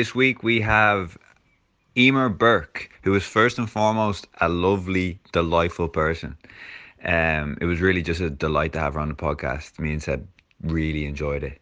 This 0.00 0.14
week 0.14 0.42
we 0.42 0.62
have 0.62 1.18
Eimear 1.94 2.30
Burke, 2.30 2.88
who 3.02 3.14
is 3.14 3.22
first 3.22 3.58
and 3.58 3.68
foremost 3.68 4.26
a 4.40 4.48
lovely, 4.48 5.20
delightful 5.30 5.88
person. 5.88 6.38
Um, 7.04 7.58
it 7.60 7.66
was 7.66 7.82
really 7.82 8.00
just 8.00 8.22
a 8.22 8.30
delight 8.30 8.72
to 8.72 8.80
have 8.80 8.94
her 8.94 9.00
on 9.00 9.10
the 9.10 9.14
podcast. 9.14 9.78
Me 9.78 9.92
and 9.92 10.02
Seb 10.02 10.26
really 10.62 11.04
enjoyed 11.04 11.42
it. 11.42 11.60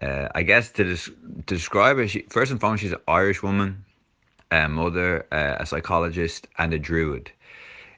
Uh, 0.00 0.28
I 0.34 0.42
guess 0.42 0.70
to, 0.70 0.84
des- 0.84 1.12
to 1.48 1.54
describe 1.54 1.98
her, 1.98 2.08
she, 2.08 2.20
first 2.30 2.50
and 2.50 2.58
foremost, 2.58 2.80
she's 2.80 2.92
an 2.92 3.02
Irish 3.06 3.42
woman, 3.42 3.84
a 4.50 4.70
mother, 4.70 5.26
uh, 5.30 5.56
a 5.58 5.66
psychologist, 5.66 6.48
and 6.56 6.72
a 6.72 6.78
druid. 6.78 7.30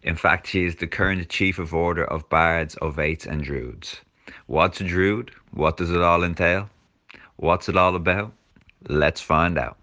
In 0.02 0.16
fact, 0.16 0.48
she 0.48 0.64
is 0.64 0.74
the 0.74 0.88
current 0.88 1.28
chief 1.28 1.60
of 1.60 1.72
order 1.72 2.04
of 2.04 2.28
bards, 2.28 2.74
ovates, 2.82 3.26
and 3.26 3.44
druids. 3.44 4.00
What's 4.48 4.80
a 4.80 4.84
druid? 4.84 5.30
What 5.52 5.76
does 5.76 5.92
it 5.92 6.02
all 6.02 6.24
entail? 6.24 6.68
What's 7.36 7.68
it 7.68 7.76
all 7.76 7.94
about? 7.94 8.32
Let's 8.86 9.20
find 9.20 9.58
out. 9.58 9.76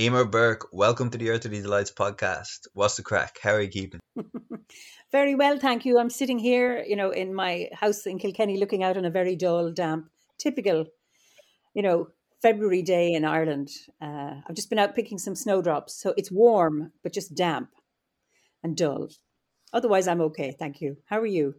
Eimear 0.00 0.28
Burke, 0.28 0.68
welcome 0.72 1.10
to 1.10 1.18
the 1.18 1.28
Earth 1.28 1.44
of 1.44 1.50
the 1.50 1.60
Delights 1.60 1.92
podcast. 1.92 2.66
What's 2.72 2.96
the 2.96 3.02
crack? 3.02 3.38
How 3.42 3.50
are 3.50 3.60
you 3.60 3.68
keeping? 3.68 4.00
very 5.12 5.34
well, 5.34 5.58
thank 5.58 5.84
you. 5.84 5.98
I'm 5.98 6.08
sitting 6.08 6.38
here, 6.38 6.82
you 6.82 6.96
know, 6.96 7.10
in 7.10 7.34
my 7.34 7.68
house 7.74 8.06
in 8.06 8.18
Kilkenny, 8.18 8.58
looking 8.58 8.82
out 8.82 8.96
on 8.96 9.04
a 9.04 9.10
very 9.10 9.36
dull, 9.36 9.70
damp, 9.70 10.08
typical, 10.38 10.86
you 11.74 11.82
know, 11.82 12.08
February 12.40 12.82
day 12.82 13.12
in 13.12 13.24
Ireland. 13.24 13.68
Uh, 14.00 14.36
I've 14.48 14.56
just 14.56 14.70
been 14.70 14.78
out 14.78 14.94
picking 14.94 15.18
some 15.18 15.34
snowdrops, 15.36 15.94
so 16.00 16.14
it's 16.16 16.32
warm 16.32 16.92
but 17.02 17.12
just 17.12 17.34
damp 17.34 17.68
and 18.62 18.76
dull. 18.76 19.08
Otherwise, 19.74 20.08
I'm 20.08 20.22
okay, 20.22 20.56
thank 20.58 20.80
you. 20.80 20.96
How 21.06 21.18
are 21.20 21.26
you? 21.26 21.56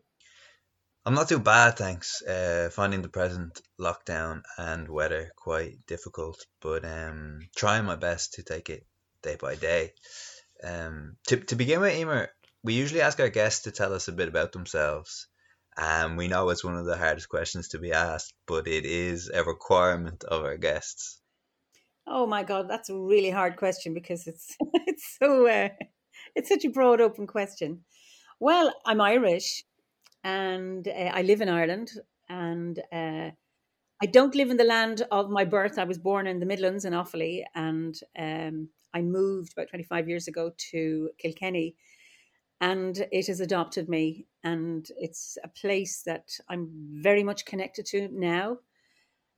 I'm 1.08 1.14
not 1.14 1.30
too 1.30 1.38
bad, 1.38 1.78
thanks. 1.78 2.23
Uh, 2.23 2.70
finding 2.72 3.03
the 3.03 3.09
present 3.09 3.61
lockdown 3.80 4.42
and 4.58 4.89
weather 4.89 5.31
quite 5.36 5.86
difficult, 5.86 6.44
but 6.62 6.84
um, 6.84 7.42
trying 7.56 7.86
my 7.86 7.95
best 7.95 8.34
to 8.34 8.44
take 8.44 8.72
it 8.72 8.88
day 9.22 9.38
by 9.39 9.53
day. 9.53 9.94
Um, 10.64 11.17
to, 11.28 11.38
to 11.38 11.56
begin 11.56 11.81
with, 11.81 11.94
Eimear, 11.94 12.30
we 12.64 12.73
usually 12.73 13.02
ask 13.02 13.20
our 13.20 13.30
guests 13.30 13.64
to 13.64 13.72
tell 13.72 13.94
us 13.94 14.08
a 14.08 14.14
bit 14.14 14.28
about 14.28 14.52
themselves. 14.52 15.28
We 16.17 16.28
know 16.28 16.50
it's 16.50 16.64
one 16.64 16.75
of 16.75 16.88
the 16.88 16.97
hardest 16.97 17.30
questions 17.30 17.67
to 17.69 17.78
be 17.78 17.92
asked, 17.92 18.34
but 18.47 18.67
it 18.67 18.86
is 18.86 19.30
a 19.30 19.44
requirement 19.44 20.23
of 20.23 20.44
our 20.44 20.58
guests. 20.58 21.22
Oh 22.08 22.25
my 22.25 22.44
God, 22.44 22.67
that's 22.67 22.90
a 22.90 22.97
really 22.97 23.30
hard 23.30 23.58
question 23.58 23.94
because 23.94 24.25
it's 24.25 24.56
it's 24.88 25.17
so 25.22 25.47
uh, 25.47 25.69
it's 26.34 26.50
such 26.50 26.66
a 26.66 26.69
broad, 26.69 27.00
open 27.00 27.28
question. 27.28 27.81
Well, 28.40 28.73
I'm 28.86 29.02
Irish 29.02 29.64
and 30.26 30.88
uh, 30.88 31.12
I 31.14 31.22
live 31.22 31.40
in 31.40 31.50
Ireland, 31.50 31.92
and 32.28 32.80
uh, 32.92 33.30
I 34.02 34.06
don't 34.12 34.34
live 34.34 34.50
in 34.50 34.58
the 34.58 34.64
land 34.64 35.04
of 35.12 35.30
my 35.30 35.45
birth. 35.45 35.78
I 35.78 35.84
was 35.84 36.00
born 36.00 36.26
in 36.26 36.40
the 36.40 36.48
Midlands 36.48 36.84
in 36.84 36.94
Offaly, 36.94 37.44
and 37.54 37.95
um, 38.18 38.70
I 38.94 39.02
moved 39.03 39.53
about 39.53 39.70
25 39.70 40.09
years 40.09 40.28
ago 40.28 40.52
to 40.72 41.12
Kilkenny, 41.20 41.76
and 42.59 43.06
it 43.12 43.28
has 43.28 43.40
adopted 43.40 43.88
me, 43.88 44.26
and 44.44 44.90
it's 44.98 45.38
a 45.44 45.48
place 45.48 46.02
that 46.08 46.40
I'm 46.50 46.70
very 47.03 47.23
much 47.23 47.46
connected 47.46 47.86
to 47.88 48.09
now. 48.12 48.58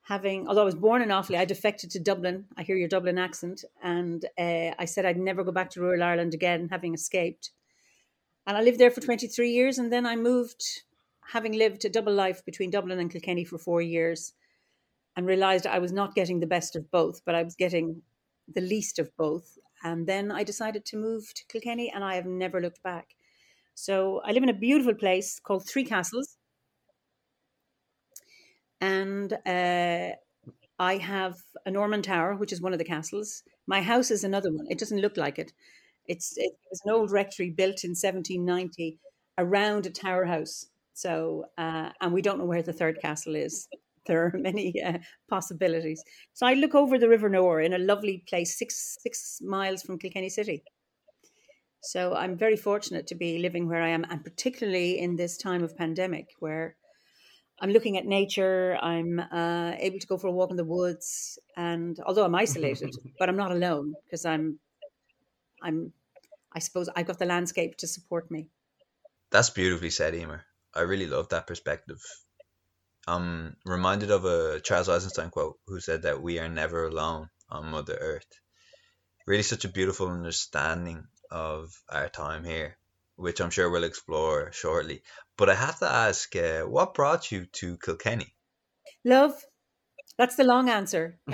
Having, 0.03 0.47
although 0.47 0.61
I 0.61 0.65
was 0.65 0.75
born 0.75 1.01
in 1.01 1.09
Offaly, 1.09 1.37
I 1.37 1.43
defected 1.43 1.91
to 1.91 1.99
Dublin. 1.99 2.45
I 2.55 2.63
hear 2.63 2.77
your 2.77 2.87
Dublin 2.87 3.17
accent, 3.17 3.65
and 3.83 4.23
uh, 4.39 4.71
I 4.79 4.85
said 4.85 5.05
I'd 5.05 5.19
never 5.19 5.43
go 5.43 5.51
back 5.51 5.69
to 5.71 5.81
rural 5.81 6.01
Ireland 6.01 6.33
again, 6.33 6.69
having 6.71 6.93
escaped 6.93 7.51
and 8.47 8.57
I 8.57 8.61
lived 8.61 8.79
there 8.79 8.89
for 8.89 9.01
23 9.01 9.51
years. 9.51 9.77
And 9.77 9.91
then 9.91 10.05
I 10.05 10.15
moved, 10.15 10.63
having 11.33 11.51
lived 11.51 11.85
a 11.85 11.89
double 11.89 12.13
life 12.13 12.43
between 12.45 12.71
Dublin 12.71 12.97
and 12.99 13.11
Kilkenny 13.11 13.43
for 13.43 13.57
four 13.57 13.81
years, 13.81 14.33
and 15.15 15.27
realized 15.27 15.67
I 15.67 15.79
was 15.79 15.91
not 15.91 16.15
getting 16.15 16.39
the 16.39 16.47
best 16.47 16.75
of 16.75 16.89
both, 16.89 17.23
but 17.25 17.35
I 17.35 17.43
was 17.43 17.55
getting 17.55 18.01
the 18.47 18.61
least 18.61 18.97
of 18.97 19.15
both. 19.17 19.57
And 19.83 20.07
then 20.07 20.31
I 20.31 20.43
decided 20.43 20.85
to 20.85 20.97
move 20.97 21.33
to 21.33 21.45
Kilkenny, 21.47 21.91
and 21.93 22.03
I 22.03 22.15
have 22.15 22.25
never 22.25 22.61
looked 22.61 22.81
back. 22.81 23.15
So 23.75 24.21
I 24.23 24.31
live 24.31 24.43
in 24.43 24.49
a 24.49 24.53
beautiful 24.53 24.95
place 24.95 25.39
called 25.39 25.67
Three 25.67 25.85
Castles. 25.85 26.37
And 28.79 29.33
uh, 29.45 30.11
I 30.79 30.97
have 30.97 31.37
a 31.65 31.71
Norman 31.71 32.01
Tower, 32.01 32.35
which 32.35 32.53
is 32.53 32.61
one 32.61 32.73
of 32.73 32.79
the 32.79 32.85
castles. 32.85 33.43
My 33.65 33.81
house 33.81 34.11
is 34.11 34.23
another 34.23 34.51
one. 34.51 34.67
It 34.69 34.77
doesn't 34.77 35.01
look 35.01 35.17
like 35.17 35.37
it. 35.37 35.51
It's 36.07 36.33
it 36.37 36.53
was 36.69 36.81
an 36.85 36.91
old 36.91 37.11
rectory 37.11 37.49
built 37.49 37.83
in 37.83 37.91
1790 37.91 38.99
around 39.37 39.85
a 39.85 39.89
tower 39.89 40.25
house. 40.25 40.65
So, 40.93 41.45
uh, 41.57 41.89
and 42.01 42.11
we 42.11 42.21
don't 42.21 42.39
know 42.39 42.45
where 42.45 42.63
the 42.63 42.73
third 42.73 42.99
castle 43.01 43.35
is. 43.35 43.67
There 44.07 44.25
are 44.25 44.37
many 44.37 44.81
uh, 44.81 44.99
possibilities. 45.29 46.01
So 46.33 46.47
I 46.47 46.53
look 46.53 46.73
over 46.73 46.97
the 46.97 47.09
River 47.09 47.29
Nore 47.29 47.61
in 47.61 47.73
a 47.73 47.77
lovely 47.77 48.23
place, 48.27 48.57
six 48.57 48.97
six 49.01 49.41
miles 49.41 49.83
from 49.83 49.99
Kilkenny 49.99 50.29
City. 50.29 50.63
So 51.81 52.15
I'm 52.15 52.37
very 52.37 52.57
fortunate 52.57 53.07
to 53.07 53.15
be 53.15 53.37
living 53.37 53.67
where 53.67 53.81
I 53.81 53.89
am, 53.89 54.05
and 54.09 54.23
particularly 54.23 54.99
in 54.99 55.15
this 55.15 55.37
time 55.37 55.63
of 55.63 55.77
pandemic, 55.77 56.27
where 56.39 56.75
I'm 57.59 57.71
looking 57.71 57.97
at 57.97 58.05
nature. 58.05 58.77
I'm 58.81 59.19
uh, 59.19 59.73
able 59.77 59.99
to 59.99 60.07
go 60.07 60.17
for 60.17 60.27
a 60.27 60.31
walk 60.31 60.51
in 60.51 60.57
the 60.57 60.65
woods, 60.65 61.39
and 61.55 61.99
although 62.05 62.25
I'm 62.25 62.35
isolated, 62.35 62.95
but 63.19 63.29
I'm 63.29 63.37
not 63.37 63.51
alone 63.51 63.93
because 64.05 64.25
I'm 64.25 64.59
I'm 65.61 65.93
I 66.57 66.59
suppose 66.59 66.89
I've 66.95 67.05
got 67.05 67.19
the 67.19 67.27
landscape 67.27 67.77
to 67.77 67.87
support 67.87 68.31
me. 68.31 68.49
That's 69.29 69.51
beautifully 69.51 69.91
said, 69.91 70.15
Eimear. 70.15 70.41
I 70.73 70.81
really 70.81 71.05
love 71.05 71.29
that 71.29 71.45
perspective. 71.45 72.01
I'm 73.05 73.57
reminded 73.63 74.09
of 74.09 74.25
a 74.25 74.59
Charles 74.61 74.89
Eisenstein 74.89 75.29
quote 75.29 75.59
who 75.67 75.79
said 75.79 76.01
that 76.01 76.19
we 76.19 76.39
are 76.39 76.49
never 76.49 76.87
alone 76.87 77.29
on 77.47 77.67
Mother 77.67 77.95
Earth. 78.01 78.31
Really, 79.27 79.43
such 79.43 79.65
a 79.65 79.69
beautiful 79.69 80.07
understanding 80.07 81.03
of 81.29 81.79
our 81.89 82.09
time 82.09 82.43
here, 82.43 82.79
which 83.17 83.39
I'm 83.39 83.51
sure 83.51 83.69
we'll 83.69 83.83
explore 83.83 84.51
shortly. 84.51 85.03
But 85.37 85.51
I 85.51 85.53
have 85.53 85.77
to 85.79 85.87
ask, 85.87 86.35
uh, 86.35 86.61
what 86.63 86.95
brought 86.95 87.31
you 87.31 87.45
to 87.59 87.77
Kilkenny? 87.77 88.33
Love. 89.05 89.45
That's 90.17 90.37
the 90.37 90.43
long 90.43 90.69
answer. 90.69 91.19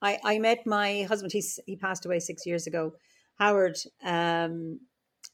I, 0.00 0.18
I 0.24 0.38
met 0.38 0.66
my 0.66 1.02
husband. 1.02 1.32
He's 1.32 1.58
he 1.66 1.76
passed 1.76 2.06
away 2.06 2.20
six 2.20 2.46
years 2.46 2.66
ago, 2.66 2.94
Howard, 3.38 3.78
um, 4.04 4.80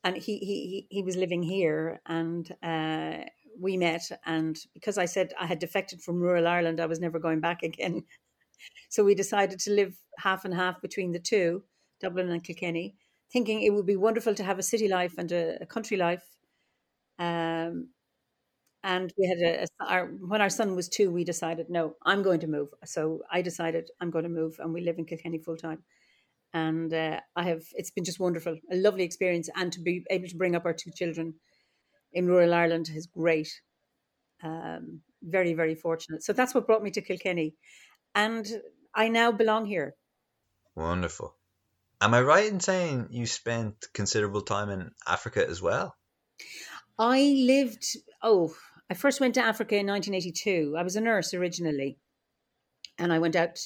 and 0.02 0.16
he 0.16 0.38
he 0.38 0.86
he 0.90 1.02
was 1.02 1.16
living 1.16 1.42
here, 1.42 2.00
and 2.06 2.50
uh, 2.62 3.24
we 3.58 3.76
met. 3.76 4.02
And 4.26 4.58
because 4.74 4.98
I 4.98 5.06
said 5.06 5.32
I 5.40 5.46
had 5.46 5.58
defected 5.58 6.02
from 6.02 6.20
rural 6.20 6.46
Ireland, 6.48 6.80
I 6.80 6.86
was 6.86 7.00
never 7.00 7.18
going 7.18 7.40
back 7.40 7.62
again. 7.62 8.04
so 8.90 9.04
we 9.04 9.14
decided 9.14 9.58
to 9.60 9.72
live 9.72 9.96
half 10.18 10.44
and 10.44 10.54
half 10.54 10.80
between 10.82 11.12
the 11.12 11.18
two, 11.20 11.64
Dublin 12.00 12.30
and 12.30 12.44
Kilkenny, 12.44 12.96
thinking 13.32 13.62
it 13.62 13.72
would 13.74 13.86
be 13.86 13.96
wonderful 13.96 14.34
to 14.34 14.44
have 14.44 14.58
a 14.58 14.62
city 14.62 14.88
life 14.88 15.14
and 15.18 15.32
a, 15.32 15.58
a 15.62 15.66
country 15.66 15.96
life. 15.96 16.24
Um, 17.18 17.88
and 18.82 19.12
we 19.18 19.26
had 19.28 19.38
a, 19.38 19.62
a 19.64 19.66
our, 19.86 20.06
when 20.06 20.40
our 20.40 20.50
son 20.50 20.74
was 20.76 20.88
two 20.88 21.10
we 21.10 21.24
decided 21.24 21.68
no 21.70 21.94
i'm 22.04 22.22
going 22.22 22.40
to 22.40 22.46
move 22.46 22.68
so 22.84 23.22
i 23.30 23.40
decided 23.42 23.90
i'm 24.00 24.10
going 24.10 24.24
to 24.24 24.28
move 24.28 24.56
and 24.58 24.72
we 24.72 24.80
live 24.80 24.98
in 24.98 25.04
kilkenny 25.04 25.38
full 25.38 25.56
time 25.56 25.82
and 26.54 26.94
uh, 26.94 27.20
i 27.36 27.42
have 27.42 27.62
it's 27.74 27.90
been 27.90 28.04
just 28.04 28.20
wonderful 28.20 28.56
a 28.72 28.76
lovely 28.76 29.04
experience 29.04 29.50
and 29.56 29.72
to 29.72 29.80
be 29.80 30.02
able 30.10 30.28
to 30.28 30.36
bring 30.36 30.56
up 30.56 30.64
our 30.64 30.72
two 30.72 30.90
children 30.92 31.34
in 32.12 32.26
rural 32.26 32.54
ireland 32.54 32.88
is 32.94 33.06
great. 33.06 33.50
Um, 34.42 35.00
very 35.22 35.54
very 35.54 35.74
fortunate. 35.74 36.22
So 36.22 36.32
that's 36.32 36.54
what 36.54 36.66
brought 36.66 36.82
me 36.82 36.90
to 36.92 37.02
kilkenny. 37.02 37.54
And 38.14 38.46
i 38.94 39.08
now 39.08 39.32
belong 39.32 39.66
here. 39.66 39.94
Wonderful. 40.76 41.34
Am 42.00 42.14
i 42.14 42.20
right 42.20 42.50
in 42.50 42.60
saying 42.60 43.08
you 43.10 43.26
spent 43.26 43.86
considerable 43.92 44.42
time 44.42 44.70
in 44.70 44.90
africa 45.06 45.44
as 45.48 45.60
well? 45.60 45.96
I 46.98 47.34
lived, 47.36 47.84
oh, 48.22 48.54
I 48.88 48.94
first 48.94 49.20
went 49.20 49.34
to 49.34 49.40
Africa 49.40 49.74
in 49.74 49.86
1982. 49.86 50.76
I 50.78 50.82
was 50.82 50.94
a 50.94 51.00
nurse 51.00 51.34
originally, 51.34 51.98
and 52.98 53.12
I 53.12 53.18
went 53.18 53.34
out 53.34 53.58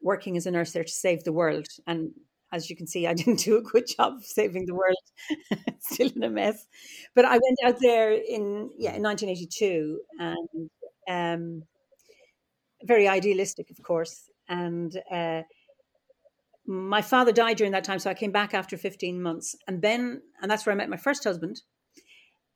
working 0.00 0.36
as 0.36 0.46
a 0.46 0.50
nurse 0.50 0.72
there 0.72 0.84
to 0.84 0.90
save 0.90 1.24
the 1.24 1.32
world. 1.32 1.66
And 1.86 2.12
as 2.54 2.70
you 2.70 2.76
can 2.76 2.86
see, 2.86 3.06
I 3.06 3.14
didn't 3.20 3.40
do 3.40 3.56
a 3.58 3.62
good 3.62 3.86
job 3.86 4.14
of 4.14 4.24
saving 4.24 4.66
the 4.66 4.74
world. 4.74 4.96
Still 5.80 6.10
in 6.14 6.22
a 6.22 6.30
mess. 6.30 6.66
But 7.14 7.24
I 7.24 7.32
went 7.32 7.58
out 7.64 7.78
there 7.80 8.12
in 8.12 8.70
yeah 8.78 8.94
in 8.94 9.02
1982, 9.02 10.00
and 10.18 10.70
um, 11.08 11.62
very 12.84 13.08
idealistic, 13.08 13.70
of 13.70 13.82
course. 13.82 14.30
And 14.48 14.96
uh, 15.10 15.42
my 16.66 17.02
father 17.02 17.32
died 17.32 17.56
during 17.56 17.72
that 17.72 17.84
time, 17.84 17.98
so 17.98 18.10
I 18.10 18.14
came 18.14 18.32
back 18.32 18.54
after 18.54 18.76
15 18.76 19.20
months, 19.20 19.56
and 19.66 19.82
then 19.82 20.22
and 20.40 20.50
that's 20.50 20.64
where 20.64 20.72
I 20.72 20.76
met 20.76 20.88
my 20.88 20.96
first 20.96 21.24
husband. 21.24 21.62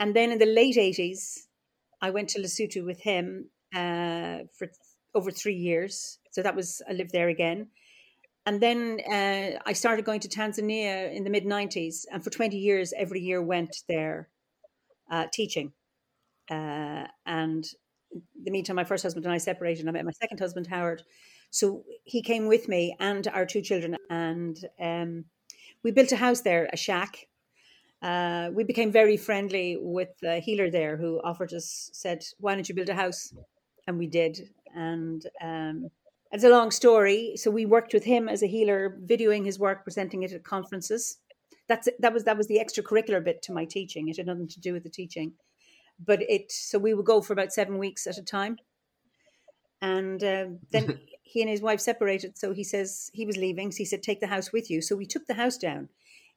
And 0.00 0.14
then 0.14 0.30
in 0.30 0.38
the 0.38 0.46
late 0.46 0.76
80s, 0.76 1.48
I 2.00 2.10
went 2.10 2.28
to 2.30 2.40
Lesotho 2.40 2.84
with 2.84 3.00
him 3.00 3.50
uh, 3.74 4.46
for 4.56 4.68
over 5.14 5.30
three 5.30 5.54
years. 5.54 6.18
So 6.30 6.42
that 6.42 6.54
was, 6.54 6.80
I 6.88 6.92
lived 6.92 7.10
there 7.12 7.28
again. 7.28 7.68
And 8.48 8.62
then 8.62 8.98
uh, 9.06 9.58
I 9.66 9.74
started 9.74 10.06
going 10.06 10.20
to 10.20 10.28
Tanzania 10.28 11.14
in 11.14 11.22
the 11.22 11.28
mid 11.28 11.44
90s. 11.44 12.06
And 12.10 12.24
for 12.24 12.30
20 12.30 12.56
years, 12.56 12.94
every 12.96 13.20
year 13.20 13.42
went 13.42 13.76
there 13.88 14.30
uh, 15.10 15.26
teaching. 15.30 15.74
Uh, 16.50 17.04
and 17.26 17.66
the 18.42 18.50
meantime, 18.50 18.76
my 18.76 18.84
first 18.84 19.02
husband 19.02 19.26
and 19.26 19.34
I 19.34 19.36
separated. 19.36 19.80
And 19.80 19.90
I 19.90 19.92
met 19.92 20.06
my 20.06 20.12
second 20.12 20.40
husband, 20.40 20.66
Howard, 20.68 21.02
So 21.50 21.84
he 22.04 22.22
came 22.22 22.46
with 22.46 22.68
me 22.68 22.96
and 22.98 23.28
our 23.28 23.44
two 23.44 23.60
children, 23.60 23.98
and 24.08 24.56
um, 24.80 25.26
we 25.82 25.90
built 25.90 26.12
a 26.12 26.16
house 26.16 26.40
there, 26.40 26.70
a 26.72 26.76
shack. 26.78 27.26
Uh, 28.00 28.48
we 28.54 28.64
became 28.64 28.90
very 28.90 29.18
friendly 29.18 29.76
with 29.78 30.08
the 30.22 30.40
healer 30.40 30.70
there, 30.70 30.96
who 30.96 31.20
offered 31.22 31.52
us, 31.52 31.90
said, 31.92 32.24
"Why 32.40 32.54
don't 32.54 32.68
you 32.68 32.74
build 32.74 32.88
a 32.88 32.94
house?" 32.94 33.34
And 33.86 33.98
we 33.98 34.06
did. 34.06 34.48
And 34.74 35.20
um, 35.42 35.90
it's 36.30 36.44
a 36.44 36.50
long 36.50 36.70
story. 36.70 37.34
So 37.36 37.50
we 37.50 37.64
worked 37.64 37.94
with 37.94 38.04
him 38.04 38.28
as 38.28 38.42
a 38.42 38.46
healer, 38.46 38.98
videoing 39.04 39.44
his 39.44 39.58
work, 39.58 39.84
presenting 39.84 40.22
it 40.22 40.32
at 40.32 40.44
conferences. 40.44 41.18
That's 41.68 41.88
that 41.98 42.12
was 42.12 42.24
that 42.24 42.36
was 42.36 42.46
the 42.46 42.58
extracurricular 42.58 43.22
bit 43.22 43.42
to 43.42 43.52
my 43.52 43.64
teaching. 43.64 44.08
It 44.08 44.16
had 44.16 44.26
nothing 44.26 44.48
to 44.48 44.60
do 44.60 44.72
with 44.72 44.84
the 44.84 44.90
teaching, 44.90 45.34
but 45.98 46.22
it. 46.22 46.50
So 46.50 46.78
we 46.78 46.94
would 46.94 47.04
go 47.04 47.20
for 47.20 47.34
about 47.34 47.52
seven 47.52 47.78
weeks 47.78 48.06
at 48.06 48.18
a 48.18 48.22
time, 48.22 48.56
and 49.82 50.22
uh, 50.22 50.46
then 50.70 51.00
he 51.22 51.42
and 51.42 51.50
his 51.50 51.60
wife 51.60 51.80
separated. 51.80 52.38
So 52.38 52.52
he 52.52 52.64
says 52.64 53.10
he 53.12 53.26
was 53.26 53.36
leaving. 53.36 53.70
So 53.70 53.78
he 53.78 53.84
said, 53.84 54.02
"Take 54.02 54.20
the 54.20 54.28
house 54.28 54.50
with 54.50 54.70
you." 54.70 54.80
So 54.80 54.96
we 54.96 55.04
took 55.06 55.26
the 55.26 55.34
house 55.34 55.58
down. 55.58 55.90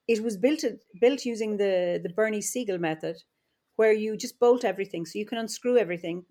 It 0.08 0.22
was 0.22 0.36
built 0.36 0.64
built 1.00 1.26
using 1.26 1.58
the 1.58 2.00
the 2.04 2.10
Bernie 2.10 2.42
Siegel 2.42 2.78
method, 2.78 3.24
where 3.78 3.94
you 3.94 4.18
just 4.18 4.40
bolt 4.40 4.66
everything, 4.66 5.06
so 5.06 5.18
you 5.18 5.26
can 5.26 5.38
unscrew 5.38 5.78
everything, 5.78 6.26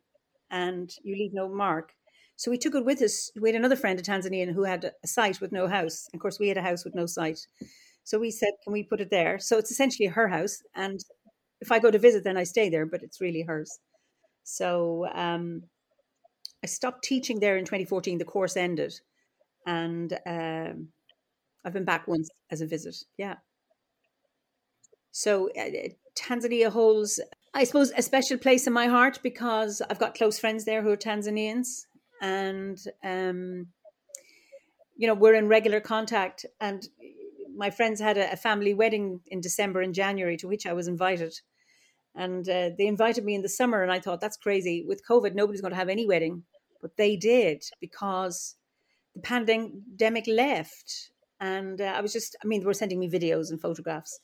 and 0.50 0.90
you 1.02 1.14
leave 1.16 1.32
no 1.32 1.48
mark. 1.48 1.94
So 2.40 2.50
we 2.50 2.56
took 2.56 2.74
it 2.74 2.86
with 2.86 3.02
us. 3.02 3.30
We 3.38 3.50
had 3.50 3.56
another 3.56 3.76
friend, 3.76 4.00
a 4.00 4.02
Tanzanian, 4.02 4.54
who 4.54 4.64
had 4.64 4.92
a 5.04 5.06
site 5.06 5.42
with 5.42 5.52
no 5.52 5.68
house. 5.68 6.08
Of 6.14 6.20
course, 6.20 6.38
we 6.38 6.48
had 6.48 6.56
a 6.56 6.62
house 6.62 6.86
with 6.86 6.94
no 6.94 7.04
site. 7.04 7.46
So 8.02 8.18
we 8.18 8.30
said, 8.30 8.52
"Can 8.64 8.72
we 8.72 8.82
put 8.82 9.02
it 9.02 9.10
there?" 9.10 9.38
So 9.38 9.58
it's 9.58 9.70
essentially 9.70 10.06
her 10.08 10.26
house, 10.26 10.62
and 10.74 11.04
if 11.60 11.70
I 11.70 11.78
go 11.78 11.90
to 11.90 11.98
visit, 11.98 12.24
then 12.24 12.38
I 12.38 12.44
stay 12.44 12.70
there, 12.70 12.86
but 12.86 13.02
it's 13.02 13.20
really 13.20 13.42
hers. 13.42 13.78
So 14.42 15.06
um, 15.12 15.64
I 16.64 16.66
stopped 16.66 17.04
teaching 17.04 17.40
there 17.40 17.58
in 17.58 17.66
2014. 17.66 18.16
The 18.16 18.24
course 18.24 18.56
ended, 18.56 18.94
and 19.66 20.18
um, 20.24 20.88
I've 21.62 21.74
been 21.74 21.84
back 21.84 22.08
once 22.08 22.30
as 22.50 22.62
a 22.62 22.66
visit. 22.66 22.96
Yeah. 23.18 23.34
So 25.12 25.50
uh, 25.50 25.90
Tanzania 26.14 26.70
holds, 26.70 27.20
I 27.52 27.64
suppose, 27.64 27.90
a 27.90 28.00
special 28.00 28.38
place 28.38 28.66
in 28.66 28.72
my 28.72 28.86
heart 28.86 29.20
because 29.22 29.82
I've 29.90 29.98
got 29.98 30.14
close 30.14 30.38
friends 30.38 30.64
there 30.64 30.80
who 30.80 30.88
are 30.88 30.96
Tanzanians, 30.96 31.84
and 32.20 32.78
um, 33.02 33.68
you 34.96 35.06
know 35.06 35.14
we're 35.14 35.34
in 35.34 35.48
regular 35.48 35.80
contact. 35.80 36.44
And 36.60 36.86
my 37.56 37.70
friends 37.70 38.00
had 38.00 38.18
a, 38.18 38.32
a 38.32 38.36
family 38.36 38.74
wedding 38.74 39.20
in 39.26 39.40
December 39.40 39.80
and 39.80 39.94
January 39.94 40.36
to 40.38 40.48
which 40.48 40.66
I 40.66 40.72
was 40.72 40.88
invited. 40.88 41.40
And 42.14 42.48
uh, 42.48 42.70
they 42.76 42.86
invited 42.86 43.24
me 43.24 43.34
in 43.34 43.42
the 43.42 43.48
summer 43.48 43.82
and 43.82 43.92
i 43.92 44.00
thought 44.00 44.20
that's 44.20 44.36
crazy. 44.36 44.84
With 44.86 45.06
covid 45.08 45.34
nobody's 45.34 45.60
going 45.60 45.72
to 45.72 45.82
have 45.82 45.88
any 45.88 46.06
wedding. 46.06 46.44
But 46.82 46.96
they 46.96 47.16
did 47.16 47.64
because 47.80 48.56
the 49.14 49.20
pandemic 49.20 50.26
left 50.26 51.10
and 51.40 51.80
uh, 51.80 51.92
i 51.96 52.00
was 52.00 52.12
just 52.12 52.36
i 52.42 52.46
mean 52.46 52.60
they 52.60 52.66
were 52.66 52.74
sending 52.74 53.00
me 53.00 53.10
videos 53.10 53.50
and 53.50 53.60
photographs. 53.60 54.20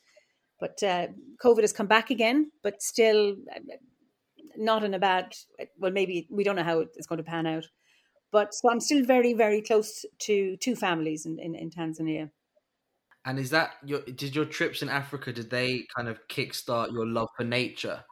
But 0.59 0.81
uh, 0.83 1.07
covid 1.43 1.61
has 1.61 1.73
come 1.73 1.87
back 1.87 2.09
again 2.09 2.51
but 2.61 2.81
still 2.81 3.35
uh, 3.55 3.59
not 4.57 4.83
in 4.83 4.93
a 4.93 4.99
bad 4.99 5.33
well 5.77 5.91
maybe 5.91 6.27
we 6.29 6.43
don't 6.43 6.55
know 6.55 6.63
how 6.63 6.79
it's 6.79 7.07
going 7.07 7.17
to 7.17 7.31
pan 7.31 7.47
out 7.47 7.65
but 8.31 8.53
so 8.53 8.69
i'm 8.69 8.79
still 8.79 9.03
very 9.05 9.33
very 9.33 9.61
close 9.61 10.05
to 10.19 10.57
two 10.57 10.75
families 10.75 11.25
in, 11.25 11.39
in, 11.39 11.55
in 11.55 11.69
tanzania 11.69 12.29
and 13.27 13.37
is 13.37 13.49
that 13.49 13.71
your 13.83 13.99
did 14.03 14.33
your 14.33 14.45
trips 14.45 14.81
in 14.81 14.87
Africa 14.87 15.33
did 15.33 15.49
they 15.49 15.85
kind 15.93 16.07
of 16.07 16.25
kickstart 16.29 16.93
your 16.93 17.05
love 17.05 17.27
for 17.35 17.43
nature? 17.43 18.05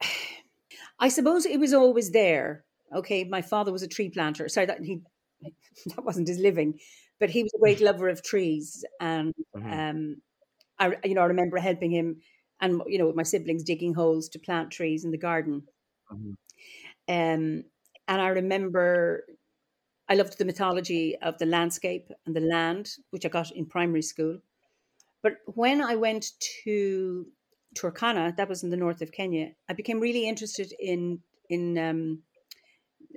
I 0.98 1.08
suppose 1.08 1.44
it 1.44 1.60
was 1.60 1.74
always 1.74 2.12
there. 2.12 2.64
Okay, 2.94 3.24
my 3.24 3.42
father 3.42 3.72
was 3.72 3.82
a 3.82 3.88
tree 3.88 4.08
planter. 4.08 4.48
Sorry, 4.48 4.64
that 4.64 4.82
he 4.82 5.02
that 5.94 6.02
wasn't 6.02 6.28
his 6.28 6.38
living, 6.38 6.78
but 7.20 7.28
he 7.28 7.42
was 7.42 7.52
a 7.54 7.58
great 7.58 7.80
lover 7.88 8.08
of 8.08 8.22
trees, 8.22 8.82
and 9.00 9.34
mm-hmm. 9.54 9.70
um, 9.70 10.16
I 10.78 10.96
you 11.04 11.14
know 11.14 11.20
I 11.20 11.26
remember 11.26 11.58
helping 11.58 11.90
him 11.90 12.22
and 12.62 12.80
you 12.86 12.98
know 12.98 13.06
with 13.06 13.16
my 13.16 13.22
siblings 13.22 13.64
digging 13.64 13.92
holes 13.92 14.30
to 14.30 14.38
plant 14.38 14.70
trees 14.70 15.04
in 15.04 15.10
the 15.10 15.18
garden. 15.18 15.64
Mm-hmm. 16.10 16.32
Um, 17.08 17.64
and 18.08 18.20
I 18.20 18.28
remember 18.28 19.24
I 20.08 20.14
loved 20.14 20.38
the 20.38 20.44
mythology 20.44 21.16
of 21.20 21.38
the 21.38 21.46
landscape 21.46 22.10
and 22.26 22.36
the 22.36 22.40
land, 22.40 22.90
which 23.10 23.26
I 23.26 23.28
got 23.28 23.50
in 23.50 23.66
primary 23.66 24.02
school. 24.02 24.38
But 25.22 25.38
when 25.46 25.82
I 25.82 25.96
went 25.96 26.32
to 26.64 27.26
Turkana, 27.76 28.36
that 28.36 28.48
was 28.48 28.62
in 28.62 28.70
the 28.70 28.76
north 28.76 29.02
of 29.02 29.10
Kenya, 29.10 29.52
I 29.68 29.72
became 29.72 30.00
really 30.00 30.28
interested 30.28 30.72
in 30.78 31.20
in 31.48 31.78
um, 31.78 32.22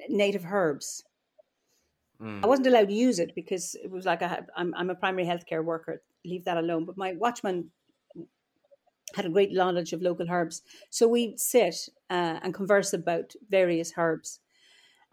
native 0.07 0.45
herbs. 0.45 1.03
Mm. 2.21 2.43
I 2.43 2.47
wasn't 2.47 2.67
allowed 2.67 2.89
to 2.89 2.93
use 2.93 3.19
it 3.19 3.33
because 3.35 3.75
it 3.75 3.91
was 3.91 4.05
like 4.05 4.21
I 4.21 4.41
am 4.57 4.73
I'm 4.75 4.89
a 4.89 4.95
primary 4.95 5.25
healthcare 5.25 5.63
worker. 5.63 6.01
Leave 6.25 6.45
that 6.45 6.57
alone. 6.57 6.85
But 6.85 6.97
my 6.97 7.13
watchman 7.13 7.71
had 9.15 9.25
a 9.25 9.29
great 9.29 9.51
knowledge 9.51 9.93
of 9.93 10.01
local 10.01 10.29
herbs, 10.29 10.61
so 10.89 11.07
we'd 11.07 11.39
sit 11.39 11.89
uh, 12.09 12.39
and 12.41 12.53
converse 12.53 12.93
about 12.93 13.33
various 13.49 13.93
herbs. 13.97 14.39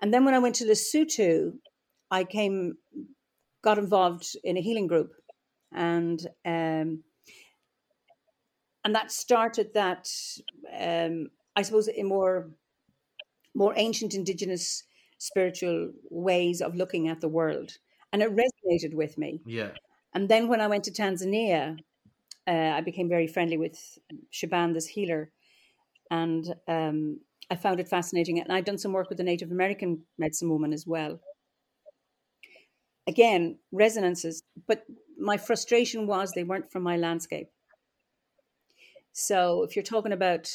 And 0.00 0.12
then 0.12 0.24
when 0.24 0.34
I 0.34 0.38
went 0.38 0.56
to 0.56 0.64
Lesotho, 0.64 1.52
I 2.10 2.24
came, 2.24 2.78
got 3.62 3.78
involved 3.78 4.36
in 4.44 4.56
a 4.56 4.60
healing 4.60 4.86
group, 4.86 5.12
and 5.72 6.20
um, 6.44 7.02
and 8.84 8.94
that 8.94 9.10
started 9.10 9.74
that 9.74 10.08
um, 10.78 11.28
I 11.56 11.62
suppose 11.62 11.88
in 11.88 12.06
more 12.06 12.50
more 13.54 13.72
ancient 13.76 14.14
indigenous 14.14 14.84
spiritual 15.18 15.92
ways 16.10 16.60
of 16.60 16.76
looking 16.76 17.08
at 17.08 17.20
the 17.20 17.28
world, 17.28 17.72
and 18.12 18.22
it 18.22 18.30
resonated 18.30 18.94
with 18.94 19.16
me. 19.16 19.40
Yeah. 19.46 19.70
And 20.14 20.28
then 20.28 20.48
when 20.48 20.60
I 20.60 20.66
went 20.66 20.84
to 20.84 20.90
Tanzania, 20.90 21.78
uh, 22.46 22.50
I 22.50 22.80
became 22.80 23.08
very 23.08 23.26
friendly 23.26 23.56
with 23.56 23.98
Shaban, 24.30 24.72
this 24.72 24.86
healer, 24.86 25.30
and 26.10 26.54
um, 26.68 27.20
I 27.50 27.56
found 27.56 27.80
it 27.80 27.88
fascinating. 27.88 28.40
And 28.40 28.52
I'd 28.52 28.64
done 28.64 28.78
some 28.78 28.92
work 28.92 29.08
with 29.08 29.20
a 29.20 29.24
Native 29.24 29.50
American 29.50 30.02
medicine 30.18 30.48
woman 30.48 30.72
as 30.72 30.86
well 30.86 31.20
again, 33.06 33.58
resonances, 33.72 34.42
but 34.66 34.84
my 35.18 35.36
frustration 35.36 36.06
was 36.06 36.32
they 36.32 36.44
weren't 36.44 36.70
from 36.70 36.82
my 36.82 36.96
landscape. 36.96 37.48
So 39.12 39.62
if 39.62 39.76
you're 39.76 39.82
talking 39.82 40.12
about, 40.12 40.50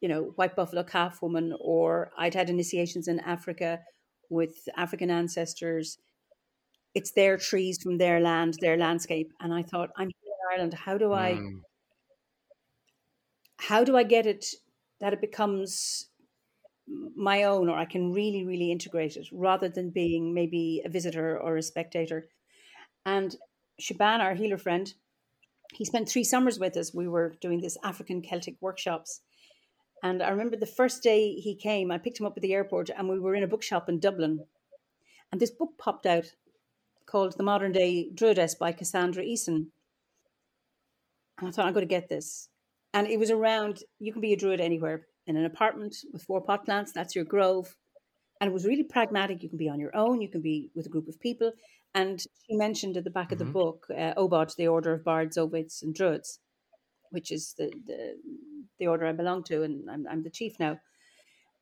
you 0.00 0.08
know, 0.08 0.32
white 0.36 0.56
buffalo 0.56 0.82
calf 0.82 1.22
woman, 1.22 1.54
or 1.60 2.10
I'd 2.18 2.34
had 2.34 2.50
initiations 2.50 3.08
in 3.08 3.20
Africa 3.20 3.80
with 4.28 4.68
African 4.76 5.10
ancestors, 5.10 5.98
it's 6.94 7.12
their 7.12 7.38
trees 7.38 7.82
from 7.82 7.98
their 7.98 8.20
land, 8.20 8.58
their 8.60 8.76
landscape. 8.76 9.32
And 9.40 9.54
I 9.54 9.62
thought, 9.62 9.90
I'm 9.96 10.08
here 10.08 10.32
in 10.32 10.58
Ireland. 10.58 10.74
How 10.74 10.98
do 10.98 11.12
I, 11.12 11.32
mm. 11.32 11.60
how 13.56 13.84
do 13.84 13.96
I 13.96 14.02
get 14.02 14.26
it 14.26 14.44
that 15.00 15.12
it 15.12 15.20
becomes 15.20 16.08
my 17.14 17.42
own 17.44 17.68
or 17.68 17.76
I 17.76 17.84
can 17.84 18.12
really, 18.12 18.44
really 18.44 18.72
integrate 18.72 19.16
it 19.16 19.28
rather 19.32 19.68
than 19.68 19.90
being 19.90 20.32
maybe 20.32 20.82
a 20.84 20.88
visitor 20.88 21.38
or 21.38 21.56
a 21.56 21.62
spectator. 21.62 22.28
And 23.04 23.36
Shaban, 23.78 24.20
our 24.20 24.34
healer 24.34 24.58
friend, 24.58 24.92
he 25.72 25.84
spent 25.84 26.08
three 26.08 26.24
summers 26.24 26.58
with 26.58 26.76
us. 26.76 26.94
We 26.94 27.08
were 27.08 27.34
doing 27.40 27.60
this 27.60 27.76
African 27.84 28.22
Celtic 28.22 28.56
workshops. 28.60 29.20
And 30.02 30.22
I 30.22 30.30
remember 30.30 30.56
the 30.56 30.66
first 30.66 31.02
day 31.02 31.34
he 31.34 31.54
came, 31.54 31.90
I 31.90 31.98
picked 31.98 32.20
him 32.20 32.26
up 32.26 32.36
at 32.36 32.42
the 32.42 32.54
airport 32.54 32.90
and 32.90 33.08
we 33.08 33.20
were 33.20 33.34
in 33.34 33.42
a 33.42 33.48
bookshop 33.48 33.88
in 33.88 34.00
Dublin. 34.00 34.44
And 35.30 35.40
this 35.40 35.50
book 35.50 35.76
popped 35.78 36.06
out 36.06 36.32
called 37.04 37.36
The 37.36 37.42
Modern 37.42 37.72
Day 37.72 38.10
Druidess 38.14 38.58
by 38.58 38.72
Cassandra 38.72 39.24
Eason. 39.24 39.66
And 41.38 41.48
I 41.48 41.50
thought, 41.50 41.66
I'm 41.66 41.72
going 41.72 41.86
to 41.86 41.94
get 41.94 42.08
this. 42.08 42.48
And 42.98 43.06
it 43.06 43.20
was 43.20 43.30
around, 43.30 43.84
you 44.00 44.12
can 44.12 44.20
be 44.20 44.32
a 44.32 44.36
druid 44.36 44.60
anywhere 44.60 45.06
in 45.28 45.36
an 45.36 45.44
apartment 45.44 45.94
with 46.12 46.24
four 46.24 46.40
pot 46.40 46.64
plants. 46.64 46.90
That's 46.90 47.14
your 47.14 47.24
grove. 47.24 47.76
And 48.40 48.50
it 48.50 48.52
was 48.52 48.66
really 48.66 48.82
pragmatic. 48.82 49.40
You 49.40 49.48
can 49.48 49.56
be 49.56 49.68
on 49.68 49.78
your 49.78 49.94
own, 49.94 50.20
you 50.20 50.28
can 50.28 50.42
be 50.42 50.72
with 50.74 50.86
a 50.86 50.88
group 50.88 51.06
of 51.06 51.20
people. 51.20 51.52
And 51.94 52.18
she 52.18 52.56
mentioned 52.56 52.96
at 52.96 53.04
the 53.04 53.10
back 53.10 53.30
of 53.30 53.38
the 53.38 53.44
mm-hmm. 53.44 53.52
book, 53.52 53.86
uh, 53.88 54.14
Obod, 54.14 54.52
the 54.56 54.66
Order 54.66 54.94
of 54.94 55.04
Bards, 55.04 55.38
Ovates, 55.38 55.80
and 55.80 55.94
Druids, 55.94 56.40
which 57.10 57.30
is 57.30 57.54
the, 57.56 57.70
the, 57.86 58.16
the 58.80 58.88
order 58.88 59.06
I 59.06 59.12
belong 59.12 59.44
to, 59.44 59.62
and 59.62 59.88
I'm, 59.88 60.04
I'm 60.10 60.24
the 60.24 60.30
chief 60.30 60.58
now. 60.58 60.80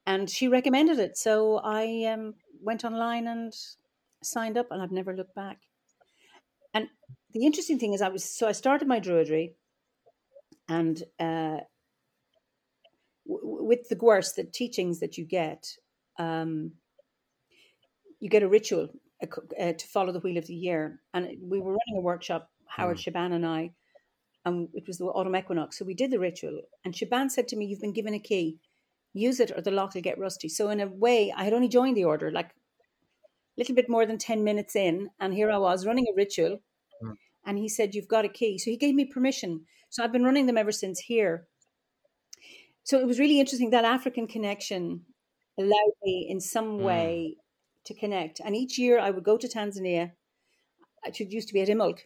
And 0.07 0.31
she 0.31 0.49
recommended 0.49 0.99
it. 0.99 1.19
So 1.19 1.59
I 1.59 2.05
um, 2.11 2.33
went 2.63 2.83
online 2.83 3.27
and 3.27 3.53
signed 4.23 4.57
up, 4.57 4.69
and 4.71 4.81
I've 4.81 4.91
never 4.91 5.15
looked 5.15 5.35
back. 5.35 5.59
And 6.73 6.89
the 7.35 7.45
interesting 7.45 7.79
thing 7.79 7.93
is, 7.93 8.01
I 8.01 8.09
was 8.09 8.25
so 8.25 8.49
I 8.49 8.53
started 8.53 8.89
my 8.89 9.01
druidry, 9.01 9.53
and 10.69 11.03
uh, 11.19 11.59
with 13.25 13.89
the 13.89 13.97
gwers, 13.97 14.35
the 14.35 14.45
teachings 14.45 15.01
that 15.01 15.19
you 15.19 15.25
get, 15.25 15.67
um, 16.19 16.73
you 18.21 18.29
get 18.29 18.43
a 18.43 18.49
ritual 18.49 18.89
uh, 19.23 19.27
uh, 19.61 19.73
to 19.73 19.87
follow 19.89 20.13
the 20.13 20.21
wheel 20.21 20.39
of 20.39 20.47
the 20.47 20.55
year. 20.55 21.01
And 21.15 21.29
we 21.43 21.59
were 21.59 21.73
running 21.73 21.99
a 21.99 22.01
workshop, 22.01 22.51
Howard 22.67 22.99
mm. 22.99 23.01
Shaban 23.01 23.33
and 23.33 23.47
I, 23.47 23.73
and 24.45 24.69
it 24.75 24.87
was 24.87 24.99
the 24.99 25.07
autumn 25.07 25.37
equinox. 25.37 25.79
So 25.79 25.85
we 25.85 25.95
did 25.95 26.11
the 26.11 26.19
ritual, 26.19 26.61
and 26.85 26.95
Shaban 26.95 27.31
said 27.31 27.49
to 27.49 27.57
me, 27.57 27.67
"You've 27.67 27.81
been 27.81 27.93
given 27.93 28.15
a 28.15 28.21
key. 28.21 28.59
Use 29.13 29.41
it, 29.41 29.51
or 29.57 29.63
the 29.63 29.71
lock 29.71 29.95
will 29.95 30.03
get 30.03 30.19
rusty." 30.19 30.49
So 30.49 30.69
in 30.71 30.81
a 30.81 30.87
way, 30.87 31.33
I 31.33 31.45
had 31.45 31.53
only 31.53 31.69
joined 31.69 31.97
the 31.97 32.05
order 32.05 32.31
like 32.31 32.51
a 33.57 33.61
little 33.61 33.75
bit 33.75 33.89
more 33.89 34.07
than 34.07 34.19
10 34.19 34.45
minutes 34.45 34.77
in, 34.77 35.11
and 35.19 35.33
here 35.33 35.51
I 35.51 35.59
was 35.59 35.87
running 35.87 36.07
a 36.11 36.15
ritual. 36.15 36.61
Mm. 37.03 37.15
And 37.47 37.59
he 37.59 37.69
said, 37.69 37.95
You've 37.95 38.09
got 38.09 38.25
a 38.25 38.29
key. 38.29 38.59
So 38.59 38.71
he 38.71 38.77
gave 38.77 38.95
me 38.95 39.05
permission. 39.05 39.67
So 39.91 40.05
I've 40.05 40.13
been 40.13 40.25
running 40.25 40.47
them 40.47 40.59
ever 40.59 40.73
since 40.73 41.01
here. 41.01 41.49
So 42.85 42.99
it 43.01 43.07
was 43.07 43.19
really 43.19 43.41
interesting. 43.41 43.71
That 43.71 43.85
African 43.85 44.27
connection 44.27 45.07
allowed 45.59 45.93
me 46.03 46.27
in 46.29 46.41
some 46.41 46.79
Mm. 46.79 46.83
way 46.83 47.39
to 47.85 47.95
connect. 47.95 48.41
And 48.41 48.55
each 48.57 48.79
year 48.79 48.99
I 48.99 49.11
would 49.11 49.25
go 49.25 49.37
to 49.37 49.49
Tanzania. 49.49 50.13
It 51.05 51.21
used 51.21 51.49
to 51.49 51.55
be 51.55 51.63
at 51.63 51.69
Imbolc, 51.69 52.03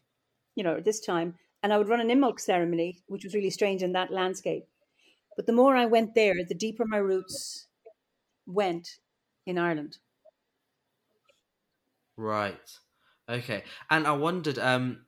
you 0.57 0.65
know, 0.65 0.77
at 0.77 0.85
this 0.85 1.01
time. 1.01 1.39
And 1.63 1.73
I 1.73 1.79
would 1.79 1.89
run 1.89 2.01
an 2.01 2.09
Imbolc 2.11 2.41
ceremony, 2.41 3.03
which 3.09 3.25
was 3.25 3.35
really 3.35 3.51
strange 3.51 3.83
in 3.83 3.93
that 3.93 4.13
landscape. 4.13 4.69
But 5.37 5.47
the 5.47 5.53
more 5.55 5.77
I 5.77 5.87
went 5.87 6.15
there, 6.15 6.35
the 6.45 6.55
deeper 6.55 6.87
my 6.87 6.99
roots 6.99 7.69
went 8.47 9.01
in 9.47 9.59
Ireland. 9.59 9.99
Right. 12.17 12.79
Okay. 13.29 13.65
And 13.89 14.07
I 14.07 14.13
wondered, 14.13 14.59
um, 14.59 15.07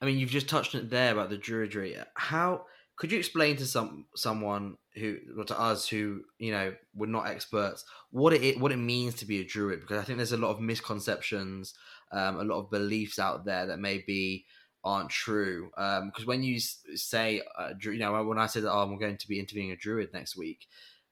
I 0.00 0.06
mean, 0.06 0.18
you've 0.18 0.30
just 0.30 0.48
touched 0.48 0.74
on 0.74 0.82
it 0.82 0.90
there 0.90 1.12
about 1.12 1.30
the 1.30 1.38
Druidry. 1.38 2.02
How 2.14 2.66
could 2.96 3.12
you 3.12 3.18
explain 3.18 3.56
to 3.56 3.66
some 3.66 4.06
someone 4.14 4.76
who, 4.94 5.18
or 5.36 5.44
to 5.44 5.58
us 5.58 5.88
who 5.88 6.22
you 6.38 6.52
know 6.52 6.74
we're 6.94 7.06
not 7.06 7.28
experts, 7.28 7.84
what 8.10 8.32
it 8.32 8.60
what 8.60 8.72
it 8.72 8.76
means 8.76 9.14
to 9.16 9.26
be 9.26 9.40
a 9.40 9.44
Druid? 9.44 9.80
Because 9.80 9.98
I 9.98 10.04
think 10.04 10.18
there's 10.18 10.32
a 10.32 10.36
lot 10.38 10.50
of 10.50 10.60
misconceptions, 10.60 11.74
um, 12.12 12.40
a 12.40 12.44
lot 12.44 12.60
of 12.60 12.70
beliefs 12.70 13.18
out 13.18 13.44
there 13.44 13.66
that 13.66 13.78
maybe 13.78 14.46
aren't 14.84 15.10
true. 15.10 15.70
Because 15.74 16.26
when 16.26 16.42
you 16.42 16.60
say, 16.60 17.42
uh, 17.58 17.70
you 17.82 17.98
know, 17.98 18.22
when 18.24 18.38
I 18.38 18.46
said, 18.46 18.62
that 18.62 18.72
"Oh, 18.72 18.82
I'm 18.82 18.98
going 18.98 19.18
to 19.18 19.28
be 19.28 19.40
interviewing 19.40 19.72
a 19.72 19.76
Druid 19.76 20.12
next 20.12 20.36
week," 20.36 20.66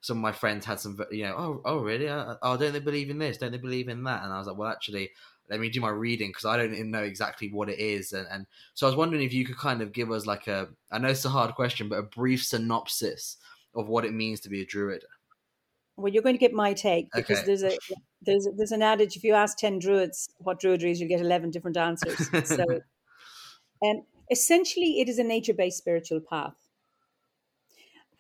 some 0.05 0.19
of 0.19 0.23
my 0.23 0.33
friends 0.33 0.67
had 0.67 0.79
some, 0.79 0.99
you 1.11 1.25
know, 1.25 1.35
oh, 1.35 1.63
oh, 1.65 1.79
really? 1.79 2.07
Uh, 2.09 2.35
Oh, 2.43 2.59
don't 2.59 2.75
they 2.75 2.79
believe 2.81 3.09
in 3.09 3.19
this? 3.19 3.39
Don't 3.39 3.53
they 3.53 3.59
believe 3.59 3.89
in 3.89 4.05
that? 4.05 4.23
And 4.23 4.33
I 4.33 4.39
was 4.39 4.47
like, 4.47 4.59
well, 4.59 4.71
actually, 4.71 5.11
let 5.49 5.61
me 5.61 5.69
do 5.69 5.81
my 5.81 5.91
reading 5.91 6.31
because 6.31 6.45
I 6.45 6.57
don't 6.57 6.73
even 6.75 6.91
know 6.91 7.03
exactly 7.03 7.51
what 7.53 7.69
it 7.69 7.79
is. 7.79 8.13
And, 8.13 8.27
and 8.31 8.47
so 8.75 8.87
I 8.87 8.91
was 8.91 8.97
wondering 8.97 9.23
if 9.23 9.33
you 9.33 9.45
could 9.45 9.59
kind 9.59 9.83
of 9.83 9.93
give 9.93 10.11
us 10.11 10.27
like 10.27 10.47
a, 10.47 10.69
I 10.91 10.99
know 10.99 11.09
it's 11.09 11.25
a 11.25 11.31
hard 11.31 11.55
question, 11.55 11.89
but 11.89 11.99
a 11.99 12.03
brief 12.03 12.45
synopsis 12.45 13.37
of 13.75 13.89
what 13.89 14.05
it 14.05 14.13
means 14.13 14.41
to 14.41 14.49
be 14.49 14.63
a 14.63 14.67
druid. 14.67 15.05
Well, 15.97 16.13
you're 16.13 16.23
going 16.23 16.35
to 16.35 16.41
get 16.41 16.53
my 16.53 16.73
take 16.73 17.15
because 17.15 17.39
Okay. 17.39 17.45
there's 17.45 17.63
a 17.63 17.79
there's 18.23 18.49
there's 18.57 18.73
an 18.73 18.83
adage: 18.83 19.17
if 19.17 19.25
you 19.25 19.35
ask 19.35 19.57
ten 19.59 19.79
druids 19.79 20.29
what 20.39 20.61
druidry 20.61 20.91
is, 20.91 21.01
you 21.01 21.07
get 21.07 21.21
eleven 21.21 21.51
different 21.51 21.77
answers. 21.77 22.33
So, 22.43 22.65
um, 23.85 24.03
essentially, 24.31 25.01
it 25.01 25.09
is 25.09 25.19
a 25.19 25.25
nature-based 25.25 25.79
spiritual 25.79 26.21
path 26.21 26.57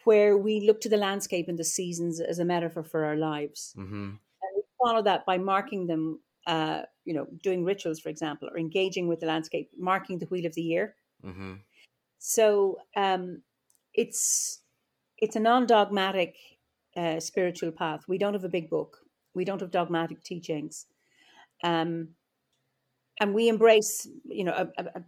where 0.04 0.36
we 0.36 0.60
look 0.60 0.80
to 0.82 0.88
the 0.88 0.96
landscape 0.96 1.48
and 1.48 1.58
the 1.58 1.64
seasons 1.64 2.20
as 2.20 2.38
a 2.38 2.44
metaphor 2.44 2.82
for 2.82 3.04
our 3.04 3.16
lives. 3.16 3.76
hmm 3.76 4.18
And 4.42 4.52
we 4.56 4.62
follow 4.82 5.02
that 5.02 5.26
by 5.26 5.38
marking 5.38 5.86
them, 5.86 6.20
uh, 6.46 6.82
you 7.04 7.14
know, 7.14 7.26
doing 7.42 7.64
rituals, 7.64 8.00
for 8.00 8.08
example, 8.08 8.48
or 8.48 8.58
engaging 8.58 9.08
with 9.08 9.20
the 9.20 9.26
landscape, 9.26 9.70
marking 9.76 10.18
the 10.18 10.26
wheel 10.26 10.46
of 10.46 10.54
the 10.54 10.62
year. 10.62 10.96
hmm 11.22 11.54
So 12.18 12.78
um, 12.96 13.42
it's 13.92 14.62
it's 15.18 15.36
a 15.36 15.40
non-dogmatic 15.40 16.36
uh, 16.96 17.20
spiritual 17.20 17.72
path. 17.72 18.08
We 18.08 18.18
don't 18.18 18.34
have 18.34 18.44
a 18.44 18.48
big 18.48 18.70
book. 18.70 18.98
We 19.34 19.44
don't 19.44 19.60
have 19.60 19.70
dogmatic 19.70 20.22
teachings, 20.22 20.86
um, 21.64 22.16
and 23.20 23.34
we 23.34 23.48
embrace, 23.48 24.06
you 24.24 24.44
know, 24.44 24.52
a, 24.52 24.82
a, 24.82 24.86
a 24.98 25.04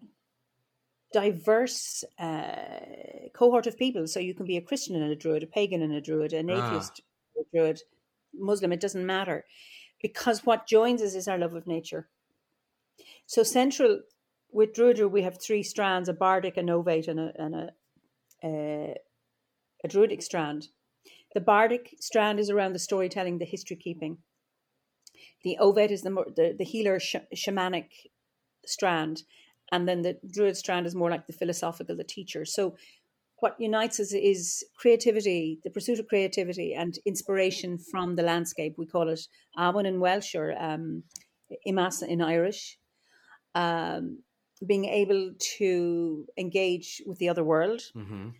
diverse 1.12 2.04
uh, 2.18 2.80
cohort 3.34 3.66
of 3.66 3.76
people. 3.78 4.06
So 4.06 4.20
you 4.20 4.34
can 4.34 4.46
be 4.46 4.56
a 4.56 4.62
Christian 4.62 4.96
and 4.96 5.10
a 5.10 5.16
Druid, 5.16 5.42
a 5.42 5.46
pagan 5.46 5.82
and 5.82 5.92
a 5.92 6.00
Druid, 6.00 6.32
an 6.32 6.50
Ah. 6.50 6.56
atheist, 6.58 7.00
a 7.38 7.42
Druid, 7.54 7.82
Muslim. 8.34 8.72
It 8.72 8.80
doesn't 8.80 9.06
matter, 9.06 9.44
because 10.06 10.46
what 10.46 10.68
joins 10.68 11.02
us 11.02 11.14
is 11.14 11.26
our 11.28 11.38
love 11.38 11.54
of 11.54 11.66
nature. 11.66 12.08
So 13.26 13.42
central 13.42 14.02
with 14.52 14.72
Druidry, 14.72 15.10
we 15.10 15.22
have 15.22 15.38
three 15.40 15.62
strands: 15.62 16.08
a 16.08 16.12
bardic, 16.12 16.56
a 16.56 16.62
novate, 16.62 17.08
and 17.08 17.20
a 17.20 17.32
and 17.44 17.54
a, 17.54 17.66
a, 18.44 18.94
a 19.84 19.88
druidic 19.88 20.22
strand. 20.22 20.68
The 21.34 21.40
bardic 21.40 21.94
strand 22.00 22.38
is 22.38 22.50
around 22.50 22.72
the 22.72 22.78
storytelling, 22.88 23.38
the 23.38 23.52
history 23.54 23.76
keeping. 23.76 24.18
The 25.42 25.58
ovate 25.60 25.90
is 25.90 26.02
the 26.02 26.12
the, 26.38 26.54
the 26.56 26.64
healer 26.72 26.98
sh- 27.00 27.28
shamanic 27.34 27.88
strand, 28.64 29.24
and 29.72 29.88
then 29.88 30.02
the 30.02 30.18
druid 30.34 30.56
strand 30.56 30.86
is 30.86 30.94
more 30.94 31.10
like 31.10 31.26
the 31.26 31.38
philosophical, 31.40 31.96
the 31.96 32.04
teacher. 32.04 32.44
So, 32.44 32.76
what 33.40 33.56
unites 33.58 34.00
us 34.00 34.12
is 34.12 34.64
creativity, 34.78 35.58
the 35.62 35.70
pursuit 35.70 35.98
of 35.98 36.08
creativity 36.08 36.74
and 36.74 36.98
inspiration 37.04 37.78
from 37.78 38.16
the 38.16 38.22
landscape. 38.22 38.74
We 38.78 38.86
call 38.86 39.08
it 39.08 39.20
Awen 39.58 39.86
in 39.86 40.00
Welsh 40.00 40.34
or 40.34 40.54
um, 40.58 41.02
Imbas 41.66 42.02
in 42.02 42.22
Irish. 42.22 42.78
Um, 43.54 44.22
being 44.66 44.86
able 44.86 45.32
to 45.58 46.26
engage 46.38 47.02
with 47.06 47.18
the 47.18 47.28
other 47.28 47.44
world, 47.44 47.82
hmm 47.92 48.30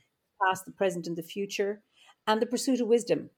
past, 0.42 0.66
the 0.66 0.72
present, 0.72 1.06
and 1.06 1.16
the 1.16 1.22
future, 1.22 1.82
and 2.26 2.42
the 2.42 2.46
pursuit 2.46 2.80
of 2.80 2.88
wisdom. 2.88 3.30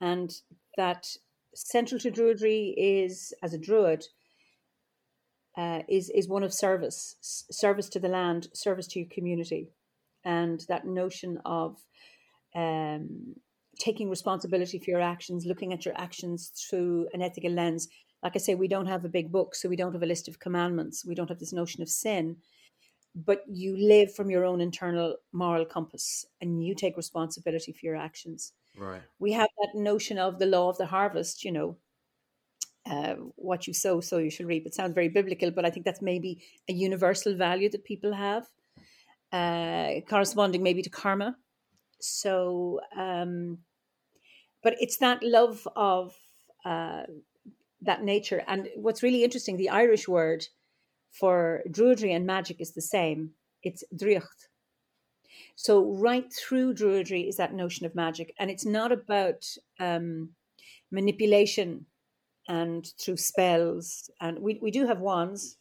And 0.00 0.32
that 0.76 1.06
central 1.54 2.00
to 2.00 2.10
Druidry 2.10 2.74
is, 2.76 3.32
as 3.42 3.54
a 3.54 3.58
Druid, 3.58 4.04
uh, 5.56 5.82
is 5.88 6.10
is 6.10 6.28
one 6.28 6.42
of 6.42 6.52
service, 6.52 7.16
service 7.50 7.88
to 7.90 8.00
the 8.00 8.08
land, 8.08 8.48
service 8.52 8.86
to 8.88 9.00
your 9.00 9.08
community, 9.08 9.70
and 10.28 10.60
that 10.68 10.86
notion 10.86 11.38
of 11.46 11.86
um, 12.54 13.36
taking 13.78 14.10
responsibility 14.10 14.78
for 14.78 14.90
your 14.90 15.00
actions, 15.00 15.46
looking 15.46 15.72
at 15.72 15.84
your 15.84 15.98
actions 15.98 16.50
through 16.50 17.08
an 17.14 17.22
ethical 17.22 17.52
lens. 17.52 17.88
Like 18.22 18.34
I 18.36 18.38
say, 18.38 18.54
we 18.54 18.68
don't 18.68 18.86
have 18.86 19.04
a 19.04 19.08
big 19.18 19.30
book, 19.32 19.54
so 19.54 19.68
we 19.68 19.76
don't 19.76 19.92
have 19.92 20.02
a 20.02 20.06
list 20.14 20.28
of 20.28 20.40
commandments. 20.40 21.04
We 21.06 21.14
don't 21.14 21.28
have 21.28 21.38
this 21.38 21.52
notion 21.52 21.82
of 21.82 21.88
sin, 21.88 22.38
but 23.14 23.44
you 23.48 23.76
live 23.76 24.14
from 24.14 24.30
your 24.30 24.44
own 24.44 24.60
internal 24.60 25.16
moral 25.32 25.66
compass, 25.66 26.26
and 26.40 26.64
you 26.64 26.74
take 26.74 26.96
responsibility 26.96 27.72
for 27.72 27.86
your 27.86 27.96
actions 27.96 28.52
Right. 28.74 29.02
we 29.20 29.32
have 29.32 29.50
that 29.58 29.72
notion 29.74 30.18
of 30.18 30.38
the 30.40 30.46
law 30.46 30.68
of 30.70 30.78
the 30.78 30.86
harvest, 30.86 31.44
you 31.44 31.52
know, 31.52 31.78
uh, 32.86 33.14
what 33.36 33.66
you 33.66 33.74
sow, 33.74 34.00
so 34.00 34.18
you 34.18 34.30
should 34.30 34.46
reap. 34.46 34.66
It 34.66 34.74
sounds 34.74 34.94
very 34.94 35.08
biblical, 35.08 35.50
but 35.50 35.64
I 35.64 35.70
think 35.70 35.84
that's 35.84 36.00
maybe 36.02 36.42
a 36.68 36.72
universal 36.72 37.34
value 37.34 37.68
that 37.70 37.84
people 37.84 38.14
have, 38.14 38.48
uh, 39.32 40.00
corresponding 40.08 40.62
maybe 40.62 40.82
to 40.82 40.90
karma. 40.90 41.36
So, 42.00 42.80
um, 42.96 43.58
but 44.62 44.74
it's 44.80 44.98
that 44.98 45.22
love 45.22 45.66
of 45.76 46.14
uh, 46.64 47.02
that 47.82 48.02
nature. 48.02 48.42
And 48.46 48.68
what's 48.76 49.02
really 49.02 49.24
interesting, 49.24 49.56
the 49.56 49.70
Irish 49.70 50.08
word 50.08 50.46
for 51.10 51.62
druidry 51.70 52.14
and 52.14 52.26
magic 52.26 52.60
is 52.60 52.72
the 52.72 52.82
same. 52.82 53.30
It's 53.62 53.84
draíocht. 53.94 54.48
So 55.56 55.92
right 55.94 56.32
through 56.32 56.74
Druidry 56.74 57.28
is 57.28 57.36
that 57.36 57.52
notion 57.52 57.84
of 57.84 57.94
magic, 57.94 58.32
and 58.38 58.48
it's 58.48 58.64
not 58.64 58.92
about 58.92 59.44
um, 59.80 60.30
manipulation 60.92 61.86
and 62.48 62.86
through 63.00 63.16
spells. 63.16 64.08
And 64.20 64.38
we, 64.38 64.58
we 64.62 64.70
do 64.70 64.86
have 64.86 65.00
wands. 65.00 65.56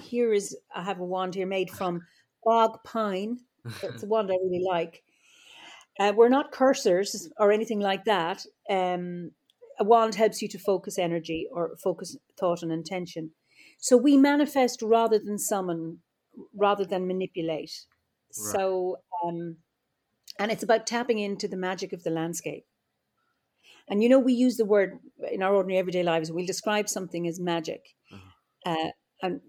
Here 0.00 0.32
is 0.32 0.56
I 0.74 0.82
have 0.84 1.00
a 1.00 1.04
wand 1.04 1.34
here 1.34 1.46
made 1.46 1.70
from 1.70 2.02
bog 2.44 2.78
pine. 2.84 3.38
It's 3.82 4.02
a 4.02 4.06
wand 4.06 4.30
I 4.30 4.34
really 4.34 4.64
like. 4.68 5.02
Uh, 6.00 6.12
we're 6.16 6.28
not 6.28 6.52
cursers 6.52 7.28
or 7.38 7.52
anything 7.52 7.80
like 7.80 8.04
that. 8.04 8.44
Um, 8.70 9.32
a 9.78 9.84
wand 9.84 10.14
helps 10.14 10.40
you 10.40 10.48
to 10.48 10.58
focus 10.58 10.98
energy 10.98 11.46
or 11.50 11.76
focus 11.82 12.16
thought 12.38 12.62
and 12.62 12.72
intention. 12.72 13.32
So 13.78 13.96
we 13.96 14.16
manifest 14.16 14.80
rather 14.80 15.18
than 15.18 15.38
summon, 15.38 15.98
rather 16.56 16.84
than 16.84 17.06
manipulate. 17.06 17.72
Right. 18.38 18.52
So, 18.52 18.96
um, 19.24 19.56
and 20.38 20.50
it's 20.50 20.62
about 20.62 20.86
tapping 20.86 21.18
into 21.18 21.48
the 21.48 21.56
magic 21.56 21.92
of 21.92 22.04
the 22.04 22.10
landscape. 22.10 22.64
And 23.88 24.02
you 24.02 24.08
know, 24.08 24.18
we 24.18 24.32
use 24.32 24.56
the 24.56 24.64
word 24.64 24.98
in 25.30 25.42
our 25.42 25.54
ordinary 25.54 25.78
everyday 25.78 26.02
lives. 26.02 26.30
We'll 26.30 26.46
describe 26.46 26.88
something 26.88 27.26
as 27.26 27.40
magic, 27.40 27.80
uh, 28.64 28.90
and 29.20 29.40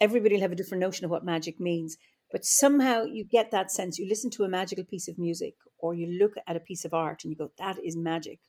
everybody 0.00 0.34
will 0.34 0.42
have 0.42 0.52
a 0.52 0.56
different 0.56 0.82
notion 0.82 1.04
of 1.04 1.10
what 1.10 1.24
magic 1.24 1.60
means. 1.60 1.96
But 2.32 2.44
somehow 2.44 3.04
you 3.04 3.24
get 3.24 3.50
that 3.50 3.70
sense. 3.70 3.98
You 3.98 4.08
listen 4.08 4.30
to 4.30 4.44
a 4.44 4.48
magical 4.48 4.84
piece 4.84 5.08
of 5.08 5.18
music, 5.18 5.54
or 5.78 5.94
you 5.94 6.06
look 6.18 6.34
at 6.46 6.56
a 6.56 6.60
piece 6.60 6.84
of 6.84 6.92
art, 6.92 7.22
and 7.22 7.30
you 7.30 7.36
go, 7.36 7.50
"That 7.58 7.78
is 7.84 7.96
magic," 7.96 8.40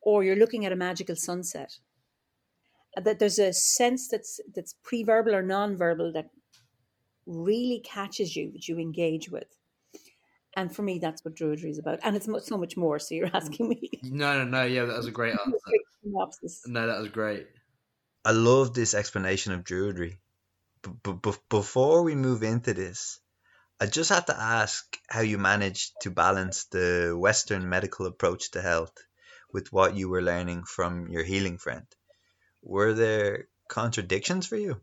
or 0.00 0.24
you're 0.24 0.36
looking 0.36 0.64
at 0.64 0.72
a 0.72 0.76
magical 0.76 1.16
sunset. 1.16 1.78
Uh, 2.96 3.00
that 3.02 3.18
there's 3.18 3.38
a 3.38 3.52
sense 3.52 4.08
that's 4.08 4.40
that's 4.54 4.74
pre-verbal 4.82 5.34
or 5.34 5.42
non-verbal 5.42 6.12
that 6.12 6.30
really 7.26 7.80
catches 7.84 8.34
you 8.36 8.50
that 8.52 8.68
you 8.68 8.78
engage 8.78 9.30
with. 9.30 9.56
And 10.54 10.74
for 10.74 10.82
me, 10.82 10.98
that's 10.98 11.24
what 11.24 11.34
Druidry 11.34 11.70
is 11.70 11.78
about. 11.78 12.00
And 12.02 12.14
it's 12.14 12.28
mu- 12.28 12.40
so 12.40 12.58
much 12.58 12.76
more. 12.76 12.98
So 12.98 13.14
you're 13.14 13.30
asking 13.34 13.68
me. 13.68 13.90
No, 14.02 14.38
no, 14.38 14.44
no. 14.44 14.64
Yeah, 14.64 14.84
that 14.84 14.96
was 14.96 15.06
a 15.06 15.10
great 15.12 15.32
answer. 15.46 15.58
No, 16.66 16.86
that 16.86 16.98
was 16.98 17.08
great. 17.08 17.46
I 18.24 18.32
love 18.32 18.74
this 18.74 18.94
explanation 18.94 19.52
of 19.52 19.64
Druidry. 19.64 20.18
But, 20.82 21.22
but 21.22 21.38
before 21.48 22.02
we 22.02 22.14
move 22.14 22.42
into 22.42 22.74
this, 22.74 23.20
I 23.80 23.86
just 23.86 24.10
have 24.10 24.26
to 24.26 24.40
ask 24.40 24.98
how 25.08 25.20
you 25.20 25.38
managed 25.38 25.92
to 26.02 26.10
balance 26.10 26.64
the 26.64 27.16
Western 27.18 27.68
medical 27.68 28.06
approach 28.06 28.50
to 28.52 28.62
health 28.62 28.96
with 29.52 29.72
what 29.72 29.96
you 29.96 30.08
were 30.08 30.22
learning 30.22 30.64
from 30.64 31.08
your 31.08 31.24
healing 31.24 31.58
friend. 31.58 31.86
were 32.62 32.94
there 32.94 33.48
contradictions 33.68 34.46
for 34.46 34.56
you? 34.56 34.80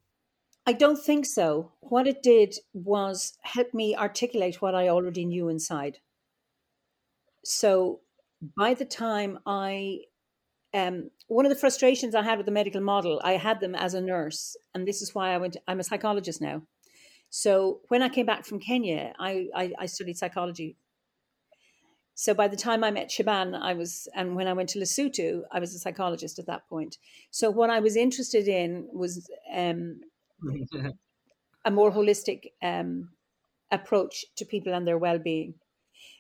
I 0.65 0.74
don't 0.74 1.01
think 1.01 1.25
so. 1.25 1.72
What 1.79 2.08
it 2.08 2.22
did 2.22 2.56
was 2.74 3.38
help 3.41 3.74
me 3.74 3.96
articulate 3.96 4.62
what 4.62 4.75
I 4.75 4.89
already 4.89 5.25
knew 5.25 5.50
inside. 5.50 6.00
So 7.44 8.01
by 8.56 8.74
the 8.74 8.86
time 8.86 9.39
I, 9.46 10.01
um, 10.74 11.10
one 11.28 11.46
of 11.46 11.50
the 11.50 11.58
frustrations 11.58 12.16
I 12.16 12.24
had 12.24 12.38
with 12.38 12.46
the 12.46 12.52
medical 12.52 12.82
model, 12.82 13.20
I 13.24 13.34
had 13.34 13.60
them 13.60 13.76
as 13.76 13.94
a 13.94 14.02
nurse, 14.02 14.56
and 14.74 14.88
this 14.88 15.02
is 15.02 15.16
why 15.16 15.34
I 15.34 15.38
went. 15.38 15.58
I'm 15.68 15.80
a 15.80 15.84
psychologist 15.84 16.42
now. 16.42 16.64
So 17.30 17.82
when 17.90 18.02
I 18.02 18.10
came 18.10 18.26
back 18.26 18.46
from 18.46 18.60
Kenya, 18.60 19.14
I, 19.20 19.48
I, 19.56 19.74
I 19.80 19.86
studied 19.86 20.18
psychology. 20.18 20.78
So 22.16 22.34
by 22.34 22.48
the 22.48 22.58
time 22.58 22.84
I 22.84 22.92
met 22.92 23.12
Shaban, 23.12 23.56
I 23.56 23.74
was, 23.74 24.08
and 24.14 24.36
when 24.36 24.48
I 24.48 24.54
went 24.54 24.70
to 24.70 24.80
Lesotho, 24.80 25.44
I 25.52 25.60
was 25.60 25.74
a 25.74 25.80
psychologist 25.80 26.38
at 26.38 26.48
that 26.48 26.68
point. 26.68 26.98
So 27.32 27.50
what 27.50 27.70
I 27.70 27.80
was 27.80 27.96
interested 27.96 28.48
in 28.48 28.90
was 28.92 29.30
um, 29.54 30.02
a 31.66 31.72
more 31.72 31.92
holistic 31.92 32.52
um, 32.62 33.10
approach 33.72 34.26
to 34.38 34.46
people 34.46 34.74
and 34.74 34.88
their 34.88 34.98
well-being. 34.98 35.54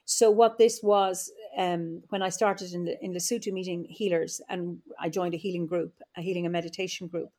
So 0.05 0.31
what 0.31 0.57
this 0.57 0.79
was 0.81 1.31
um, 1.57 2.03
when 2.09 2.21
I 2.21 2.29
started 2.29 2.73
in, 2.73 2.87
in 3.01 3.13
Lesotho 3.13 3.51
meeting 3.51 3.85
healers, 3.85 4.41
and 4.49 4.79
I 4.99 5.09
joined 5.09 5.33
a 5.33 5.37
healing 5.37 5.65
group, 5.65 5.93
a 6.15 6.21
healing 6.21 6.45
and 6.45 6.53
meditation 6.53 7.07
group, 7.07 7.29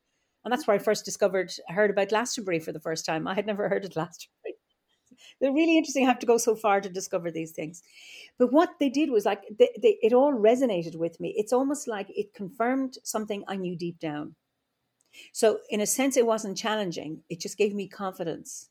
and 0.44 0.52
that's 0.52 0.66
where 0.66 0.74
I 0.74 0.78
first 0.78 1.04
discovered, 1.04 1.52
heard 1.68 1.90
about 1.90 2.08
Glastonbury 2.08 2.60
for 2.60 2.72
the 2.72 2.80
first 2.80 3.04
time. 3.04 3.26
I 3.26 3.34
had 3.34 3.46
never 3.46 3.68
heard 3.70 3.84
of 3.84 3.92
Glastonbury. 3.92 4.56
They're 5.40 5.52
really 5.52 5.76
interesting. 5.76 6.04
I 6.04 6.08
have 6.08 6.18
to 6.20 6.26
go 6.26 6.38
so 6.38 6.54
far 6.54 6.80
to 6.80 6.88
discover 6.88 7.30
these 7.30 7.52
things. 7.52 7.82
But 8.38 8.52
what 8.52 8.70
they 8.78 8.88
did 8.88 9.10
was 9.10 9.26
like, 9.26 9.42
they, 9.58 9.68
they, 9.80 9.98
it 10.02 10.12
all 10.12 10.32
resonated 10.32 10.96
with 10.96 11.20
me. 11.20 11.34
It's 11.36 11.52
almost 11.52 11.86
like 11.88 12.08
it 12.10 12.32
confirmed 12.32 12.96
something 13.04 13.44
I 13.46 13.56
knew 13.56 13.76
deep 13.76 13.98
down. 13.98 14.34
So, 15.32 15.58
in 15.68 15.80
a 15.80 15.86
sense, 15.86 16.16
it 16.16 16.26
wasn't 16.26 16.56
challenging. 16.56 17.22
It 17.28 17.40
just 17.40 17.58
gave 17.58 17.74
me 17.74 17.88
confidence 17.88 18.70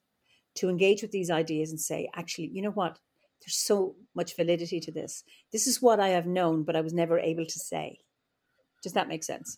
to 0.55 0.69
engage 0.69 1.01
with 1.01 1.11
these 1.11 1.29
ideas 1.29 1.69
and 1.69 1.79
say, 1.79 2.09
actually, 2.15 2.47
you 2.47 2.61
know 2.61 2.71
what? 2.71 2.97
There's 3.41 3.57
so 3.57 3.95
much 4.15 4.35
validity 4.35 4.79
to 4.81 4.91
this. 4.91 5.23
This 5.51 5.67
is 5.67 5.81
what 5.81 5.99
I 5.99 6.09
have 6.09 6.25
known, 6.25 6.63
but 6.63 6.75
I 6.75 6.81
was 6.81 6.93
never 6.93 7.19
able 7.19 7.45
to 7.45 7.59
say. 7.59 7.99
Does 8.83 8.93
that 8.93 9.07
make 9.07 9.23
sense? 9.23 9.57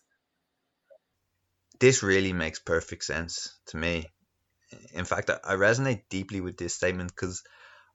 This 1.79 2.03
really 2.03 2.33
makes 2.33 2.59
perfect 2.59 3.03
sense 3.03 3.57
to 3.67 3.77
me. 3.77 4.05
In 4.93 5.05
fact, 5.05 5.29
I 5.29 5.55
resonate 5.55 6.03
deeply 6.09 6.41
with 6.41 6.57
this 6.57 6.75
statement 6.75 7.09
because 7.09 7.43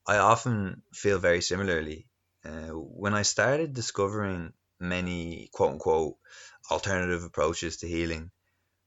I 0.06 0.18
often 0.18 0.82
feel 0.92 1.18
very 1.18 1.40
similarly. 1.40 2.06
Uh, 2.44 2.70
when 2.70 3.14
I 3.14 3.22
started 3.22 3.72
discovering 3.72 4.52
many 4.78 5.48
quote 5.52 5.72
unquote 5.72 6.16
alternative 6.70 7.24
approaches 7.24 7.78
to 7.78 7.88
healing, 7.88 8.30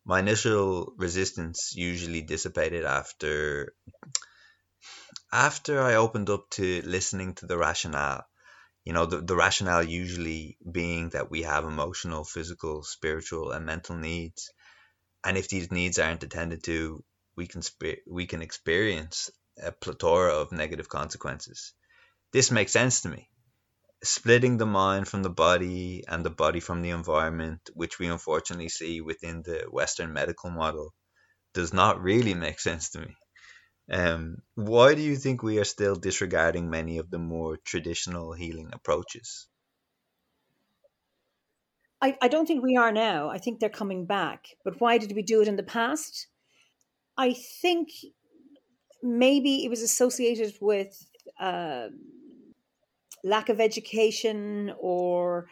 my 0.06 0.20
initial 0.20 0.94
resistance 0.98 1.74
usually 1.76 2.22
dissipated 2.22 2.86
after 2.86 3.74
after 5.32 5.82
I 5.82 5.96
opened 5.96 6.30
up 6.30 6.50
to 6.52 6.82
listening 6.84 7.36
to 7.36 7.46
the 7.46 7.58
rationale. 7.58 8.26
You 8.86 8.94
know, 8.94 9.06
the, 9.06 9.22
the 9.22 9.36
rationale 9.36 9.84
usually 9.84 10.58
being 10.72 11.10
that 11.10 11.30
we 11.30 11.44
have 11.44 11.66
emotional, 11.66 12.24
physical, 12.24 12.84
spiritual, 12.84 13.52
and 13.52 13.66
mental 13.66 13.96
needs. 13.96 14.52
And 15.24 15.38
if 15.38 15.50
these 15.50 15.72
needs 15.72 16.00
aren't 16.00 16.24
attended 16.24 16.64
to, 16.66 17.04
we 17.36 17.48
can 17.48 17.62
spe- 17.62 18.06
we 18.08 18.26
can 18.26 18.42
experience 18.42 19.30
a 19.62 19.72
plethora 19.72 20.34
of 20.34 20.52
negative 20.52 20.90
consequences. 20.90 21.74
This 22.32 22.52
makes 22.52 22.72
sense 22.74 23.02
to 23.02 23.10
me 23.10 23.30
splitting 24.04 24.58
the 24.58 24.66
mind 24.66 25.08
from 25.08 25.24
the 25.24 25.30
body 25.30 26.04
and 26.08 26.26
the 26.26 26.30
body 26.30 26.60
from 26.60 26.82
the 26.82 26.90
environment, 26.90 27.70
which 27.74 28.00
we 28.00 28.08
unfortunately 28.08 28.70
see 28.70 29.02
within 29.02 29.42
the 29.44 29.66
Western 29.70 30.14
medical 30.14 30.50
model, 30.50 30.94
does 31.54 31.74
not 31.74 32.02
really 32.02 32.34
make 32.34 32.60
sense 32.60 32.92
to 32.92 33.00
me. 33.00 33.16
Um, 33.92 34.42
why 34.56 34.94
do 34.94 35.02
you 35.02 35.16
think 35.16 35.42
we 35.42 35.58
are 35.58 35.66
still 35.66 35.96
disregarding 35.96 36.70
many 36.70 37.00
of 37.00 37.10
the 37.10 37.18
more 37.18 37.58
traditional 37.58 38.34
healing 38.34 38.70
approaches? 38.72 39.48
I, 42.02 42.16
I 42.22 42.28
don't 42.28 42.46
think 42.46 42.64
we 42.64 42.78
are 42.78 42.92
now. 42.92 43.30
I 43.30 43.40
think 43.40 43.60
they're 43.60 43.70
coming 43.70 44.06
back. 44.06 44.48
But 44.64 44.80
why 44.80 44.98
did 44.98 45.14
we 45.16 45.22
do 45.22 45.42
it 45.42 45.48
in 45.48 45.56
the 45.56 45.64
past? 45.64 46.28
I 47.18 47.34
think 47.34 47.90
maybe 49.02 49.66
it 49.66 49.70
was 49.70 49.82
associated 49.82 50.54
with 50.62 51.10
uh, 51.40 51.88
lack 53.24 53.50
of 53.50 53.60
education 53.60 54.74
or 54.80 55.48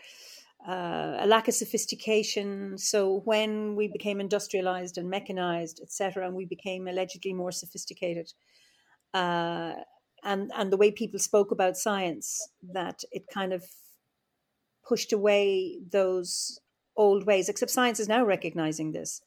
uh, 0.68 1.16
a 1.20 1.28
lack 1.28 1.48
of 1.48 1.54
sophistication. 1.54 2.78
So 2.78 3.22
when 3.24 3.76
we 3.76 3.88
became 3.88 4.20
industrialized 4.20 4.98
and 4.98 5.10
mechanized, 5.10 5.80
etc., 5.82 6.26
and 6.28 6.36
we 6.36 6.46
became 6.46 6.88
allegedly 6.88 7.34
more 7.34 7.52
sophisticated, 7.52 8.34
uh, 9.14 9.74
and 10.24 10.52
and 10.56 10.72
the 10.72 10.78
way 10.78 10.92
people 10.92 11.20
spoke 11.20 11.52
about 11.52 11.78
science, 11.78 12.50
that 12.74 13.04
it 13.12 13.24
kind 13.34 13.54
of 13.54 13.64
pushed 14.86 15.14
away 15.14 15.80
those 15.92 16.60
old 16.98 17.26
ways. 17.26 17.48
Except 17.48 17.72
science 17.72 18.00
is 18.00 18.10
now 18.10 18.26
recognizing 18.26 18.92
this, 18.92 19.22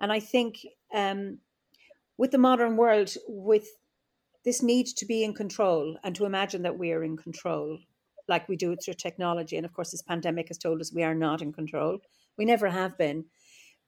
and 0.00 0.10
I 0.12 0.18
think 0.18 0.66
um, 0.92 1.38
with 2.18 2.32
the 2.32 2.38
modern 2.38 2.76
world, 2.76 3.14
with 3.28 3.68
this 4.44 4.62
need 4.62 4.86
to 4.86 5.06
be 5.06 5.22
in 5.22 5.34
control 5.34 5.96
and 6.02 6.16
to 6.16 6.24
imagine 6.24 6.62
that 6.62 6.76
we 6.76 6.90
are 6.90 7.04
in 7.04 7.16
control, 7.16 7.78
like 8.28 8.48
we 8.48 8.56
do 8.56 8.72
it 8.72 8.80
through 8.84 8.94
technology. 8.94 9.56
And 9.56 9.66
of 9.66 9.72
course, 9.72 9.90
this 9.90 10.02
pandemic 10.02 10.48
has 10.48 10.58
told 10.58 10.80
us 10.80 10.92
we 10.92 11.02
are 11.02 11.14
not 11.14 11.42
in 11.42 11.52
control. 11.52 11.98
We 12.36 12.44
never 12.44 12.68
have 12.68 12.96
been. 12.98 13.26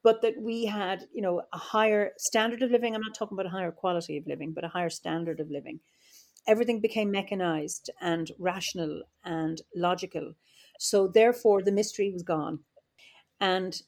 But 0.03 0.21
that 0.21 0.35
we 0.39 0.65
had, 0.65 1.05
you 1.11 1.21
know, 1.21 1.41
a 1.51 1.57
higher 1.57 2.11
standard 2.17 2.61
of 2.61 2.69
living. 2.69 2.93
I'm 2.93 3.01
not 3.01 3.15
talking 3.15 3.35
about 3.35 3.47
a 3.47 3.55
higher 3.57 3.71
quality 3.71 4.17
of 4.17 4.27
living, 4.27 4.53
but 4.53 4.63
a 4.63 4.69
higher 4.69 4.89
standard 4.89 5.39
of 5.39 5.49
living. 5.49 5.79
Everything 6.47 6.79
became 6.79 7.09
mechanized 7.09 7.89
and 7.99 8.31
rational 8.37 9.01
and 9.23 9.61
logical. 9.75 10.33
So 10.79 11.07
therefore, 11.07 11.63
the 11.63 11.71
mystery 11.71 12.11
was 12.11 12.21
gone. 12.21 12.59
And 13.39 13.81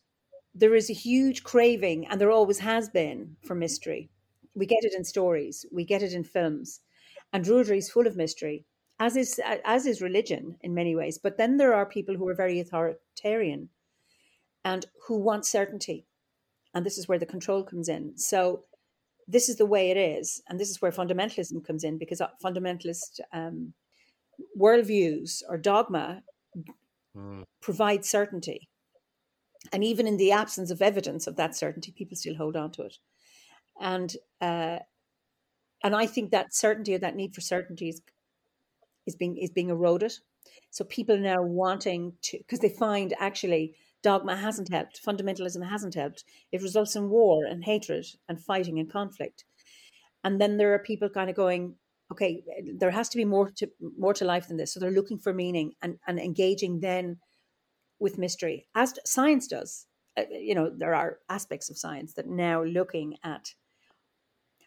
there 0.55 0.73
is 0.73 0.89
a 0.89 0.93
huge 0.93 1.43
craving, 1.43 2.07
and 2.07 2.19
there 2.19 2.31
always 2.31 2.59
has 2.59 2.89
been, 2.89 3.37
for 3.45 3.53
mystery 3.53 4.09
we 4.57 4.65
get 4.65 4.83
it 4.83 4.93
in 4.95 5.03
stories, 5.03 5.65
we 5.71 5.85
get 5.85 6.01
it 6.01 6.13
in 6.13 6.23
films, 6.23 6.81
and 7.31 7.45
Druidry 7.45 7.77
is 7.77 7.91
full 7.91 8.07
of 8.07 8.17
mystery, 8.17 8.65
as 8.99 9.15
is 9.15 9.39
as 9.65 9.85
is 9.85 10.01
religion 10.01 10.57
in 10.61 10.73
many 10.73 10.95
ways. 10.95 11.17
But 11.17 11.37
then 11.37 11.57
there 11.57 11.73
are 11.73 11.85
people 11.85 12.15
who 12.15 12.27
are 12.27 12.33
very 12.33 12.59
authoritarian, 12.59 13.69
and 14.65 14.85
who 15.07 15.17
want 15.17 15.45
certainty, 15.45 16.05
and 16.73 16.85
this 16.85 16.97
is 16.97 17.07
where 17.07 17.19
the 17.19 17.25
control 17.25 17.63
comes 17.63 17.89
in. 17.89 18.17
So 18.17 18.63
this 19.27 19.49
is 19.49 19.57
the 19.57 19.65
way 19.65 19.91
it 19.91 19.97
is, 19.97 20.41
and 20.47 20.59
this 20.59 20.69
is 20.69 20.81
where 20.81 20.91
fundamentalism 20.91 21.65
comes 21.65 21.83
in 21.83 21.97
because 21.97 22.21
uh, 22.21 22.29
fundamentalist 22.43 23.19
um, 23.33 23.73
worldviews 24.59 25.43
or 25.49 25.57
dogma 25.57 26.23
mm. 27.15 27.43
provide 27.61 28.05
certainty. 28.05 28.69
And 29.73 29.83
even 29.83 30.07
in 30.07 30.15
the 30.17 30.31
absence 30.31 30.71
of 30.71 30.81
evidence 30.81 31.27
of 31.27 31.35
that 31.35 31.55
certainty, 31.55 31.91
people 31.91 32.15
still 32.15 32.35
hold 32.35 32.55
on 32.55 32.71
to 32.71 32.83
it 32.83 32.97
and 33.79 34.15
uh, 34.41 34.79
and 35.83 35.95
I 35.95 36.07
think 36.07 36.31
that 36.31 36.55
certainty 36.55 36.95
or 36.95 36.99
that 36.99 37.15
need 37.15 37.35
for 37.35 37.41
certainty 37.41 37.89
is, 37.89 38.01
is 39.07 39.15
being 39.15 39.37
is 39.37 39.49
being 39.49 39.69
eroded. 39.69 40.13
So 40.69 40.83
people 40.83 41.15
are 41.15 41.19
now 41.19 41.41
wanting 41.41 42.13
to 42.23 42.37
because 42.37 42.59
they 42.59 42.69
find 42.69 43.13
actually 43.19 43.75
dogma 44.03 44.35
hasn't 44.35 44.69
helped, 44.69 45.03
fundamentalism 45.03 45.67
hasn't 45.67 45.95
helped. 45.95 46.23
It 46.51 46.61
results 46.61 46.95
in 46.95 47.09
war 47.09 47.45
and 47.45 47.63
hatred 47.63 48.05
and 48.29 48.39
fighting 48.39 48.79
and 48.79 48.91
conflict. 48.91 49.43
And 50.23 50.39
then 50.39 50.57
there 50.57 50.73
are 50.73 50.79
people 50.79 51.09
kind 51.09 51.29
of 51.29 51.35
going, 51.35 51.75
okay, 52.11 52.43
there 52.77 52.91
has 52.91 53.09
to 53.09 53.17
be 53.17 53.25
more 53.25 53.49
to 53.57 53.69
more 53.97 54.13
to 54.13 54.25
life 54.25 54.47
than 54.47 54.57
this. 54.57 54.73
So 54.73 54.79
they're 54.79 54.91
looking 54.91 55.19
for 55.19 55.33
meaning 55.33 55.73
and, 55.81 55.97
and 56.07 56.19
engaging 56.19 56.79
then 56.79 57.17
with 57.99 58.17
mystery, 58.17 58.67
as 58.75 58.93
science 59.05 59.47
does. 59.47 59.87
Uh, 60.15 60.23
you 60.31 60.55
know, 60.55 60.71
there 60.75 60.95
are 60.95 61.19
aspects 61.29 61.69
of 61.69 61.77
science 61.77 62.13
that 62.13 62.27
now 62.27 62.63
looking 62.63 63.17
at 63.23 63.53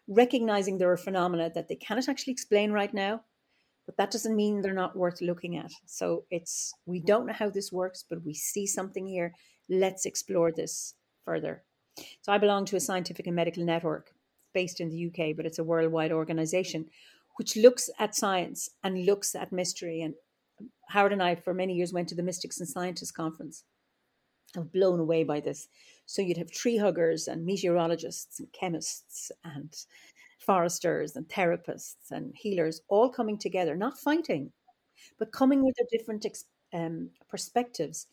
recognizing 0.08 0.78
there 0.78 0.90
are 0.90 0.96
phenomena 0.96 1.50
that 1.54 1.68
they 1.68 1.76
cannot 1.76 2.08
actually 2.08 2.32
explain 2.32 2.72
right 2.72 2.92
now, 2.92 3.22
but 3.90 3.96
that 3.96 4.12
doesn't 4.12 4.36
mean 4.36 4.62
they're 4.62 4.72
not 4.72 4.94
worth 4.94 5.20
looking 5.20 5.56
at. 5.56 5.72
So 5.84 6.24
it's 6.30 6.72
we 6.86 7.00
don't 7.00 7.26
know 7.26 7.32
how 7.32 7.50
this 7.50 7.72
works, 7.72 8.04
but 8.08 8.24
we 8.24 8.34
see 8.34 8.64
something 8.64 9.04
here. 9.04 9.34
Let's 9.68 10.06
explore 10.06 10.52
this 10.52 10.94
further. 11.24 11.64
So 12.22 12.32
I 12.32 12.38
belong 12.38 12.66
to 12.66 12.76
a 12.76 12.80
scientific 12.80 13.26
and 13.26 13.34
medical 13.34 13.64
network 13.64 14.12
based 14.54 14.80
in 14.80 14.90
the 14.90 15.06
UK, 15.08 15.36
but 15.36 15.44
it's 15.44 15.58
a 15.58 15.64
worldwide 15.64 16.12
organization 16.12 16.86
which 17.34 17.56
looks 17.56 17.90
at 17.98 18.14
science 18.14 18.70
and 18.84 19.06
looks 19.06 19.34
at 19.34 19.50
mystery. 19.50 20.02
And 20.02 20.14
Howard 20.90 21.12
and 21.12 21.22
I, 21.22 21.34
for 21.34 21.52
many 21.52 21.74
years, 21.74 21.92
went 21.92 22.08
to 22.10 22.14
the 22.14 22.22
Mystics 22.22 22.60
and 22.60 22.68
Scientists 22.68 23.10
Conference. 23.10 23.64
I'm 24.56 24.68
blown 24.68 25.00
away 25.00 25.24
by 25.24 25.40
this. 25.40 25.66
So 26.06 26.22
you'd 26.22 26.36
have 26.36 26.52
tree 26.52 26.76
huggers 26.76 27.26
and 27.26 27.44
meteorologists 27.44 28.38
and 28.38 28.52
chemists 28.52 29.32
and 29.42 29.74
foresters 30.50 31.14
and 31.14 31.28
therapists 31.28 32.10
and 32.10 32.34
healers 32.34 32.80
all 32.88 33.08
coming 33.08 33.38
together, 33.38 33.76
not 33.76 33.96
fighting, 33.96 34.50
but 35.16 35.30
coming 35.30 35.64
with 35.64 35.76
their 35.76 35.86
different 35.96 36.26
um, 36.72 37.10
perspectives 37.28 38.08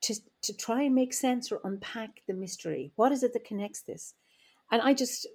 to, 0.00 0.14
to 0.40 0.56
try 0.56 0.80
and 0.84 0.94
make 0.94 1.12
sense 1.12 1.52
or 1.52 1.60
unpack 1.62 2.22
the 2.26 2.32
mystery. 2.32 2.92
What 2.96 3.12
is 3.12 3.22
it 3.22 3.34
that 3.34 3.44
connects 3.44 3.82
this? 3.82 4.14
And 4.72 4.80
I 4.80 4.94
just, 4.94 5.26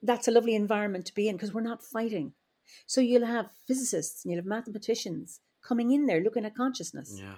that's 0.00 0.28
a 0.28 0.30
lovely 0.30 0.54
environment 0.54 1.04
to 1.06 1.14
be 1.14 1.28
in 1.28 1.34
because 1.34 1.52
we're 1.52 1.62
not 1.62 1.82
fighting. 1.82 2.34
So 2.86 3.00
you'll 3.00 3.26
have 3.26 3.50
physicists 3.66 4.24
and 4.24 4.30
you'll 4.30 4.42
have 4.42 4.46
mathematicians 4.46 5.40
coming 5.66 5.90
in 5.90 6.06
there 6.06 6.20
looking 6.20 6.44
at 6.44 6.54
consciousness. 6.54 7.18
Yeah, 7.18 7.34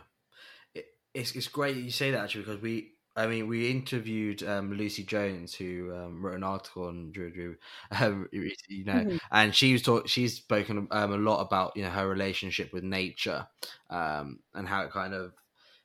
it, 0.75 0.85
it's 1.15 1.35
it's 1.35 1.49
great 1.49 1.77
you 1.77 1.91
say 1.91 2.11
that 2.11 2.25
actually 2.25 2.43
because 2.43 2.61
we 2.61 2.93
I 3.17 3.27
mean, 3.29 3.47
we 3.47 3.71
interviewed 3.71 4.43
um, 4.43 4.73
Lucy 4.73 5.05
Jones, 5.05 5.55
who 5.55 5.95
um, 5.95 6.25
wrote 6.25 6.35
an 6.35 6.43
article 6.43 6.89
on 6.89 7.13
Drew 7.13 7.57
um, 7.93 8.29
you 8.33 8.85
know, 8.85 8.93
mm-hmm. 8.93 9.17
and 9.31 9.55
she 9.55 9.73
was 9.73 9.83
talk- 9.83 10.09
she's 10.09 10.35
spoken 10.35 10.89
um, 10.91 11.13
a 11.13 11.17
lot 11.17 11.41
about 11.41 11.77
you 11.77 11.85
know 11.85 11.91
her 11.91 12.09
relationship 12.09 12.73
with 12.73 12.83
nature, 12.83 13.47
um, 13.91 14.41
and 14.55 14.67
how 14.67 14.83
it 14.83 14.91
kind 14.91 15.15
of 15.15 15.33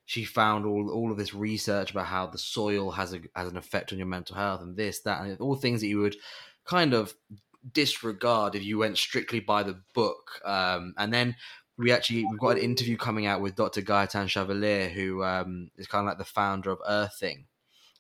she 0.06 0.24
found 0.24 0.66
all 0.66 0.90
all 0.90 1.12
of 1.12 1.18
this 1.18 1.36
research 1.36 1.92
about 1.92 2.08
how 2.08 2.26
the 2.26 2.38
soil 2.38 2.90
has 2.90 3.14
a 3.14 3.22
has 3.36 3.48
an 3.48 3.58
effect 3.58 3.92
on 3.92 4.00
your 4.00 4.08
mental 4.08 4.36
health 4.36 4.62
and 4.62 4.76
this 4.76 5.02
that 5.02 5.22
and 5.22 5.40
all 5.40 5.56
things 5.56 5.82
that 5.82 5.88
you 5.88 6.00
would 6.00 6.16
kind 6.66 6.96
of 6.96 7.14
disregard 7.74 8.56
if 8.56 8.64
you 8.64 8.78
went 8.78 8.98
strictly 8.98 9.40
by 9.40 9.64
the 9.64 9.80
book. 9.94 10.40
Um, 10.46 10.94
and 10.98 11.14
then 11.14 11.36
we 11.80 11.94
actually 11.94 12.26
we've 12.26 12.40
got 12.40 12.58
an 12.58 12.64
interview 12.64 12.98
coming 12.98 13.26
out 13.26 13.40
with 13.40 13.56
Dr. 13.56 13.82
Gaetan 13.82 14.28
Chevalier, 14.28 14.90
who 14.90 15.24
um, 15.24 15.72
is 15.78 15.88
kind 15.88 16.06
of 16.06 16.12
like 16.12 16.18
the 16.18 16.26
founder 16.26 16.72
of 16.72 16.80
Earthing. 16.86 17.46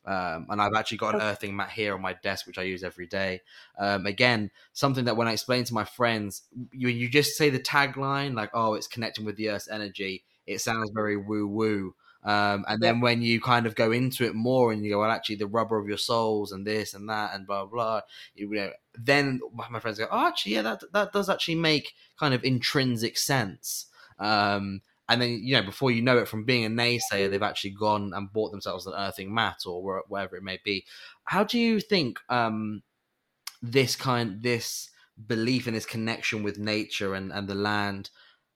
Um, 0.05 0.47
and 0.49 0.61
I've 0.61 0.73
actually 0.75 0.97
got 0.97 1.15
an 1.15 1.21
earthing 1.21 1.55
mat 1.55 1.71
here 1.71 1.93
on 1.93 2.01
my 2.01 2.13
desk, 2.13 2.47
which 2.47 2.57
I 2.57 2.63
use 2.63 2.83
every 2.83 3.05
day. 3.05 3.41
Um, 3.77 4.05
again, 4.05 4.49
something 4.73 5.05
that 5.05 5.17
when 5.17 5.27
I 5.27 5.33
explain 5.33 5.65
to 5.65 5.73
my 5.73 5.83
friends, 5.83 6.43
you, 6.71 6.87
you 6.87 7.09
just 7.09 7.37
say 7.37 7.49
the 7.49 7.59
tagline 7.59 8.33
like, 8.33 8.49
"Oh, 8.53 8.73
it's 8.73 8.87
connecting 8.87 9.25
with 9.25 9.35
the 9.35 9.49
Earth's 9.49 9.69
energy." 9.69 10.23
It 10.47 10.61
sounds 10.61 10.89
very 10.93 11.15
woo 11.15 11.47
woo, 11.47 11.95
um, 12.23 12.65
and 12.67 12.82
then 12.82 12.99
when 12.99 13.21
you 13.21 13.39
kind 13.39 13.65
of 13.65 13.75
go 13.75 13.91
into 13.91 14.25
it 14.25 14.36
more 14.36 14.71
and 14.71 14.84
you 14.84 14.91
go, 14.91 14.99
well, 14.99 15.12
actually, 15.12 15.36
the 15.38 15.47
rubber 15.47 15.79
of 15.79 15.88
your 15.88 15.97
soles 15.97 16.51
and 16.51 16.67
this 16.67 16.93
and 16.93 17.08
that 17.10 17.34
and 17.34 17.47
blah 17.47 17.65
blah, 17.65 18.01
you 18.36 18.49
know, 18.49 18.71
then 18.97 19.39
my 19.71 19.79
friends 19.79 19.99
go, 19.99 20.08
oh, 20.12 20.27
actually, 20.27 20.55
yeah, 20.55 20.62
that 20.63 20.84
that 20.91 21.13
does 21.13 21.29
actually 21.29 21.55
make 21.55 21.93
kind 22.19 22.34
of 22.34 22.43
intrinsic 22.43 23.17
sense. 23.17 23.86
Um, 24.19 24.82
and 25.08 25.21
then 25.21 25.39
you 25.41 25.55
know, 25.55 25.63
before 25.63 25.91
you 25.91 26.01
know 26.01 26.17
it, 26.17 26.27
from 26.27 26.43
being 26.43 26.65
a 26.65 26.69
naysayer, 26.69 27.29
they've 27.29 27.41
actually 27.41 27.71
gone 27.71 28.12
and 28.13 28.32
bought 28.32 28.51
themselves 28.51 28.86
an 28.86 28.93
earthing 28.97 29.34
mat 29.34 29.60
or 29.65 30.03
whatever 30.08 30.36
it 30.36 30.43
may 30.43 30.60
be. 30.63 30.86
How 31.23 31.43
do 31.45 31.58
you 31.58 31.79
think 31.79 32.19
um, 32.29 32.84
this 33.62 33.95
kind, 33.95 34.43
this 34.43 34.89
belief 35.27 35.67
in 35.67 35.73
this 35.73 35.86
connection 35.86 36.43
with 36.43 36.60
nature 36.60 37.15
and 37.15 37.32
and 37.32 37.47
the 37.47 37.55
land? 37.55 38.10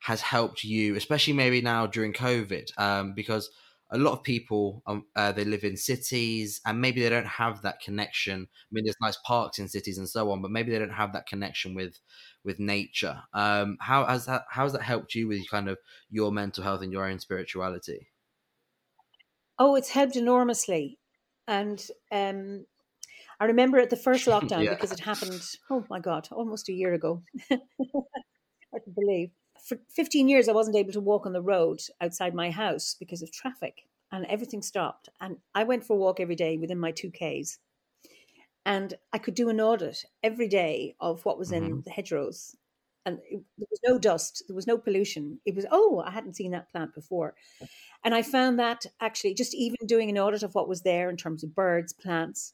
Has 0.04 0.20
helped 0.20 0.66
you, 0.66 0.96
especially 0.96 1.32
maybe 1.32 1.62
now 1.62 1.88
during 1.88 2.12
COVID, 2.12 2.78
um, 2.78 3.13
because 3.13 3.50
a 3.89 3.98
lot 3.98 4.12
of 4.12 4.22
people 4.22 4.84
um, 4.86 5.06
uh, 5.16 5.32
they 5.32 5.46
live 5.46 5.63
in 5.63 5.78
cities 5.78 6.60
and 6.66 6.82
maybe 6.82 7.02
they 7.02 7.08
don't 7.08 7.26
have 7.26 7.62
that 7.62 7.80
connection. 7.80 8.42
I 8.42 8.68
mean, 8.70 8.84
there's 8.84 8.98
nice 9.02 9.18
parks 9.26 9.60
in 9.60 9.70
cities 9.70 9.98
and 9.98 10.10
so 10.10 10.30
on, 10.32 10.42
but 10.42 10.52
maybe 10.52 10.72
they 10.72 10.80
don't 10.80 10.89
have 10.89 11.13
that 11.13 11.26
connection 11.26 11.74
with 11.74 12.00
with 12.44 12.60
nature. 12.60 13.22
Um, 13.34 13.78
how 13.80 14.06
has 14.06 14.26
that 14.26 14.44
how 14.50 14.63
has 14.63 14.74
that 14.74 14.82
helped 14.82 15.16
you 15.16 15.30
with 15.30 15.50
kind 15.50 15.70
of 15.70 15.78
your 16.10 16.34
mental 16.34 16.66
health 16.66 16.82
and 16.82 16.92
your 16.92 17.06
own 17.10 17.20
spirituality? 17.20 18.10
Oh, 19.58 19.76
it's 19.76 19.89
helped 19.89 20.18
enormously, 20.18 21.00
and 21.48 21.82
um, 22.12 22.66
I 23.39 23.46
remember 23.46 23.80
at 23.80 23.89
the 23.89 23.96
first 23.96 24.28
lockdown 24.34 24.66
yeah. 24.66 24.72
because 24.72 24.92
it 24.92 25.00
happened. 25.00 25.42
Oh 25.70 25.86
my 25.89 26.00
god, 26.00 26.28
almost 26.30 26.68
a 26.68 26.74
year 26.74 26.94
ago. 26.94 27.24
Hard 27.50 28.84
to 28.84 28.92
believe 28.94 29.30
for 29.63 29.78
15 29.89 30.28
years, 30.28 30.49
I 30.49 30.54
wasn't 30.54 30.76
able 30.76 30.91
to 30.93 30.99
walk 30.99 31.26
on 31.26 31.34
the 31.34 31.41
road 31.41 31.82
outside 32.02 32.34
my 32.34 32.52
house 32.52 32.95
because 32.99 33.21
of 33.21 33.32
traffic 33.32 33.88
and 34.12 34.26
everything 34.26 34.62
stopped. 34.62 35.10
And 35.21 35.38
I 35.56 35.63
went 35.63 35.86
for 35.86 35.93
a 35.93 35.99
walk 35.99 36.19
every 36.19 36.36
day 36.36 36.58
within 36.58 36.80
my 36.80 36.91
two 36.91 37.12
Ks. 37.12 37.60
And 38.65 38.93
I 39.12 39.17
could 39.17 39.36
do 39.36 39.49
an 39.49 39.62
audit 39.62 40.06
every 40.21 40.47
day 40.47 40.95
of 40.99 41.23
what 41.26 41.39
was 41.39 41.52
mm-hmm. 41.52 41.65
in 41.65 41.82
the 41.86 41.91
hedgerows. 41.91 42.56
And 43.06 43.19
it, 43.30 43.41
there 43.58 43.67
was 43.69 43.80
no 43.86 43.97
dust, 43.97 44.43
there 44.47 44.56
was 44.56 44.67
no 44.67 44.78
pollution. 44.78 45.39
It 45.45 45.56
was, 45.56 45.65
oh, 45.71 46.04
I 46.06 46.12
hadn't 46.12 46.36
seen 46.36 46.52
that 46.52 46.69
plant 46.69 46.93
before. 46.93 47.34
And 48.06 48.13
I 48.13 48.21
found 48.21 48.60
that 48.60 48.86
actually 49.02 49.34
just 49.34 49.54
even 49.56 49.78
doing 49.86 50.10
an 50.10 50.17
audit 50.17 50.43
of 50.43 50.56
what 50.56 50.69
was 50.69 50.82
there 50.82 51.10
in 51.10 51.17
terms 51.17 51.43
of 51.43 51.56
birds, 51.56 51.93
plants, 51.93 52.54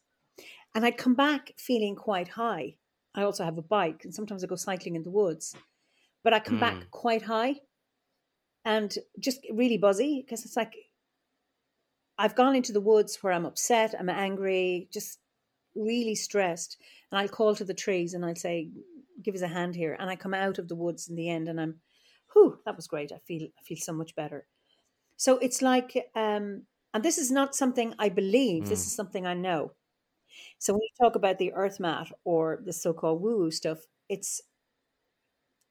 and 0.74 0.84
I'd 0.84 0.96
come 0.96 1.14
back 1.14 1.52
feeling 1.56 1.96
quite 1.96 2.28
high. 2.28 2.76
I 3.14 3.22
also 3.22 3.44
have 3.44 3.58
a 3.58 3.62
bike, 3.62 4.02
and 4.04 4.14
sometimes 4.14 4.44
I 4.44 4.46
go 4.46 4.54
cycling 4.54 4.94
in 4.94 5.02
the 5.02 5.10
woods 5.10 5.56
but 6.22 6.32
I 6.32 6.40
come 6.40 6.56
mm. 6.56 6.60
back 6.60 6.90
quite 6.90 7.22
high 7.22 7.56
and 8.64 8.94
just 9.18 9.40
really 9.52 9.78
buzzy 9.78 10.22
because 10.24 10.44
it's 10.44 10.56
like 10.56 10.74
I've 12.18 12.34
gone 12.34 12.54
into 12.54 12.72
the 12.72 12.80
woods 12.80 13.18
where 13.22 13.32
I'm 13.32 13.46
upset, 13.46 13.94
I'm 13.98 14.10
angry, 14.10 14.88
just 14.92 15.18
really 15.74 16.14
stressed. 16.14 16.76
And 17.10 17.18
I'll 17.18 17.28
call 17.28 17.54
to 17.54 17.64
the 17.64 17.74
trees 17.74 18.12
and 18.12 18.24
I'll 18.24 18.36
say, 18.36 18.68
give 19.22 19.34
us 19.34 19.40
a 19.40 19.48
hand 19.48 19.74
here. 19.74 19.96
And 19.98 20.10
I 20.10 20.16
come 20.16 20.34
out 20.34 20.58
of 20.58 20.68
the 20.68 20.74
woods 20.74 21.08
in 21.08 21.16
the 21.16 21.30
end 21.30 21.48
and 21.48 21.60
I'm, 21.60 21.76
whew, 22.32 22.58
that 22.66 22.76
was 22.76 22.86
great. 22.86 23.10
I 23.10 23.18
feel, 23.26 23.44
I 23.58 23.62
feel 23.62 23.78
so 23.78 23.94
much 23.94 24.14
better. 24.14 24.46
So 25.16 25.38
it's 25.38 25.62
like, 25.62 26.10
um, 26.14 26.64
and 26.92 27.02
this 27.02 27.16
is 27.18 27.30
not 27.30 27.54
something 27.54 27.94
I 27.98 28.10
believe, 28.10 28.64
mm. 28.64 28.68
this 28.68 28.86
is 28.86 28.94
something 28.94 29.26
I 29.26 29.34
know. 29.34 29.72
So 30.58 30.74
when 30.74 30.82
you 30.82 30.88
talk 31.00 31.16
about 31.16 31.38
the 31.38 31.54
earth 31.54 31.80
mat 31.80 32.12
or 32.24 32.60
the 32.64 32.72
so-called 32.72 33.22
woo 33.22 33.38
woo 33.38 33.50
stuff, 33.50 33.78
it's 34.08 34.42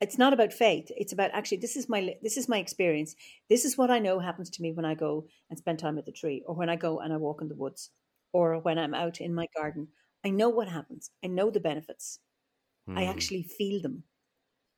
it's 0.02 0.18
not 0.18 0.34
about 0.34 0.54
faith 0.54 0.92
it's 0.96 1.14
about 1.14 1.32
actually 1.34 1.58
this 1.58 1.76
is 1.76 1.90
my 1.90 2.16
this 2.22 2.38
is 2.38 2.48
my 2.48 2.58
experience 2.58 3.16
this 3.50 3.66
is 3.66 3.78
what 3.78 3.92
i 3.92 4.00
know 4.00 4.20
happens 4.20 4.50
to 4.50 4.62
me 4.62 4.72
when 4.72 4.86
i 4.86 4.94
go 4.94 5.26
and 5.50 5.60
spend 5.60 5.80
time 5.80 5.98
at 5.98 6.06
the 6.06 6.12
tree 6.12 6.44
or 6.48 6.56
when 6.56 6.70
i 6.70 6.76
go 6.76 7.00
and 7.00 7.14
i 7.14 7.18
walk 7.18 7.42
in 7.42 7.50
the 7.50 7.56
woods 7.56 7.92
or 8.34 8.60
when 8.60 8.78
i'm 8.78 8.94
out 8.94 9.20
in 9.20 9.34
my 9.34 9.46
garden 9.56 9.88
i 10.26 10.30
know 10.30 10.50
what 10.50 10.68
happens 10.68 11.12
i 11.24 11.28
know 11.28 11.50
the 11.50 11.60
benefits 11.60 12.20
mm. 12.90 12.98
i 12.98 13.04
hmm. 13.04 13.10
actually 13.10 13.44
feel 13.44 13.82
them 13.82 14.04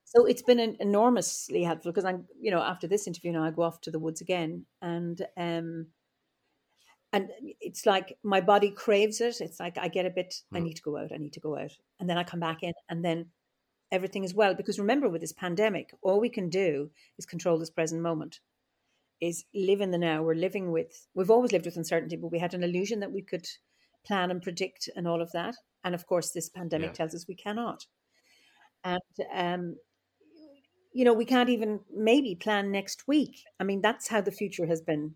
so 0.03 0.25
it's 0.25 0.41
been 0.41 0.59
an 0.59 0.75
enormously 0.79 1.63
helpful 1.63 1.91
because 1.91 2.05
i'm 2.05 2.25
you 2.39 2.51
know 2.51 2.61
after 2.61 2.87
this 2.87 3.07
interview 3.07 3.31
now 3.31 3.43
i 3.43 3.51
go 3.51 3.63
off 3.63 3.81
to 3.81 3.91
the 3.91 3.99
woods 3.99 4.21
again 4.21 4.65
and 4.81 5.21
um 5.37 5.87
and 7.13 7.29
it's 7.59 7.85
like 7.85 8.17
my 8.23 8.39
body 8.39 8.71
craves 8.71 9.19
it 9.19 9.41
it's 9.41 9.59
like 9.59 9.77
i 9.77 9.87
get 9.87 10.05
a 10.05 10.09
bit 10.09 10.33
mm. 10.51 10.57
i 10.57 10.59
hmm. 10.59 10.65
need 10.65 10.75
to 10.75 10.81
go 10.81 10.97
out 10.97 11.11
i 11.13 11.17
need 11.17 11.33
to 11.33 11.39
go 11.39 11.57
out 11.57 11.71
and 11.99 12.09
then 12.09 12.17
i 12.17 12.23
come 12.23 12.39
back 12.39 12.63
in 12.63 12.73
and 12.89 13.05
then 13.05 13.27
everything 13.91 14.23
is 14.23 14.33
well. 14.33 14.53
Because 14.53 14.79
remember, 14.79 15.09
with 15.09 15.21
this 15.21 15.33
pandemic, 15.33 15.93
all 16.01 16.19
we 16.19 16.29
can 16.29 16.49
do 16.49 16.89
is 17.17 17.25
control 17.25 17.57
this 17.57 17.69
present 17.69 18.01
moment, 18.01 18.39
is 19.19 19.45
live 19.53 19.81
in 19.81 19.91
the 19.91 19.97
now. 19.97 20.23
We're 20.23 20.35
living 20.35 20.71
with, 20.71 21.07
we've 21.13 21.31
always 21.31 21.51
lived 21.51 21.65
with 21.65 21.77
uncertainty, 21.77 22.15
but 22.15 22.31
we 22.31 22.39
had 22.39 22.53
an 22.53 22.63
illusion 22.63 22.99
that 23.01 23.11
we 23.11 23.21
could 23.21 23.47
plan 24.05 24.31
and 24.31 24.41
predict 24.41 24.89
and 24.95 25.07
all 25.07 25.21
of 25.21 25.31
that. 25.33 25.55
And 25.83 25.93
of 25.93 26.07
course, 26.07 26.31
this 26.31 26.49
pandemic 26.49 26.89
yeah. 26.89 26.93
tells 26.93 27.15
us 27.15 27.25
we 27.27 27.35
cannot. 27.35 27.85
And, 28.83 28.99
um, 29.33 29.75
you 30.93 31.05
know, 31.05 31.13
we 31.13 31.25
can't 31.25 31.49
even 31.49 31.81
maybe 31.95 32.35
plan 32.35 32.71
next 32.71 33.07
week. 33.07 33.43
I 33.59 33.63
mean, 33.63 33.81
that's 33.81 34.07
how 34.07 34.21
the 34.21 34.31
future 34.31 34.65
has 34.65 34.81
been 34.81 35.15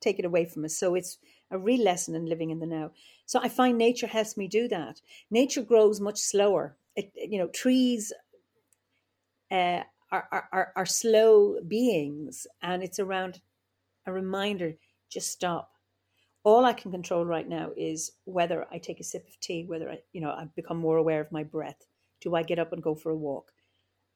taken 0.00 0.24
away 0.24 0.44
from 0.44 0.64
us. 0.64 0.78
So 0.78 0.94
it's 0.94 1.18
a 1.50 1.58
real 1.58 1.82
lesson 1.82 2.14
in 2.14 2.26
living 2.26 2.50
in 2.50 2.60
the 2.60 2.66
now. 2.66 2.90
So 3.26 3.40
I 3.42 3.48
find 3.48 3.76
nature 3.76 4.06
helps 4.06 4.36
me 4.36 4.46
do 4.46 4.68
that. 4.68 5.00
Nature 5.30 5.62
grows 5.62 6.00
much 6.00 6.18
slower 6.18 6.76
it, 6.98 7.12
you 7.14 7.38
know, 7.38 7.46
trees 7.48 8.12
uh, 9.52 9.82
are, 10.10 10.48
are, 10.52 10.72
are 10.74 10.86
slow 10.86 11.60
beings, 11.66 12.46
and 12.60 12.82
it's 12.82 12.98
around 12.98 13.40
a 14.06 14.12
reminder 14.12 14.74
just 15.08 15.30
stop. 15.30 15.70
All 16.42 16.64
I 16.64 16.72
can 16.72 16.90
control 16.90 17.24
right 17.24 17.48
now 17.48 17.70
is 17.76 18.12
whether 18.24 18.66
I 18.72 18.78
take 18.78 19.00
a 19.00 19.04
sip 19.04 19.26
of 19.28 19.38
tea, 19.40 19.64
whether 19.64 19.88
I, 19.90 19.98
you 20.12 20.20
know, 20.20 20.30
I 20.30 20.46
become 20.56 20.78
more 20.78 20.96
aware 20.96 21.20
of 21.20 21.32
my 21.32 21.44
breath. 21.44 21.86
Do 22.20 22.34
I 22.34 22.42
get 22.42 22.58
up 22.58 22.72
and 22.72 22.82
go 22.82 22.94
for 22.94 23.10
a 23.10 23.16
walk? 23.16 23.52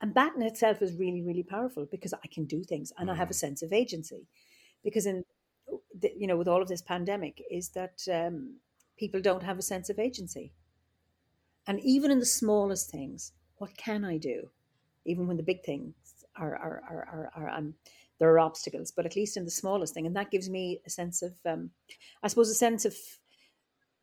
And 0.00 0.14
that 0.14 0.34
in 0.34 0.42
itself 0.42 0.82
is 0.82 0.96
really, 0.96 1.22
really 1.22 1.44
powerful 1.44 1.86
because 1.90 2.12
I 2.12 2.26
can 2.32 2.46
do 2.46 2.64
things 2.64 2.92
and 2.98 3.08
mm. 3.08 3.12
I 3.12 3.16
have 3.16 3.30
a 3.30 3.34
mm. 3.34 3.44
sense 3.44 3.62
of 3.62 3.72
agency. 3.72 4.26
Because 4.82 5.06
in, 5.06 5.24
you 6.16 6.26
know, 6.26 6.36
with 6.36 6.48
all 6.48 6.60
of 6.60 6.68
this 6.68 6.82
pandemic, 6.82 7.40
is 7.50 7.68
that 7.70 8.00
um, 8.12 8.56
people 8.98 9.20
don't 9.20 9.44
have 9.44 9.58
a 9.58 9.62
sense 9.62 9.88
of 9.88 10.00
agency. 10.00 10.52
And 11.66 11.81
even 11.81 12.11
in 12.11 12.18
the 12.18 12.27
smallest 12.27 12.90
things, 12.90 13.33
what 13.57 13.77
can 13.77 14.05
I 14.05 14.18
do? 14.18 14.48
Even 15.05 15.27
when 15.27 15.37
the 15.37 15.42
big 15.42 15.62
things 15.64 15.94
are, 16.37 16.57
are, 16.57 16.83
are, 16.88 17.09
are, 17.12 17.33
are 17.37 17.51
um, 17.51 17.75
there 18.18 18.31
are 18.31 18.38
obstacles, 18.40 18.92
but 18.92 19.07
at 19.07 19.16
least 19.16 19.37
in 19.37 19.44
the 19.44 19.51
smallest 19.51 19.94
thing. 19.94 20.07
And 20.07 20.16
that 20.16 20.31
gives 20.31 20.48
me 20.48 20.81
a 20.87 20.90
sense 20.90 21.22
of, 21.22 21.35
um, 21.44 21.70
I 22.22 22.29
suppose, 22.29 22.51
a 22.51 22.55
sense 22.55 22.85
of 22.85 22.94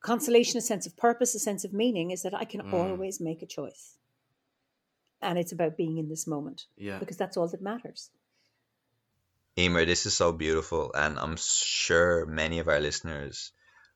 consolation, 0.02 0.58
a 0.58 0.62
sense 0.62 0.86
of 0.86 0.98
purpose, 0.98 1.36
a 1.36 1.40
sense 1.40 1.64
of 1.64 1.74
meaning 1.74 2.12
is 2.12 2.24
that 2.24 2.34
I 2.36 2.46
can 2.46 2.62
mm. 2.62 2.74
always 2.74 3.20
make 3.20 3.42
a 3.42 3.46
choice. 3.46 3.98
And 5.22 5.38
it's 5.38 5.52
about 5.52 5.78
being 5.78 5.98
in 5.98 6.10
this 6.10 6.28
moment. 6.28 6.66
Yeah. 6.78 7.00
Because 7.00 7.18
that's 7.18 7.38
all 7.38 7.48
that 7.48 7.62
matters. 7.62 8.10
Eimear, 9.58 9.86
this 9.86 10.06
is 10.06 10.16
so 10.16 10.32
beautiful. 10.32 10.92
And 10.94 11.20
I'm 11.20 11.36
sure 11.38 12.26
many 12.26 12.60
of 12.60 12.68
our 12.68 12.80
listeners 12.80 13.52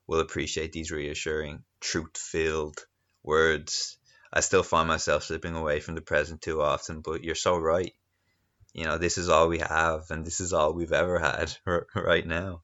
will 0.07 0.19
appreciate 0.19 0.73
these 0.73 0.91
reassuring, 0.91 1.63
truth 1.79 2.17
filled 2.17 2.85
words. 3.23 3.97
I 4.31 4.41
still 4.41 4.63
find 4.63 4.87
myself 4.87 5.23
slipping 5.23 5.55
away 5.55 5.79
from 5.79 5.95
the 5.95 6.01
present 6.01 6.41
too 6.41 6.61
often, 6.61 7.01
but 7.01 7.23
you're 7.23 7.35
so 7.35 7.57
right. 7.57 7.93
You 8.73 8.85
know, 8.85 8.97
this 8.97 9.17
is 9.17 9.29
all 9.29 9.47
we 9.47 9.59
have, 9.59 10.09
and 10.09 10.25
this 10.25 10.39
is 10.39 10.53
all 10.53 10.73
we've 10.73 10.91
ever 10.91 11.19
had 11.19 11.55
right 11.95 12.25
now. 12.25 12.63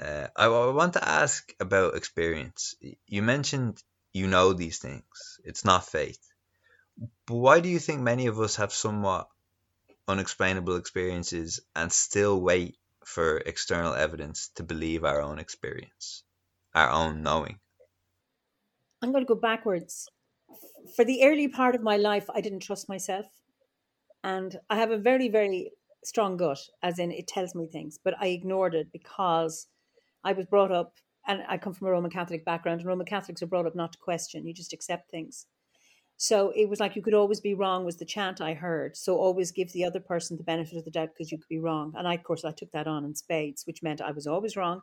Uh, 0.00 0.28
I, 0.36 0.46
I 0.46 0.70
want 0.70 0.92
to 0.92 1.08
ask 1.08 1.52
about 1.58 1.96
experience. 1.96 2.76
You 3.06 3.22
mentioned 3.22 3.82
you 4.12 4.26
know 4.26 4.52
these 4.52 4.78
things. 4.78 5.40
It's 5.44 5.64
not 5.64 5.86
faith. 5.86 6.20
But 7.26 7.36
why 7.36 7.60
do 7.60 7.68
you 7.68 7.78
think 7.78 8.00
many 8.00 8.26
of 8.26 8.40
us 8.40 8.56
have 8.56 8.72
somewhat 8.72 9.28
unexplainable 10.06 10.76
experiences 10.76 11.60
and 11.74 11.92
still 11.92 12.40
wait 12.40 12.76
for 13.04 13.38
external 13.38 13.94
evidence 13.94 14.50
to 14.56 14.62
believe 14.62 15.04
our 15.04 15.20
own 15.20 15.38
experience, 15.38 16.24
our 16.74 16.90
own 16.90 17.22
knowing? 17.22 17.60
I'm 19.02 19.12
going 19.12 19.24
to 19.24 19.28
go 19.28 19.40
backwards. 19.40 20.08
For 20.96 21.04
the 21.04 21.24
early 21.24 21.48
part 21.48 21.74
of 21.74 21.82
my 21.82 21.96
life, 21.96 22.26
I 22.34 22.40
didn't 22.40 22.60
trust 22.60 22.88
myself. 22.88 23.26
And 24.24 24.58
I 24.68 24.76
have 24.76 24.90
a 24.90 24.98
very, 24.98 25.28
very 25.28 25.70
strong 26.04 26.36
gut, 26.36 26.58
as 26.82 26.98
in 26.98 27.12
it 27.12 27.28
tells 27.28 27.54
me 27.54 27.66
things, 27.66 27.98
but 28.02 28.14
I 28.20 28.28
ignored 28.28 28.74
it 28.74 28.88
because 28.92 29.68
I 30.24 30.32
was 30.32 30.46
brought 30.46 30.72
up, 30.72 30.94
and 31.26 31.42
I 31.48 31.58
come 31.58 31.74
from 31.74 31.88
a 31.88 31.90
Roman 31.90 32.10
Catholic 32.10 32.44
background, 32.44 32.80
and 32.80 32.88
Roman 32.88 33.06
Catholics 33.06 33.42
are 33.42 33.46
brought 33.46 33.66
up 33.66 33.76
not 33.76 33.92
to 33.92 33.98
question, 33.98 34.46
you 34.46 34.54
just 34.54 34.72
accept 34.72 35.10
things. 35.10 35.46
So 36.16 36.52
it 36.56 36.68
was 36.68 36.80
like 36.80 36.96
you 36.96 37.02
could 37.02 37.14
always 37.14 37.40
be 37.40 37.54
wrong, 37.54 37.84
was 37.84 37.96
the 37.96 38.04
chant 38.04 38.40
I 38.40 38.54
heard. 38.54 38.96
So 38.96 39.16
always 39.16 39.52
give 39.52 39.72
the 39.72 39.84
other 39.84 40.00
person 40.00 40.36
the 40.36 40.42
benefit 40.42 40.76
of 40.76 40.84
the 40.84 40.90
doubt 40.90 41.10
because 41.10 41.30
you 41.30 41.38
could 41.38 41.48
be 41.48 41.60
wrong. 41.60 41.94
And 41.96 42.08
I, 42.08 42.14
of 42.14 42.24
course, 42.24 42.44
I 42.44 42.50
took 42.50 42.72
that 42.72 42.88
on 42.88 43.04
in 43.04 43.14
spades, 43.14 43.64
which 43.66 43.84
meant 43.84 44.00
I 44.00 44.10
was 44.10 44.26
always 44.26 44.56
wrong, 44.56 44.82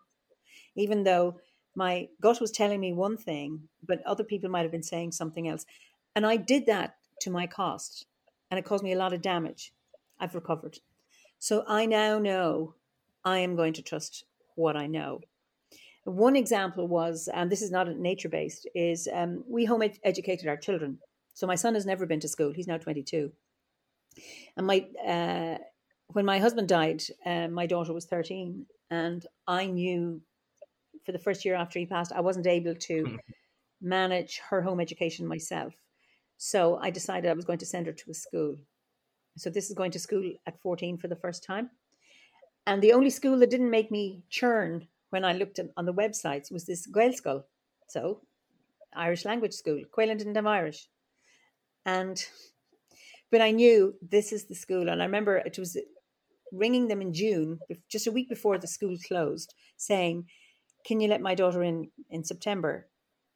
even 0.77 1.03
though 1.03 1.35
my 1.75 2.07
gut 2.21 2.39
was 2.39 2.51
telling 2.51 2.79
me 2.79 2.93
one 2.93 3.17
thing, 3.17 3.67
but 3.85 4.01
other 4.05 4.23
people 4.23 4.49
might 4.49 4.63
have 4.63 4.71
been 4.71 4.83
saying 4.83 5.11
something 5.11 5.47
else. 5.47 5.65
And 6.15 6.25
I 6.25 6.37
did 6.37 6.65
that 6.67 6.95
to 7.21 7.29
my 7.29 7.45
cost, 7.47 8.05
and 8.49 8.57
it 8.57 8.65
caused 8.65 8.83
me 8.83 8.93
a 8.93 8.97
lot 8.97 9.13
of 9.13 9.21
damage. 9.21 9.73
I've 10.19 10.35
recovered. 10.35 10.79
So 11.39 11.63
I 11.67 11.85
now 11.85 12.17
know 12.17 12.75
I 13.23 13.39
am 13.39 13.55
going 13.55 13.73
to 13.73 13.81
trust 13.81 14.23
what 14.55 14.77
I 14.77 14.87
know. 14.87 15.21
One 16.05 16.35
example 16.35 16.87
was, 16.87 17.27
and 17.33 17.51
this 17.51 17.61
is 17.61 17.71
not 17.71 17.89
nature 17.97 18.29
based, 18.29 18.67
is 18.73 19.09
um, 19.11 19.43
we 19.47 19.65
home 19.65 19.81
ed- 19.81 19.99
educated 20.03 20.47
our 20.47 20.57
children. 20.57 20.99
So 21.33 21.47
my 21.47 21.55
son 21.55 21.73
has 21.73 21.85
never 21.85 22.05
been 22.05 22.19
to 22.21 22.27
school. 22.27 22.53
He's 22.53 22.67
now 22.67 22.77
22. 22.77 23.31
And 24.55 24.67
my 24.67 24.85
uh, 25.05 25.57
when 26.07 26.25
my 26.25 26.39
husband 26.39 26.69
died, 26.69 27.03
uh, 27.25 27.47
my 27.47 27.65
daughter 27.65 27.91
was 27.91 28.05
13, 28.05 28.65
and 28.91 29.25
I 29.47 29.65
knew 29.65 30.21
for 31.05 31.11
the 31.11 31.19
first 31.19 31.45
year 31.45 31.55
after 31.55 31.79
he 31.79 31.85
passed, 31.85 32.11
I 32.11 32.21
wasn't 32.21 32.47
able 32.47 32.75
to 32.75 33.05
hmm. 33.05 33.15
manage 33.81 34.41
her 34.49 34.61
home 34.61 34.79
education 34.79 35.27
myself. 35.27 35.73
So 36.37 36.77
I 36.81 36.89
decided 36.89 37.29
I 37.29 37.33
was 37.33 37.45
going 37.45 37.59
to 37.59 37.65
send 37.65 37.85
her 37.87 37.93
to 37.93 38.11
a 38.11 38.13
school. 38.13 38.55
So 39.37 39.49
this 39.49 39.69
is 39.69 39.75
going 39.75 39.91
to 39.91 39.99
school 39.99 40.31
at 40.45 40.59
14 40.61 40.97
for 40.97 41.07
the 41.07 41.15
first 41.15 41.43
time. 41.43 41.69
And 42.67 42.81
the 42.81 42.93
only 42.93 43.09
school 43.09 43.37
that 43.39 43.49
didn't 43.49 43.69
make 43.69 43.91
me 43.91 44.23
churn 44.29 44.87
when 45.11 45.23
I 45.23 45.33
looked 45.33 45.59
at, 45.59 45.67
on 45.77 45.85
the 45.85 45.93
websites 45.93 46.51
was 46.51 46.65
this 46.65 46.87
Gaelscoil. 46.87 47.43
So 47.87 48.21
Irish 48.93 49.25
language 49.25 49.53
school. 49.53 49.81
Quaylen 49.95 50.17
didn't 50.17 50.35
have 50.35 50.47
Irish. 50.47 50.87
And 51.85 52.23
but 53.31 53.41
I 53.41 53.51
knew 53.51 53.95
this 54.01 54.31
is 54.31 54.45
the 54.45 54.55
school. 54.55 54.89
And 54.89 55.01
I 55.01 55.05
remember 55.05 55.37
it 55.37 55.59
was 55.59 55.77
ringing 56.51 56.87
them 56.87 57.01
in 57.01 57.13
June, 57.13 57.59
just 57.89 58.07
a 58.07 58.11
week 58.11 58.29
before 58.29 58.57
the 58.57 58.67
school 58.67 58.95
closed, 59.07 59.53
saying, 59.77 60.25
Can 60.85 60.99
you 61.01 61.07
let 61.07 61.21
my 61.21 61.35
daughter 61.35 61.63
in 61.63 61.89
in 62.09 62.23
September? 62.23 62.87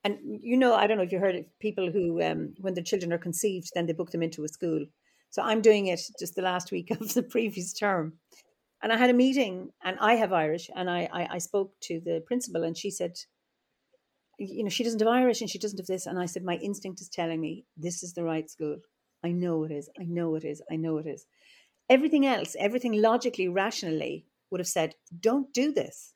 And 0.03 0.19
you 0.23 0.57
know, 0.57 0.73
I 0.75 0.87
don't 0.87 0.97
know 0.97 1.03
if 1.03 1.11
you 1.11 1.19
heard 1.19 1.45
people 1.59 1.91
who, 1.91 2.21
um, 2.21 2.53
when 2.59 2.73
their 2.73 2.83
children 2.83 3.11
are 3.11 3.17
conceived, 3.17 3.71
then 3.73 3.85
they 3.85 3.93
book 3.93 4.11
them 4.11 4.23
into 4.23 4.43
a 4.43 4.47
school. 4.47 4.85
So 5.29 5.41
I'm 5.41 5.61
doing 5.61 5.87
it 5.87 6.01
just 6.19 6.35
the 6.35 6.41
last 6.41 6.71
week 6.71 6.91
of 6.99 7.13
the 7.13 7.23
previous 7.23 7.73
term. 7.73 8.13
And 8.81 8.93
I 8.93 8.97
had 8.97 9.09
a 9.09 9.13
meeting, 9.13 9.71
and 9.83 9.97
I 9.99 10.13
have 10.15 10.31
Irish, 10.31 10.69
and 10.73 10.89
I, 10.89 11.09
I, 11.11 11.27
I 11.31 11.37
spoke 11.39 11.73
to 11.81 11.99
the 11.99 12.23
principal, 12.25 12.63
and 12.63 12.77
she 12.77 12.89
said, 12.89 13.17
you 14.39 14.63
know, 14.63 14.69
she 14.69 14.83
doesn't 14.83 15.01
have 15.01 15.09
Irish 15.09 15.41
and 15.41 15.49
she 15.49 15.59
doesn't 15.59 15.79
have 15.79 15.87
this. 15.87 16.05
And 16.05 16.17
I 16.17 16.25
said, 16.25 16.43
my 16.43 16.55
instinct 16.55 17.01
is 17.01 17.09
telling 17.09 17.41
me 17.41 17.65
this 17.75 18.03
is 18.03 18.13
the 18.13 18.23
right 18.23 18.49
school. 18.49 18.77
I 19.23 19.31
know 19.31 19.65
it 19.65 19.71
is. 19.71 19.89
I 19.99 20.05
know 20.05 20.35
it 20.35 20.45
is. 20.45 20.61
I 20.71 20.77
know 20.77 20.97
it 20.97 21.07
is. 21.07 21.25
Everything 21.89 22.25
else, 22.25 22.55
everything 22.57 22.93
logically, 22.93 23.47
rationally 23.49 24.25
would 24.49 24.61
have 24.61 24.67
said, 24.67 24.95
don't 25.19 25.53
do 25.53 25.73
this. 25.73 26.13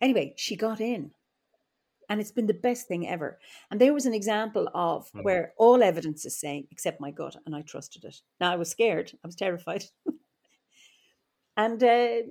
Anyway, 0.00 0.34
she 0.36 0.56
got 0.56 0.80
in 0.80 1.12
and 2.12 2.20
it's 2.20 2.30
been 2.30 2.46
the 2.46 2.54
best 2.54 2.88
thing 2.88 3.08
ever. 3.08 3.38
And 3.70 3.80
there 3.80 3.94
was 3.94 4.04
an 4.04 4.12
example 4.12 4.68
of 4.74 5.06
mm-hmm. 5.08 5.22
where 5.22 5.54
all 5.56 5.82
evidence 5.82 6.26
is 6.26 6.38
saying, 6.38 6.66
except 6.70 7.00
my 7.00 7.10
gut, 7.10 7.36
and 7.46 7.56
I 7.56 7.62
trusted 7.62 8.04
it. 8.04 8.16
Now 8.38 8.52
I 8.52 8.56
was 8.56 8.70
scared, 8.70 9.12
I 9.24 9.26
was 9.26 9.34
terrified, 9.34 9.84
and 11.56 11.82
uh, 11.82 12.22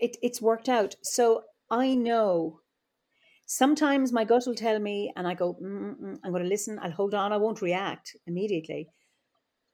it, 0.00 0.16
it's 0.22 0.40
worked 0.40 0.68
out. 0.68 0.94
So 1.02 1.42
I 1.70 1.94
know. 1.94 2.60
Sometimes 3.48 4.12
my 4.12 4.24
gut 4.24 4.44
will 4.46 4.54
tell 4.54 4.78
me, 4.78 5.12
and 5.16 5.26
I 5.26 5.34
go, 5.34 5.56
I'm 5.60 6.18
going 6.22 6.42
to 6.42 6.48
listen. 6.48 6.78
I'll 6.80 6.90
hold 6.90 7.14
on. 7.14 7.32
I 7.32 7.36
won't 7.36 7.62
react 7.62 8.16
immediately. 8.26 8.88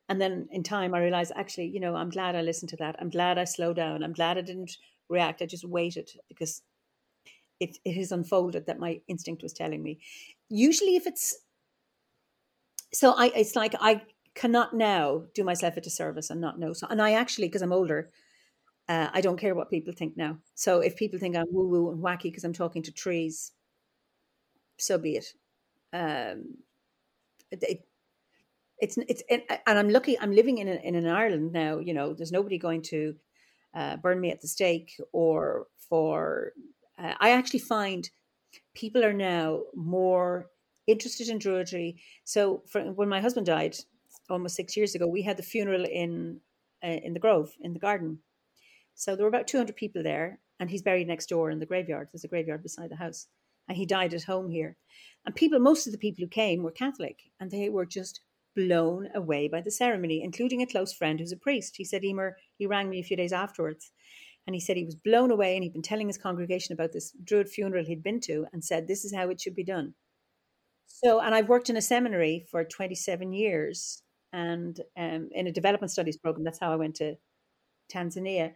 And 0.09 0.21
then 0.21 0.47
in 0.51 0.63
time, 0.63 0.95
I 0.95 1.01
realize, 1.01 1.33
actually, 1.35 1.69
you 1.69 1.81
know, 1.81 1.95
I'm 1.95 2.11
glad 2.11 2.37
I 2.37 2.43
listened 2.43 2.69
to 2.71 2.77
that. 2.77 2.97
I'm 2.99 3.09
glad 3.09 3.39
I 3.39 3.45
slowed 3.45 3.77
down. 3.77 4.03
I'm 4.03 4.13
glad 4.13 4.37
I 4.37 4.43
didn't 4.43 4.77
react. 5.09 5.41
I 5.41 5.47
just 5.47 5.65
waited 5.67 6.11
because 6.29 6.61
it, 7.63 7.79
it 7.85 7.95
has 7.97 8.13
unfolded 8.13 8.67
that 8.67 8.79
my 8.81 9.01
instinct 9.09 9.43
was 9.43 9.53
telling 9.53 9.83
me. 9.83 10.01
Usually, 10.49 10.97
if 10.97 11.07
it's 11.07 11.37
so, 12.93 13.13
I 13.17 13.27
it's 13.35 13.57
like 13.57 13.75
I 13.81 14.03
cannot 14.35 14.75
now 14.75 15.25
do 15.35 15.45
myself 15.45 15.77
a 15.77 15.81
disservice 15.81 16.31
and 16.31 16.41
not 16.41 16.59
know. 16.59 16.73
So, 16.73 16.87
and 16.91 17.01
I 17.01 17.13
actually, 17.13 17.49
because 17.49 17.63
I'm 17.63 17.73
older, 17.73 18.11
uh, 18.89 19.09
I 19.13 19.21
don't 19.21 19.39
care 19.39 19.55
what 19.55 19.71
people 19.71 19.93
think 19.95 20.17
now. 20.17 20.39
So 20.55 20.81
if 20.81 20.97
people 20.97 21.19
think 21.19 21.37
I'm 21.37 21.47
woo 21.51 21.69
woo 21.69 21.91
and 21.91 22.03
wacky 22.03 22.25
because 22.25 22.45
I'm 22.45 22.53
talking 22.53 22.83
to 22.85 22.93
trees, 22.93 23.53
so 24.79 24.99
be 24.99 25.17
it. 25.17 25.27
Um, 25.93 26.59
it, 27.51 27.63
it 27.63 27.89
it's 28.79 28.99
it's 29.09 29.23
and 29.31 29.79
I'm 29.79 29.91
lucky. 29.91 30.19
I'm 30.19 30.33
living 30.33 30.59
in 30.59 30.69
a, 30.69 30.75
in 30.75 30.95
an 30.97 31.07
Ireland 31.07 31.53
now. 31.53 31.79
You 31.79 31.95
know, 31.95 32.15
there's 32.15 32.33
nobody 32.33 32.59
going 32.59 32.83
to 32.83 33.15
uh, 33.75 33.97
burn 33.97 34.21
me 34.21 34.31
at 34.31 34.41
the 34.41 34.49
stake 34.49 35.01
or 35.13 35.67
for 35.89 36.53
uh, 37.03 37.15
I 37.21 37.31
actually 37.31 37.61
find 37.61 38.09
people 38.75 39.05
are 39.05 39.13
now 39.13 39.63
more 39.75 40.47
interested 40.87 41.29
in 41.29 41.39
Druidry. 41.39 41.97
So 42.25 42.63
for, 42.69 42.83
when 42.93 43.09
my 43.09 43.21
husband 43.21 43.47
died 43.47 43.77
almost 44.31 44.57
six 44.57 44.77
years 44.77 44.95
ago, 44.95 45.07
we 45.07 45.23
had 45.23 45.37
the 45.37 45.43
funeral 45.43 45.85
in 45.85 46.41
uh, 46.85 46.89
in 47.05 47.13
the 47.15 47.21
Grove 47.21 47.53
in 47.61 47.73
the 47.73 47.79
garden. 47.79 48.19
So 48.95 49.17
there 49.17 49.25
were 49.25 49.29
about 49.29 49.47
200 49.47 49.75
people 49.75 50.03
there, 50.03 50.39
and 50.61 50.69
he's 50.69 50.83
buried 50.83 51.09
next 51.09 51.29
door 51.29 51.51
in 51.51 51.59
the 51.59 51.67
graveyard. 51.67 52.09
There's 52.13 52.25
a 52.25 52.29
graveyard 52.29 52.63
beside 52.63 52.91
the 52.91 52.97
house, 52.97 53.27
and 53.69 53.77
he 53.77 53.87
died 53.87 54.13
at 54.13 54.25
home 54.25 54.51
here. 54.51 54.77
And 55.25 55.35
people, 55.35 55.59
most 55.61 55.87
of 55.87 55.93
the 55.93 55.99
people 55.99 56.23
who 56.23 56.29
came 56.29 56.63
were 56.63 56.73
Catholic, 56.73 57.23
and 57.41 57.51
they 57.51 57.69
were 57.71 57.87
just 57.87 58.21
blown 58.55 59.09
away 59.15 59.49
by 59.49 59.63
the 59.63 59.71
ceremony, 59.71 60.23
including 60.23 60.61
a 60.61 60.67
close 60.67 60.93
friend 60.93 61.19
who's 61.19 61.33
a 61.33 61.37
priest. 61.37 61.77
He 61.77 61.85
said, 61.85 62.03
Eimear, 62.03 62.33
he 62.59 62.67
rang 62.67 62.91
me 62.91 63.01
a 63.01 63.05
few 63.05 63.17
days 63.17 63.33
afterwards 63.33 63.93
and 64.47 64.55
he 64.55 64.61
said 64.61 64.77
he 64.77 64.85
was 64.85 64.97
blown 64.97 65.31
away 65.31 65.55
and 65.55 65.63
he'd 65.63 65.73
been 65.73 65.83
telling 65.83 66.09
his 66.09 66.19
congregation 66.19 66.73
about 66.73 66.93
this 66.93 67.13
Druid 67.23 67.49
funeral 67.49 67.85
he'd 67.85 68.03
been 68.03 68.21
to 68.23 68.47
and 68.53 68.65
said, 68.65 68.89
This 68.89 69.05
is 69.05 69.15
how 69.15 69.29
it 69.29 69.41
should 69.41 69.55
be 69.55 69.65
done. 69.65 69.95
So, 70.87 71.21
and 71.21 71.35
I've 71.35 71.49
worked 71.49 71.71
in 71.71 71.77
a 71.77 71.83
seminary 71.83 72.47
for 72.51 72.65
27 72.65 73.33
years 73.33 74.03
and 74.33 74.79
um, 74.97 75.29
in 75.33 75.47
a 75.47 75.53
development 75.53 75.91
studies 75.91 76.17
program. 76.17 76.45
That's 76.45 76.61
how 76.61 76.73
I 76.73 76.77
went 76.77 76.97
to 76.97 77.15
Tanzania. 77.93 78.53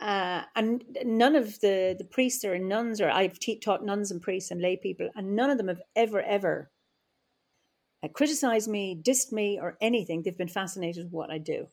Uh, 0.00 0.42
and 0.54 0.84
none 1.04 1.34
of 1.34 1.58
the, 1.60 1.96
the 1.98 2.04
priests 2.04 2.44
or 2.44 2.56
nuns, 2.58 3.00
or 3.00 3.10
I've 3.10 3.38
te- 3.38 3.58
taught 3.58 3.84
nuns 3.84 4.10
and 4.10 4.22
priests 4.22 4.50
and 4.50 4.60
lay 4.60 4.76
people, 4.76 5.08
and 5.16 5.34
none 5.34 5.50
of 5.50 5.58
them 5.58 5.68
have 5.68 5.82
ever, 5.96 6.22
ever 6.22 6.70
uh, 8.04 8.08
criticized 8.08 8.68
me, 8.68 9.00
dissed 9.02 9.32
me, 9.32 9.58
or 9.60 9.76
anything. 9.80 10.22
They've 10.22 10.38
been 10.38 10.46
fascinated 10.46 11.04
with 11.04 11.12
what 11.12 11.30
I 11.30 11.38
do 11.38 11.66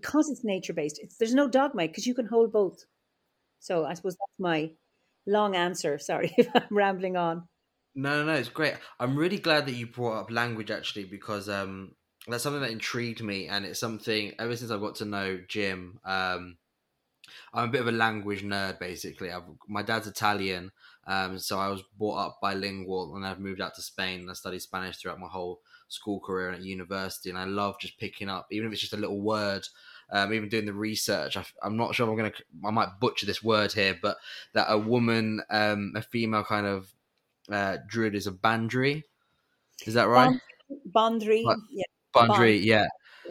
because 0.00 0.28
it's 0.28 0.44
nature 0.44 0.72
based. 0.72 1.00
there's 1.18 1.34
no 1.34 1.48
dogma 1.48 1.86
because 1.86 2.06
you 2.06 2.14
can 2.14 2.26
hold 2.26 2.52
both. 2.52 2.84
So 3.60 3.84
I 3.84 3.94
suppose 3.94 4.14
that's 4.14 4.38
my 4.38 4.70
long 5.26 5.56
answer. 5.56 5.98
Sorry 5.98 6.34
if 6.38 6.48
I'm 6.54 6.76
rambling 6.76 7.16
on. 7.16 7.48
No, 7.94 8.20
no, 8.20 8.32
no, 8.32 8.34
it's 8.34 8.48
great. 8.48 8.74
I'm 8.98 9.16
really 9.16 9.38
glad 9.38 9.66
that 9.66 9.74
you 9.74 9.86
brought 9.86 10.18
up 10.18 10.30
language 10.30 10.70
actually 10.70 11.04
because 11.04 11.48
um, 11.48 11.92
that's 12.26 12.42
something 12.42 12.62
that 12.62 12.72
intrigued 12.72 13.22
me, 13.22 13.46
and 13.46 13.64
it's 13.64 13.78
something 13.78 14.32
ever 14.38 14.56
since 14.56 14.70
I 14.70 14.78
got 14.78 14.96
to 14.96 15.04
know 15.04 15.38
Jim. 15.48 16.00
Um, 16.04 16.56
I'm 17.52 17.68
a 17.68 17.72
bit 17.72 17.80
of 17.80 17.88
a 17.88 17.92
language 17.92 18.42
nerd, 18.42 18.80
basically. 18.80 19.30
I've, 19.30 19.44
my 19.68 19.82
dad's 19.82 20.08
Italian, 20.08 20.72
um, 21.06 21.38
so 21.38 21.58
I 21.58 21.68
was 21.68 21.82
brought 21.96 22.18
up 22.18 22.38
bilingual, 22.42 23.14
and 23.14 23.24
I've 23.24 23.38
moved 23.38 23.60
out 23.60 23.76
to 23.76 23.82
Spain 23.82 24.20
and 24.20 24.30
I 24.30 24.34
studied 24.34 24.62
Spanish 24.62 24.96
throughout 24.96 25.20
my 25.20 25.28
whole 25.28 25.60
school 25.88 26.20
career 26.20 26.48
and 26.48 26.56
at 26.56 26.64
university, 26.64 27.30
and 27.30 27.38
I 27.38 27.44
love 27.44 27.78
just 27.80 27.98
picking 27.98 28.28
up, 28.28 28.46
even 28.50 28.66
if 28.66 28.72
it's 28.72 28.80
just 28.80 28.92
a 28.94 28.98
little 28.98 29.20
word. 29.20 29.66
Um, 30.10 30.34
even 30.34 30.50
doing 30.50 30.66
the 30.66 30.74
research, 30.74 31.36
I, 31.38 31.44
am 31.64 31.78
not 31.78 31.94
sure 31.94 32.06
I'm 32.08 32.16
going 32.16 32.30
to. 32.30 32.44
I 32.64 32.70
might 32.70 33.00
butcher 33.00 33.24
this 33.24 33.42
word 33.42 33.72
here, 33.72 33.98
but 34.00 34.18
that 34.52 34.66
a 34.68 34.78
woman, 34.78 35.40
um, 35.50 35.94
a 35.96 36.02
female 36.02 36.44
kind 36.44 36.66
of 36.66 36.92
uh, 37.50 37.78
druid 37.88 38.14
is 38.14 38.26
a 38.26 38.32
bandri. 38.32 39.04
Is 39.86 39.94
that 39.94 40.08
right? 40.08 40.38
Bandri, 40.94 41.42
yeah. 41.70 41.84
Bandri, 42.14 42.62
yeah. 42.62 42.86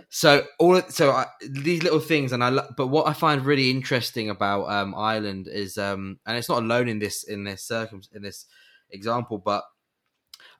so 0.09 0.45
all 0.59 0.81
so 0.89 1.11
I, 1.11 1.27
these 1.47 1.83
little 1.83 1.99
things 1.99 2.31
and 2.31 2.43
i 2.43 2.49
lo- 2.49 2.67
but 2.75 2.87
what 2.87 3.07
i 3.07 3.13
find 3.13 3.45
really 3.45 3.69
interesting 3.69 4.29
about 4.29 4.65
um 4.65 4.95
ireland 4.95 5.47
is 5.47 5.77
um 5.77 6.19
and 6.25 6.37
it's 6.37 6.49
not 6.49 6.63
alone 6.63 6.87
in 6.87 6.99
this 6.99 7.23
in 7.23 7.43
this 7.43 7.63
circum 7.63 8.01
in 8.11 8.23
this 8.23 8.45
example 8.89 9.37
but 9.37 9.63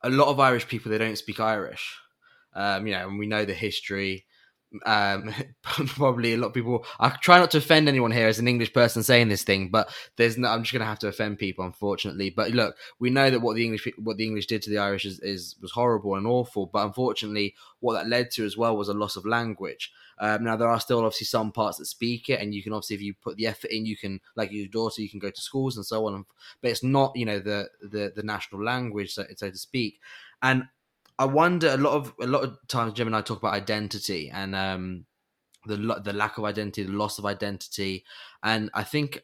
a 0.04 0.10
lot 0.10 0.28
of 0.28 0.40
irish 0.40 0.68
people 0.68 0.92
they 0.92 0.98
don't 0.98 1.18
speak 1.18 1.40
irish. 1.40 1.98
Um 2.54 2.88
you 2.88 2.94
know 2.94 3.08
and 3.08 3.20
we 3.20 3.28
know 3.28 3.46
the 3.46 3.54
history 3.54 4.26
um 4.86 5.34
probably 5.62 6.34
a 6.34 6.38
lot 6.38 6.48
of 6.48 6.54
people 6.54 6.86
i 7.00 7.10
try 7.10 7.38
not 7.38 7.52
to 7.52 7.58
offend 7.58 7.88
anyone 7.88 8.12
here 8.12 8.28
as 8.28 8.40
an 8.40 8.48
english 8.48 8.74
person 8.74 9.04
saying 9.04 9.28
this 9.28 9.44
thing 9.44 9.70
but 9.70 9.94
there's 10.18 10.38
no 10.38 10.48
i'm 10.48 10.64
just 10.64 10.74
gonna 10.74 10.86
have 10.86 11.00
to 11.00 11.08
offend 11.08 11.38
people 11.38 11.66
unfortunately. 11.66 12.30
But 12.30 12.52
look 12.52 12.76
we 13.00 13.10
know 13.10 13.30
that 13.30 13.42
what 13.42 13.56
the 13.56 13.64
english 13.64 13.88
what 13.98 14.18
the 14.18 14.26
english 14.26 14.48
did 14.48 14.62
to 14.64 14.70
the 14.70 14.78
irish 14.78 15.06
is, 15.06 15.20
is 15.20 15.56
was 15.62 15.72
horrible 15.72 16.16
and 16.16 16.28
awful 16.28 16.66
but 16.66 16.86
unfortunately 16.86 17.56
what 17.84 17.94
that 17.94 18.08
led 18.08 18.32
to 18.32 18.46
as 18.46 18.56
well 18.56 18.78
was 18.78 18.88
a 18.88 18.94
loss 18.94 19.18
of 19.18 19.26
language. 19.26 19.92
Um, 20.18 20.46
now 20.46 20.56
there 20.56 20.70
are 20.70 20.80
still 20.80 21.00
obviously 21.00 21.26
some 21.26 21.52
parts 21.52 21.80
that 21.80 21.86
speak 21.86 22.30
it 22.30 22.40
and 22.40 22.54
you 22.54 22.64
can 22.64 22.72
obviously 22.72 22.96
if 22.96 23.02
you 23.02 23.14
put 23.14 23.36
the 23.36 23.48
effort 23.48 23.72
in 23.72 23.86
you 23.86 23.98
can 23.98 24.22
like 24.36 24.54
your 24.54 24.68
daughter 24.68 25.02
you 25.02 25.10
can 25.10 25.20
go 25.20 25.30
to 25.30 25.42
schools 25.42 25.76
and 25.76 25.86
so 25.86 26.08
on 26.08 26.24
but 26.62 26.72
it's 26.72 26.84
not 26.84 27.12
you 27.16 27.26
know 27.26 27.40
the 27.40 27.68
the, 27.82 28.14
the 28.16 28.24
national 28.24 28.64
language 28.64 29.14
so, 29.14 29.26
so 29.36 29.50
to 29.50 29.58
speak. 29.58 30.00
And 30.42 30.68
I 31.20 31.26
wonder 31.26 31.70
a 31.70 31.78
lot 31.78 31.94
of 31.94 32.14
a 32.22 32.28
lot 32.28 32.44
of 32.44 32.58
times 32.68 32.94
Jim 32.94 33.08
and 33.08 33.16
I 33.16 33.22
talk 33.22 33.40
about 33.40 33.54
identity 33.54 34.30
and 34.34 34.56
um, 34.56 35.06
the 35.66 35.78
the 36.04 36.14
lack 36.14 36.38
of 36.38 36.46
identity, 36.46 36.84
the 36.84 36.92
loss 36.92 37.20
of 37.20 37.26
identity, 37.26 38.04
and 38.42 38.70
I 38.74 38.84
think 38.84 39.24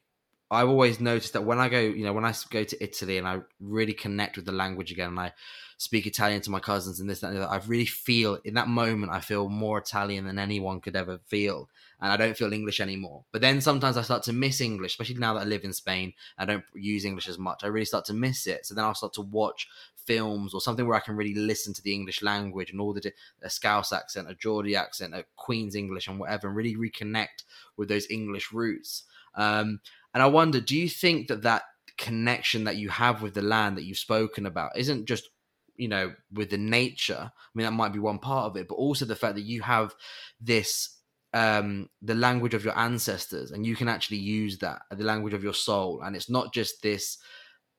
I've 0.52 0.70
always 0.70 1.00
noticed 1.00 1.34
that 1.34 1.44
when 1.44 1.60
I 1.60 1.70
go, 1.70 1.80
you 1.80 2.04
know, 2.04 2.14
when 2.14 2.26
I 2.26 2.34
go 2.50 2.64
to 2.64 2.84
Italy 2.84 3.18
and 3.20 3.28
I 3.28 3.42
really 3.60 3.94
connect 3.94 4.36
with 4.36 4.46
the 4.46 4.52
language 4.52 4.92
again, 4.92 5.10
and 5.10 5.20
I 5.20 5.34
speak 5.78 6.08
Italian 6.08 6.42
to 6.42 6.52
my 6.52 6.60
cousins 6.60 7.00
and 7.00 7.10
this 7.10 7.22
and 7.22 7.38
that, 7.38 7.50
I 7.50 7.62
really 7.68 7.86
feel 7.86 8.40
in 8.44 8.56
that 8.56 8.68
moment 8.68 9.12
I 9.12 9.22
feel 9.22 9.48
more 9.48 9.78
Italian 9.78 10.26
than 10.26 10.40
anyone 10.40 10.82
could 10.82 10.96
ever 10.96 11.20
feel, 11.28 11.70
and 12.02 12.12
I 12.12 12.18
don't 12.18 12.36
feel 12.36 12.52
English 12.52 12.80
anymore. 12.80 13.26
But 13.32 13.42
then 13.42 13.62
sometimes 13.62 13.96
I 13.96 14.02
start 14.02 14.24
to 14.24 14.34
miss 14.34 14.60
English, 14.60 14.94
especially 14.94 15.16
now 15.16 15.36
that 15.36 15.42
I 15.42 15.46
live 15.46 15.64
in 15.64 15.74
Spain. 15.74 16.14
I 16.38 16.46
don't 16.46 16.64
use 16.74 17.06
English 17.06 17.30
as 17.30 17.38
much. 17.38 17.64
I 17.64 17.68
really 17.68 17.86
start 17.86 18.06
to 18.06 18.14
miss 18.14 18.48
it. 18.48 18.66
So 18.66 18.74
then 18.74 18.86
I'll 18.86 18.96
start 18.96 19.14
to 19.14 19.22
watch 19.22 19.68
films 20.10 20.56
or 20.56 20.62
something 20.62 20.88
where 20.88 20.98
I 20.98 21.02
can 21.02 21.16
really 21.16 21.36
listen 21.36 21.72
to 21.76 21.84
the 21.84 21.94
English 21.94 22.24
language 22.24 22.72
and 22.72 22.82
all 22.82 22.94
the 22.94 23.14
a 23.44 23.50
Scouse 23.50 23.94
accent, 23.94 24.28
a 24.28 24.34
Geordie 24.34 24.76
accent, 24.76 25.14
a 25.14 25.24
Queen's 25.36 25.76
English, 25.76 26.08
and 26.08 26.20
whatever, 26.20 26.48
and 26.48 26.58
really 26.58 26.76
reconnect 26.76 27.44
with 27.78 27.90
those 27.90 28.10
English 28.10 28.52
roots. 28.52 29.04
Um, 29.36 29.82
and 30.12 30.24
I 30.24 30.26
wonder, 30.26 30.60
do 30.60 30.76
you 30.76 30.90
think 30.90 31.28
that 31.28 31.44
that 31.44 31.62
connection 32.00 32.64
that 32.64 32.78
you 32.78 32.90
have 32.90 33.22
with 33.22 33.36
the 33.36 33.42
land 33.44 33.78
that 33.78 33.84
you've 33.84 33.98
spoken 33.98 34.48
about 34.48 34.76
isn't 34.76 35.06
just 35.06 35.30
you 35.76 35.88
know 35.88 36.14
with 36.32 36.50
the 36.50 36.58
nature 36.58 37.30
i 37.30 37.52
mean 37.54 37.66
that 37.66 37.72
might 37.74 37.92
be 37.92 38.00
one 38.00 38.20
part 38.20 38.46
of 38.46 38.56
it 38.56 38.70
but 38.70 38.76
also 38.76 39.04
the 39.04 39.18
fact 39.18 39.36
that 39.36 39.42
you 39.54 39.62
have 39.62 39.94
this 40.40 40.98
um 41.34 41.90
the 42.02 42.16
language 42.16 42.54
of 42.54 42.64
your 42.64 42.78
ancestors 42.80 43.52
and 43.52 43.66
you 43.66 43.76
can 43.76 43.90
actually 43.90 44.18
use 44.18 44.60
that 44.60 44.82
the 44.92 45.04
language 45.04 45.34
of 45.34 45.44
your 45.44 45.54
soul 45.54 46.02
and 46.02 46.16
it's 46.16 46.30
not 46.30 46.54
just 46.54 46.82
this 46.82 47.18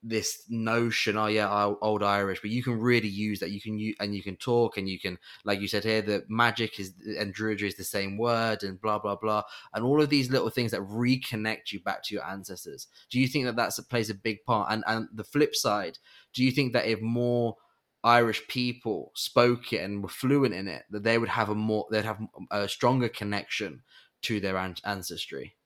this 0.02 0.44
notion 0.48 1.18
oh 1.18 1.26
yeah 1.26 1.72
old 1.82 2.02
irish 2.02 2.40
but 2.40 2.50
you 2.50 2.62
can 2.62 2.80
really 2.80 3.08
use 3.08 3.38
that. 3.40 3.50
You 3.50 3.60
can 3.60 3.78
use 3.78 3.96
and 4.00 4.14
you 4.14 4.22
can 4.22 4.36
talk 4.36 4.78
and 4.78 4.88
you 4.88 4.98
can 4.98 5.18
like 5.44 5.60
you 5.60 5.68
said 5.68 5.84
here 5.84 6.00
the 6.00 6.24
magic 6.28 6.80
is 6.80 6.94
and 7.18 7.34
druidry 7.34 7.64
is 7.64 7.76
the 7.76 7.84
same 7.84 8.16
word 8.16 8.62
and 8.62 8.80
blah 8.80 8.98
blah 8.98 9.16
blah 9.16 9.42
and 9.74 9.84
all 9.84 10.00
of 10.00 10.08
these 10.08 10.30
little 10.30 10.48
things 10.48 10.70
that 10.70 10.80
reconnect 10.80 11.72
you 11.72 11.80
back 11.80 12.02
to 12.04 12.14
your 12.14 12.24
ancestors. 12.24 12.86
Do 13.10 13.20
you 13.20 13.28
think 13.28 13.44
that 13.44 13.56
that 13.56 13.72
plays 13.90 14.08
a 14.08 14.14
big 14.14 14.42
part? 14.44 14.72
And 14.72 14.82
and 14.86 15.08
the 15.12 15.24
flip 15.24 15.54
side 15.54 15.98
do 16.32 16.42
you 16.42 16.50
think 16.50 16.72
that 16.72 16.86
if 16.86 17.00
more 17.02 17.56
irish 18.02 18.46
people 18.48 19.12
spoke 19.14 19.74
it 19.74 19.82
and 19.82 20.02
were 20.02 20.08
fluent 20.08 20.54
in 20.54 20.66
it 20.66 20.84
that 20.88 21.02
they 21.02 21.18
would 21.18 21.28
have 21.28 21.50
a 21.50 21.54
more 21.54 21.86
they'd 21.90 22.06
have 22.06 22.20
a 22.50 22.66
stronger 22.68 23.08
connection 23.10 23.82
to 24.22 24.40
their 24.40 24.56
ancestry? 24.56 25.56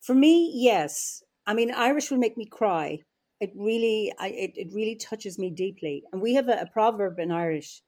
For 0.00 0.14
me 0.14 0.50
yes. 0.52 1.22
I 1.46 1.54
mean, 1.54 1.72
Irish 1.72 2.10
will 2.10 2.18
make 2.18 2.36
me 2.36 2.44
cry 2.44 3.00
it 3.40 3.52
really 3.56 4.12
I, 4.18 4.28
it, 4.28 4.52
it 4.56 4.72
really 4.72 4.96
touches 4.96 5.38
me 5.38 5.50
deeply. 5.50 6.04
And 6.12 6.20
we 6.20 6.34
have 6.34 6.48
a, 6.48 6.60
a 6.60 6.66
proverb 6.66 7.18
in 7.18 7.30
irish 7.30 7.82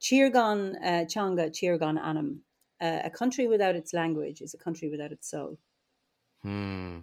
Chirgan 0.00 0.76
uh, 0.82 1.04
changa 1.04 1.50
Chirgan 1.50 2.00
anam 2.00 2.40
uh, 2.80 3.00
a 3.04 3.10
country 3.10 3.46
without 3.46 3.76
its 3.76 3.92
language 3.92 4.40
is 4.40 4.54
a 4.54 4.58
country 4.58 4.88
without 4.90 5.12
its 5.12 5.30
soul. 5.30 5.58
Hmm. 6.42 6.98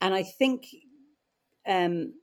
and 0.00 0.14
i 0.14 0.22
think 0.22 0.68
um, 1.66 2.14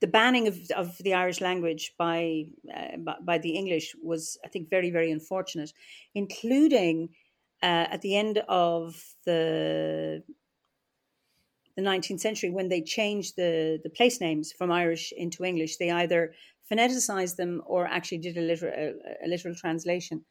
the 0.00 0.08
banning 0.08 0.48
of, 0.48 0.58
of 0.76 0.98
the 0.98 1.14
irish 1.14 1.40
language 1.40 1.94
by, 1.96 2.46
uh, 2.74 2.96
by, 2.98 3.16
by 3.22 3.38
the 3.38 3.50
english 3.50 3.94
was 4.02 4.36
i 4.44 4.48
think 4.48 4.68
very 4.68 4.90
very 4.90 5.12
unfortunate 5.12 5.72
including 6.14 7.08
uh, 7.62 7.86
at 7.94 8.02
the 8.02 8.16
end 8.16 8.38
of 8.48 9.00
the 9.24 10.24
the 11.76 11.82
19th 11.82 12.20
century 12.20 12.50
when 12.50 12.68
they 12.68 12.82
changed 12.82 13.36
the, 13.36 13.78
the 13.82 13.90
place 13.90 14.20
names 14.20 14.52
from 14.52 14.70
Irish 14.70 15.12
into 15.16 15.44
English. 15.44 15.76
They 15.76 15.90
either 15.90 16.34
phoneticized 16.70 17.36
them 17.36 17.62
or 17.66 17.86
actually 17.86 18.18
did 18.18 18.36
a 18.36 18.40
literal, 18.40 18.72
a, 18.74 19.26
a 19.26 19.28
literal 19.28 19.54
translation. 19.54 20.24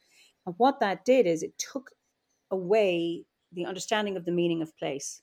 And 0.46 0.56
what 0.58 0.80
that 0.80 1.06
did 1.06 1.26
is 1.28 1.44
it 1.44 1.58
took 1.58 1.92
away 2.50 3.26
the 3.52 3.66
understanding 3.66 4.18
of 4.18 4.26
the 4.26 4.32
meaning 4.32 4.62
of 4.62 4.78
place. 4.78 5.22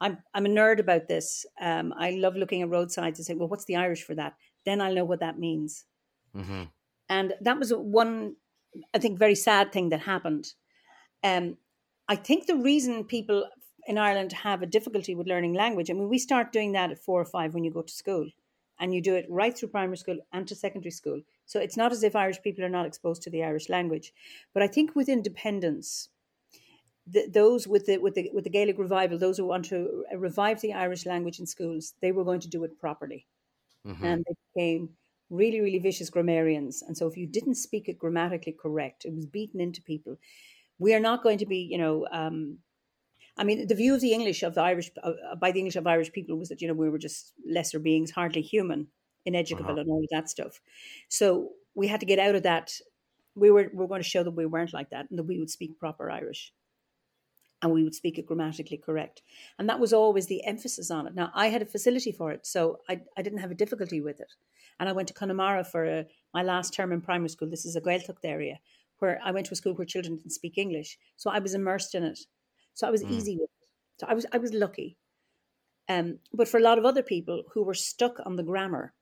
I'm, 0.00 0.18
I'm 0.34 0.46
a 0.46 0.50
nerd 0.50 0.78
about 0.78 1.08
this. 1.08 1.44
Um, 1.60 1.92
I 1.98 2.10
love 2.10 2.36
looking 2.36 2.62
at 2.62 2.70
roadsides 2.70 3.18
and 3.18 3.26
saying, 3.26 3.38
well, 3.38 3.48
what's 3.48 3.66
the 3.66 3.76
Irish 3.76 4.02
for 4.02 4.14
that? 4.14 4.34
Then 4.64 4.80
I'll 4.80 4.94
know 4.94 5.04
what 5.04 5.20
that 5.20 5.38
means. 5.38 5.84
Mm-hmm. 6.34 6.64
And 7.08 7.34
that 7.40 7.58
was 7.58 7.70
one, 7.70 8.36
I 8.94 8.98
think, 8.98 9.18
very 9.18 9.34
sad 9.34 9.72
thing 9.72 9.90
that 9.90 10.00
happened. 10.00 10.46
Um, 11.22 11.56
I 12.08 12.16
think 12.16 12.46
the 12.46 12.56
reason 12.56 13.04
people 13.04 13.48
in 13.86 13.98
Ireland 13.98 14.32
have 14.32 14.62
a 14.62 14.66
difficulty 14.66 15.14
with 15.14 15.26
learning 15.26 15.54
language. 15.54 15.90
I 15.90 15.94
mean, 15.94 16.08
we 16.08 16.18
start 16.18 16.52
doing 16.52 16.72
that 16.72 16.90
at 16.90 16.98
four 16.98 17.20
or 17.20 17.24
five 17.24 17.54
when 17.54 17.64
you 17.64 17.70
go 17.70 17.82
to 17.82 17.92
school, 17.92 18.28
and 18.78 18.94
you 18.94 19.00
do 19.00 19.14
it 19.14 19.26
right 19.28 19.56
through 19.56 19.68
primary 19.68 19.96
school 19.96 20.18
and 20.32 20.46
to 20.48 20.54
secondary 20.54 20.90
school. 20.90 21.22
So 21.46 21.60
it's 21.60 21.76
not 21.76 21.92
as 21.92 22.02
if 22.02 22.16
Irish 22.16 22.42
people 22.42 22.64
are 22.64 22.68
not 22.68 22.86
exposed 22.86 23.22
to 23.22 23.30
the 23.30 23.44
Irish 23.44 23.68
language. 23.68 24.12
But 24.52 24.62
I 24.62 24.66
think 24.66 24.94
with 24.94 25.08
independence, 25.08 26.10
the, 27.06 27.26
those 27.28 27.66
with 27.68 27.86
the 27.86 27.98
with 27.98 28.14
the 28.14 28.30
with 28.34 28.44
the 28.44 28.50
Gaelic 28.50 28.78
revival, 28.78 29.18
those 29.18 29.38
who 29.38 29.46
want 29.46 29.64
to 29.66 30.04
revive 30.14 30.60
the 30.60 30.72
Irish 30.72 31.06
language 31.06 31.38
in 31.38 31.46
schools, 31.46 31.94
they 32.00 32.12
were 32.12 32.24
going 32.24 32.40
to 32.40 32.48
do 32.48 32.64
it 32.64 32.78
properly, 32.78 33.26
mm-hmm. 33.86 34.04
and 34.04 34.24
they 34.24 34.34
became 34.54 34.90
really 35.30 35.60
really 35.60 35.78
vicious 35.78 36.10
grammarians. 36.10 36.82
And 36.82 36.96
so 36.96 37.06
if 37.06 37.16
you 37.16 37.26
didn't 37.26 37.54
speak 37.54 37.88
it 37.88 37.98
grammatically 37.98 38.56
correct, 38.60 39.04
it 39.04 39.14
was 39.14 39.26
beaten 39.26 39.60
into 39.60 39.80
people. 39.82 40.16
We 40.78 40.94
are 40.94 41.00
not 41.00 41.22
going 41.22 41.38
to 41.38 41.46
be, 41.46 41.58
you 41.58 41.78
know, 41.78 42.06
um, 42.10 42.58
I 43.36 43.44
mean, 43.44 43.66
the 43.66 43.74
view 43.74 43.94
of 43.94 44.00
the 44.00 44.12
English 44.12 44.42
of 44.42 44.54
the 44.54 44.62
Irish 44.62 44.90
uh, 45.02 45.34
by 45.38 45.52
the 45.52 45.58
English 45.58 45.76
of 45.76 45.86
Irish 45.86 46.12
people 46.12 46.36
was 46.36 46.48
that 46.48 46.62
you 46.62 46.68
know 46.68 46.74
we 46.74 46.88
were 46.88 46.98
just 46.98 47.32
lesser 47.46 47.78
beings, 47.78 48.10
hardly 48.10 48.42
human, 48.42 48.88
ineducable, 49.24 49.72
uh-huh. 49.72 49.80
and 49.80 49.90
all 49.90 50.02
of 50.02 50.08
that 50.10 50.30
stuff. 50.30 50.60
So 51.08 51.50
we 51.74 51.88
had 51.88 52.00
to 52.00 52.06
get 52.06 52.18
out 52.18 52.34
of 52.34 52.44
that. 52.44 52.72
We 53.34 53.50
were 53.50 53.70
we 53.72 53.78
were 53.78 53.88
going 53.88 54.02
to 54.02 54.08
show 54.08 54.22
that 54.22 54.30
we 54.30 54.46
weren't 54.46 54.72
like 54.72 54.90
that, 54.90 55.10
and 55.10 55.18
that 55.18 55.24
we 55.24 55.38
would 55.38 55.50
speak 55.50 55.78
proper 55.78 56.10
Irish, 56.10 56.52
and 57.60 57.72
we 57.72 57.84
would 57.84 57.94
speak 57.94 58.18
it 58.18 58.26
grammatically 58.26 58.78
correct, 58.78 59.20
and 59.58 59.68
that 59.68 59.80
was 59.80 59.92
always 59.92 60.26
the 60.26 60.44
emphasis 60.46 60.90
on 60.90 61.06
it. 61.06 61.14
Now 61.14 61.30
I 61.34 61.48
had 61.48 61.60
a 61.60 61.66
facility 61.66 62.12
for 62.12 62.32
it, 62.32 62.46
so 62.46 62.78
I 62.88 63.02
I 63.18 63.22
didn't 63.22 63.40
have 63.40 63.50
a 63.50 63.62
difficulty 63.62 64.00
with 64.00 64.18
it, 64.20 64.32
and 64.80 64.88
I 64.88 64.92
went 64.92 65.08
to 65.08 65.14
Connemara 65.14 65.64
for 65.64 65.84
a, 65.84 66.00
uh, 66.00 66.04
my 66.32 66.42
last 66.42 66.72
term 66.72 66.90
in 66.90 67.02
primary 67.02 67.28
school. 67.28 67.50
This 67.50 67.66
is 67.66 67.76
a 67.76 67.82
Gaeltacht 67.82 68.24
area 68.24 68.60
where 68.98 69.20
I 69.22 69.30
went 69.30 69.44
to 69.44 69.52
a 69.52 69.56
school 69.56 69.74
where 69.74 69.84
children 69.84 70.16
didn't 70.16 70.32
speak 70.32 70.56
English, 70.56 70.96
so 71.16 71.28
I 71.28 71.38
was 71.40 71.52
immersed 71.52 71.94
in 71.94 72.02
it 72.02 72.20
so 72.76 72.86
I 72.86 72.90
was 72.90 73.02
mm. 73.02 73.10
easy 73.10 73.36
with 73.36 73.50
it. 73.50 73.68
So 73.98 74.06
I 74.08 74.14
was 74.14 74.26
I 74.32 74.38
was 74.38 74.52
lucky. 74.52 74.98
Um, 75.88 76.18
but 76.32 76.48
for 76.48 76.58
a 76.58 76.62
lot 76.62 76.78
of 76.78 76.84
other 76.84 77.02
people 77.02 77.44
who 77.54 77.62
were 77.62 77.74
stuck 77.74 78.18
on 78.24 78.36
the 78.36 78.42
grammar, 78.42 78.92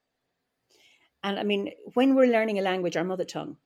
and 1.23 1.39
I 1.39 1.43
mean, 1.43 1.73
when 1.95 2.15
we're 2.15 2.33
learning 2.33 2.59
a 2.59 2.63
language, 2.63 2.97
our 2.97 3.05
mother 3.05 3.25
tongue, 3.25 3.57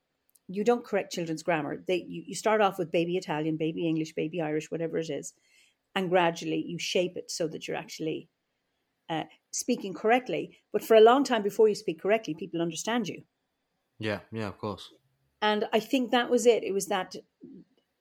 you 0.47 0.63
don't 0.63 0.85
correct 0.85 1.13
children's 1.13 1.43
grammar. 1.43 1.83
They 1.87 2.05
you, 2.07 2.23
you 2.27 2.35
start 2.35 2.59
off 2.59 2.79
with 2.79 2.91
baby 2.91 3.17
Italian, 3.17 3.57
baby 3.57 3.87
English, 3.87 4.13
baby 4.13 4.41
Irish, 4.41 4.71
whatever 4.71 4.97
it 4.97 5.09
is, 5.09 5.33
and 5.95 6.09
gradually 6.09 6.63
you 6.65 6.79
shape 6.79 7.15
it 7.15 7.29
so 7.29 7.47
that 7.47 7.67
you're 7.67 7.77
actually 7.77 8.29
uh, 9.09 9.25
speaking 9.51 9.93
correctly. 9.93 10.57
But 10.73 10.83
for 10.83 10.95
a 10.95 11.01
long 11.01 11.23
time 11.23 11.43
before 11.43 11.69
you 11.69 11.75
speak 11.75 12.01
correctly, 12.01 12.33
people 12.33 12.63
understand 12.63 13.07
you. 13.07 13.21
Yeah, 13.99 14.19
yeah, 14.31 14.47
of 14.47 14.57
course. 14.57 14.89
And 15.41 15.65
I 15.71 15.79
think 15.79 16.09
that 16.11 16.31
was 16.31 16.47
it. 16.47 16.63
It 16.63 16.73
was 16.73 16.87
that 16.87 17.15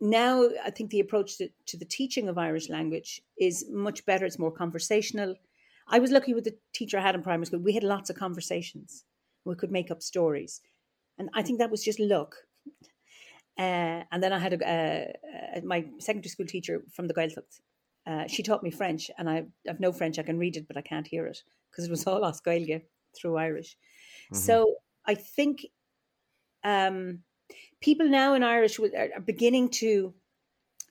now 0.01 0.49
I 0.65 0.71
think 0.71 0.91
the 0.91 1.01
approach 1.01 1.39
to, 1.39 1.49
to 1.67 1.77
the 1.77 1.85
teaching 1.85 2.29
of 2.29 2.39
Irish 2.39 2.69
language 2.69 3.21
is 3.39 3.67
much 3.71 4.05
better. 4.07 4.25
It's 4.25 4.39
more 4.39 4.53
conversational. 4.53 5.35
I 5.89 5.99
was 5.99 6.11
lucky 6.11 6.35
with 6.35 6.45
the 6.45 6.57
teacher 6.73 6.99
I 6.99 7.03
had 7.03 7.15
in 7.15 7.23
primary 7.23 7.47
school. 7.47 7.61
We 7.61 7.73
had 7.73 7.83
lots 7.85 8.11
of 8.11 8.17
conversations. 8.17 9.05
We 9.45 9.55
could 9.55 9.73
make 9.73 9.91
up 9.91 10.03
stories. 10.03 10.61
And 11.19 11.31
I 11.35 11.43
think 11.43 11.59
that 11.59 11.71
was 11.71 11.83
just 11.83 11.99
luck. 11.99 12.37
Uh, 13.59 14.05
and 14.13 14.23
then 14.23 14.33
I 14.33 14.39
had 14.39 14.53
a, 14.53 15.15
uh, 15.57 15.61
my 15.65 15.87
secondary 15.99 16.31
school 16.31 16.47
teacher 16.47 16.85
from 16.93 17.09
the 17.09 17.15
Gaeltacht. 17.15 17.61
Uh, 18.07 18.27
she 18.27 18.43
taught 18.43 18.63
me 18.63 18.71
French, 18.71 19.11
and 19.19 19.29
I 19.29 19.45
have 19.67 19.81
no 19.81 19.93
French. 19.93 20.19
I 20.19 20.23
can 20.23 20.39
read 20.39 20.57
it, 20.57 20.69
but 20.69 20.77
I 20.77 20.81
can't 20.81 21.07
hear 21.07 21.27
it 21.27 21.43
because 21.71 21.85
it 21.85 21.91
was 21.91 22.07
all 22.07 22.25
as 22.25 22.41
Gaeilge 22.41 22.83
through 23.17 23.37
Irish. 23.37 23.77
Mm-hmm. 24.33 24.37
So 24.37 24.77
I 25.05 25.15
think 25.15 25.67
um, 26.65 27.21
people 27.81 28.09
now 28.09 28.35
in 28.35 28.43
Irish 28.43 28.79
are, 28.79 29.21
beginning 29.25 29.69
to 29.71 30.15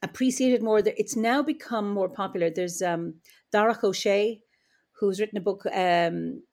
appreciate 0.04 0.54
it 0.54 0.62
more. 0.62 0.82
It's 0.86 1.16
now 1.16 1.42
become 1.42 1.94
more 1.94 2.10
popular. 2.10 2.50
There's 2.50 2.82
um, 2.82 3.16
Darach 3.54 3.82
Ó 3.82 3.92
Séaghdha, 3.92 4.42
who's 5.00 5.20
written 5.20 5.38
a 5.38 5.42
book, 5.42 5.66
um, 5.74 6.44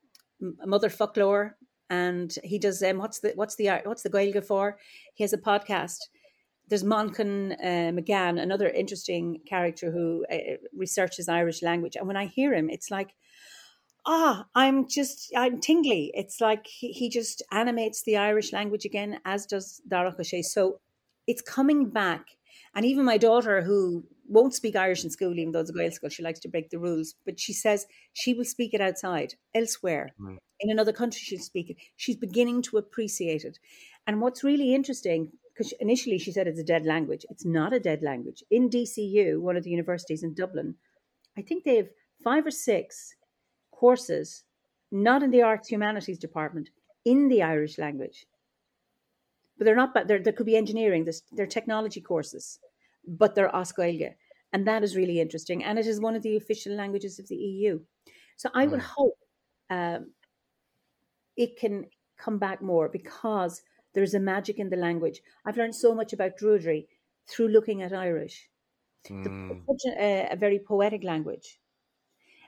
Motherfoclóir, 0.66 1.52
and 1.90 2.36
he 2.42 2.58
does 2.58 2.82
um, 2.82 2.98
what's 2.98 3.20
the 3.20 3.32
what's 3.34 3.56
the 3.56 3.68
what's 3.84 4.02
the 4.02 4.10
Gaeilge 4.10 4.44
for? 4.44 4.78
He 5.14 5.24
has 5.24 5.32
a 5.32 5.38
podcast. 5.38 5.98
There's 6.68 6.82
Moncan 6.82 7.52
uh, 7.52 7.92
McGann, 7.92 8.40
another 8.40 8.68
interesting 8.68 9.40
character 9.46 9.90
who 9.90 10.24
uh, 10.32 10.56
researches 10.74 11.28
Irish 11.28 11.62
language, 11.62 11.96
and 11.96 12.06
when 12.06 12.16
I 12.16 12.26
hear 12.26 12.54
him, 12.54 12.70
it's 12.70 12.90
like 12.90 13.14
ah, 14.06 14.46
I'm 14.54 14.86
just, 14.88 15.32
I'm 15.36 15.60
tingly. 15.60 16.10
It's 16.14 16.40
like 16.40 16.66
he, 16.66 16.92
he 16.92 17.08
just 17.08 17.42
animates 17.50 18.02
the 18.02 18.16
Irish 18.16 18.52
language 18.52 18.84
again, 18.84 19.20
as 19.24 19.46
does 19.46 19.80
Darach 19.88 20.18
Ó 20.18 20.20
Séaghdha. 20.20 20.44
So 20.44 20.80
it's 21.26 21.42
coming 21.42 21.90
back. 21.90 22.26
And 22.74 22.84
even 22.84 23.04
my 23.04 23.18
daughter, 23.18 23.62
who 23.62 24.04
won't 24.28 24.54
speak 24.54 24.76
Irish 24.76 25.04
in 25.04 25.10
school, 25.10 25.38
even 25.38 25.52
though 25.52 25.60
it's 25.60 25.70
a 25.70 25.72
Gaelscoil, 25.72 26.10
she 26.10 26.22
likes 26.22 26.40
to 26.40 26.48
break 26.48 26.70
the 26.70 26.78
rules, 26.78 27.14
but 27.24 27.38
she 27.38 27.52
says 27.52 27.86
she 28.12 28.34
will 28.34 28.44
speak 28.44 28.74
it 28.74 28.80
outside, 28.80 29.34
elsewhere. 29.54 30.10
Mm. 30.20 30.38
In 30.60 30.70
another 30.70 30.92
country, 30.92 31.20
she'll 31.22 31.38
speak 31.38 31.70
it. 31.70 31.76
She's 31.96 32.16
beginning 32.16 32.62
to 32.62 32.78
appreciate 32.78 33.44
it. 33.44 33.58
And 34.06 34.20
what's 34.20 34.44
really 34.44 34.74
interesting, 34.74 35.32
because 35.52 35.72
initially 35.80 36.18
she 36.18 36.32
said 36.32 36.46
it's 36.46 36.60
a 36.60 36.64
dead 36.64 36.84
language. 36.84 37.24
It's 37.30 37.44
not 37.44 37.72
a 37.72 37.80
dead 37.80 38.02
language. 38.02 38.42
In 38.50 38.70
DCU, 38.70 39.40
one 39.40 39.56
of 39.56 39.64
the 39.64 39.70
universities 39.70 40.22
in 40.22 40.34
Dublin, 40.34 40.76
I 41.36 41.42
think 41.42 41.64
they 41.64 41.76
have 41.76 41.88
five 42.22 42.46
or 42.46 42.50
six 42.50 43.14
courses, 43.84 44.44
not 44.90 45.22
in 45.22 45.30
the 45.30 45.42
arts 45.42 45.68
humanities 45.68 46.18
department, 46.18 46.70
in 47.04 47.28
the 47.28 47.42
Irish 47.42 47.76
language. 47.76 48.18
But 49.56 49.64
they're 49.64 49.82
not, 49.82 49.92
but 49.92 50.08
there 50.08 50.36
could 50.36 50.50
be 50.52 50.56
engineering, 50.56 51.06
they're 51.36 51.58
technology 51.58 52.00
courses, 52.00 52.60
but 53.06 53.34
they're 53.34 53.54
as 53.54 53.72
Gaeilge. 53.72 54.14
And 54.52 54.66
that 54.66 54.84
is 54.86 54.96
really 55.00 55.18
interesting. 55.20 55.64
And 55.64 55.78
it 55.78 55.86
is 55.86 56.00
one 56.00 56.16
of 56.16 56.22
the 56.22 56.36
official 56.36 56.74
languages 56.82 57.18
of 57.18 57.28
the 57.28 57.40
EU. 57.50 57.80
So 58.36 58.48
I 58.54 58.66
would 58.70 58.84
hope 58.96 59.18
um, 59.68 60.12
it 61.36 61.58
can 61.62 61.74
come 62.24 62.38
back 62.38 62.62
more 62.62 62.88
because 62.88 63.62
there's 63.92 64.14
a 64.14 64.28
magic 64.32 64.58
in 64.58 64.70
the 64.70 64.84
language. 64.88 65.20
I've 65.44 65.58
learned 65.58 65.74
so 65.74 65.94
much 65.94 66.12
about 66.14 66.38
Druidry 66.40 66.86
through 67.28 67.48
looking 67.48 67.82
at 67.82 67.92
Irish. 67.92 68.48
Mm. 69.10 69.50
It's 69.50 69.66
such 69.70 69.92
a, 69.92 70.28
a, 70.32 70.36
very 70.36 70.58
poetic 70.58 71.04
language. 71.04 71.58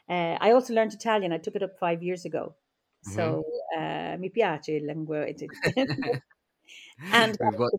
Uh, 0.09 0.37
I 0.41 0.53
also 0.53 0.73
learned 0.75 0.93
Italian. 0.93 1.33
I 1.33 1.39
took 1.39 1.57
it 1.57 1.63
up 1.63 1.79
five 1.79 2.03
years 2.03 2.25
ago. 2.25 2.55
So 3.03 3.45
mm-hmm. 3.77 4.15
uh, 4.15 4.17
mi 4.19 4.31
piace 4.31 4.69
il 4.69 4.87
lingua. 4.87 5.27
and 7.13 7.39
got... 7.39 7.71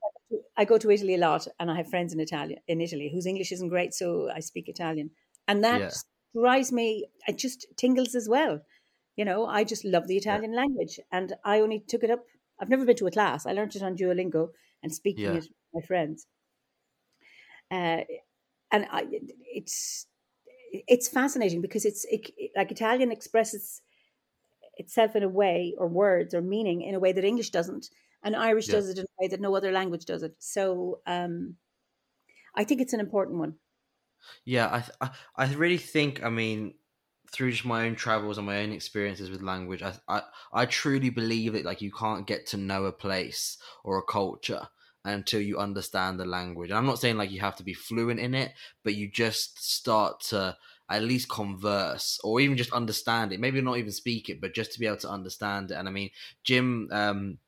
I 0.55 0.65
go 0.65 0.77
to 0.77 0.91
Italy 0.91 1.15
a 1.15 1.17
lot, 1.17 1.47
and 1.59 1.69
I 1.69 1.75
have 1.75 1.89
friends 1.89 2.13
in 2.13 2.19
Italian 2.19 2.59
in 2.67 2.81
Italy 2.81 3.09
whose 3.13 3.25
English 3.25 3.51
isn't 3.51 3.69
great, 3.69 3.93
so 3.93 4.29
I 4.33 4.39
speak 4.39 4.69
Italian, 4.69 5.11
and 5.47 5.63
that 5.63 5.81
yeah. 5.81 5.89
drives 6.33 6.71
me. 6.71 7.07
It 7.27 7.37
just 7.37 7.67
tingles 7.75 8.15
as 8.15 8.29
well. 8.29 8.61
You 9.15 9.25
know, 9.25 9.45
I 9.45 9.63
just 9.63 9.83
love 9.83 10.07
the 10.07 10.17
Italian 10.17 10.53
yeah. 10.53 10.59
language, 10.59 10.99
and 11.11 11.33
I 11.43 11.59
only 11.59 11.79
took 11.79 12.03
it 12.03 12.11
up. 12.11 12.23
I've 12.59 12.69
never 12.69 12.85
been 12.85 12.95
to 12.97 13.07
a 13.07 13.11
class. 13.11 13.45
I 13.45 13.53
learned 13.53 13.75
it 13.75 13.83
on 13.83 13.95
Duolingo 13.95 14.49
and 14.81 14.93
speaking 14.93 15.25
yeah. 15.25 15.31
it 15.31 15.35
with 15.35 15.49
my 15.73 15.81
friends. 15.81 16.27
Uh, 17.69 18.01
and 18.71 18.85
I, 18.91 19.05
it's 19.53 20.07
it's 20.71 21.07
fascinating 21.07 21.61
because 21.61 21.85
it's 21.85 22.05
it, 22.05 22.31
like 22.55 22.71
Italian 22.71 23.11
expresses 23.11 23.81
itself 24.77 25.15
in 25.15 25.23
a 25.23 25.29
way 25.29 25.73
or 25.77 25.87
words 25.87 26.33
or 26.33 26.41
meaning 26.41 26.81
in 26.81 26.95
a 26.95 26.99
way 26.99 27.11
that 27.11 27.23
English 27.23 27.49
doesn't, 27.51 27.89
and 28.23 28.35
Irish 28.35 28.67
yeah. 28.67 28.75
does 28.75 28.89
it 28.89 28.97
in 28.97 29.05
a 29.05 29.23
way 29.23 29.27
that 29.27 29.41
no 29.41 29.55
other 29.55 29.71
language 29.71 30.05
does 30.05 30.23
it. 30.23 30.35
So 30.39 31.01
um, 31.07 31.55
I 32.55 32.63
think 32.63 32.81
it's 32.81 32.93
an 32.93 32.99
important 32.99 33.39
one. 33.39 33.55
Yeah, 34.45 34.67
I, 35.01 35.05
I 35.05 35.45
I 35.45 35.53
really 35.53 35.77
think 35.77 36.23
I 36.23 36.29
mean 36.29 36.75
through 37.31 37.51
just 37.51 37.65
my 37.65 37.85
own 37.85 37.95
travels 37.95 38.37
and 38.37 38.47
my 38.47 38.59
own 38.59 38.71
experiences 38.71 39.29
with 39.29 39.41
language, 39.41 39.83
I, 39.83 39.93
I 40.07 40.21
I 40.53 40.65
truly 40.65 41.09
believe 41.09 41.53
that 41.53 41.65
like 41.65 41.81
you 41.81 41.91
can't 41.91 42.27
get 42.27 42.45
to 42.47 42.57
know 42.57 42.85
a 42.85 42.91
place 42.91 43.57
or 43.83 43.97
a 43.97 44.03
culture 44.03 44.67
until 45.07 45.41
you 45.41 45.57
understand 45.57 46.19
the 46.19 46.25
language. 46.25 46.69
And 46.69 46.77
I'm 46.77 46.85
not 46.85 46.99
saying 46.99 47.17
like 47.17 47.31
you 47.31 47.39
have 47.39 47.55
to 47.57 47.63
be 47.63 47.73
fluent 47.73 48.19
in 48.19 48.33
it, 48.33 48.53
but 48.83 48.95
you 48.95 49.09
just 49.09 49.63
start 49.63 50.21
to 50.29 50.57
at 50.89 51.03
least 51.03 51.29
converse 51.29 52.19
or 52.23 52.39
even 52.39 52.57
just 52.57 52.71
understand 52.73 53.33
it. 53.33 53.39
Maybe 53.39 53.61
not 53.61 53.77
even 53.77 53.91
speak 53.91 54.29
it, 54.29 54.39
but 54.41 54.53
just 54.53 54.73
to 54.73 54.79
be 54.79 54.87
able 54.87 54.97
to 54.97 55.09
understand 55.09 55.71
it. 55.71 55.75
And 55.75 55.87
I 55.87 55.91
mean, 55.91 56.09
Jim 56.43 56.89
um, 56.91 57.39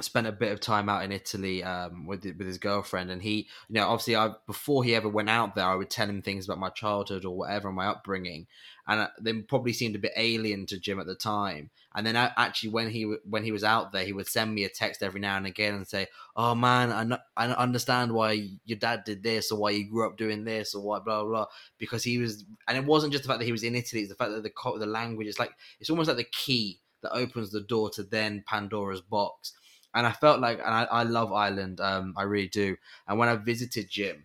spent 0.00 0.26
a 0.26 0.32
bit 0.32 0.52
of 0.52 0.60
time 0.60 0.88
out 0.88 1.04
in 1.04 1.12
Italy 1.12 1.62
um, 1.62 2.06
with 2.06 2.24
with 2.24 2.46
his 2.46 2.58
girlfriend, 2.58 3.10
and 3.10 3.22
he, 3.22 3.48
you 3.68 3.74
know, 3.74 3.88
obviously, 3.88 4.16
I 4.16 4.32
before 4.46 4.84
he 4.84 4.94
ever 4.94 5.08
went 5.08 5.30
out 5.30 5.54
there, 5.54 5.66
I 5.66 5.74
would 5.74 5.90
tell 5.90 6.08
him 6.08 6.22
things 6.22 6.46
about 6.46 6.58
my 6.58 6.70
childhood 6.70 7.24
or 7.24 7.36
whatever, 7.36 7.72
my 7.72 7.86
upbringing, 7.86 8.46
and 8.86 9.00
uh, 9.00 9.08
they 9.20 9.32
probably 9.42 9.72
seemed 9.72 9.94
a 9.94 10.00
bit 10.00 10.12
alien 10.16 10.66
to 10.66 10.78
Jim 10.78 10.98
at 10.98 11.06
the 11.06 11.14
time. 11.14 11.70
And 11.94 12.06
then 12.06 12.16
actually, 12.16 12.70
when 12.70 12.90
he 12.90 13.02
when 13.28 13.44
he 13.44 13.52
was 13.52 13.64
out 13.64 13.92
there, 13.92 14.04
he 14.04 14.12
would 14.12 14.26
send 14.26 14.54
me 14.54 14.64
a 14.64 14.68
text 14.68 15.02
every 15.02 15.20
now 15.20 15.36
and 15.36 15.46
again 15.46 15.74
and 15.74 15.86
say, 15.86 16.08
"Oh 16.34 16.54
man, 16.54 17.12
I 17.36 17.46
I 17.46 17.52
understand 17.52 18.12
why 18.12 18.48
your 18.64 18.78
dad 18.78 19.04
did 19.04 19.22
this, 19.22 19.52
or 19.52 19.58
why 19.58 19.70
you 19.70 19.88
grew 19.90 20.06
up 20.06 20.16
doing 20.16 20.44
this, 20.44 20.74
or 20.74 20.82
why 20.82 20.98
blah 20.98 21.22
blah." 21.22 21.30
blah. 21.30 21.46
Because 21.78 22.02
he 22.02 22.18
was, 22.18 22.44
and 22.66 22.76
it 22.76 22.84
wasn't 22.84 23.12
just 23.12 23.24
the 23.24 23.28
fact 23.28 23.40
that 23.40 23.46
he 23.46 23.52
was 23.52 23.64
in 23.64 23.74
Italy; 23.74 24.02
it's 24.02 24.10
the 24.10 24.16
fact 24.16 24.32
that 24.32 24.42
the 24.42 24.78
the 24.78 24.86
language 24.86 25.26
is 25.26 25.38
like 25.38 25.52
it's 25.80 25.90
almost 25.90 26.08
like 26.08 26.16
the 26.16 26.24
key 26.24 26.80
that 27.02 27.12
opens 27.12 27.50
the 27.50 27.60
door 27.60 27.90
to 27.90 28.02
then 28.02 28.44
Pandora's 28.46 29.00
box 29.00 29.52
and 29.94 30.06
I 30.06 30.12
felt 30.12 30.40
like, 30.40 30.58
and 30.58 30.68
I, 30.68 30.84
I 30.84 31.02
love 31.02 31.32
Ireland, 31.32 31.80
um, 31.80 32.14
I 32.16 32.22
really 32.22 32.48
do. 32.48 32.76
And 33.06 33.18
when 33.18 33.28
I 33.28 33.36
visited 33.36 33.90
Jim, 33.90 34.24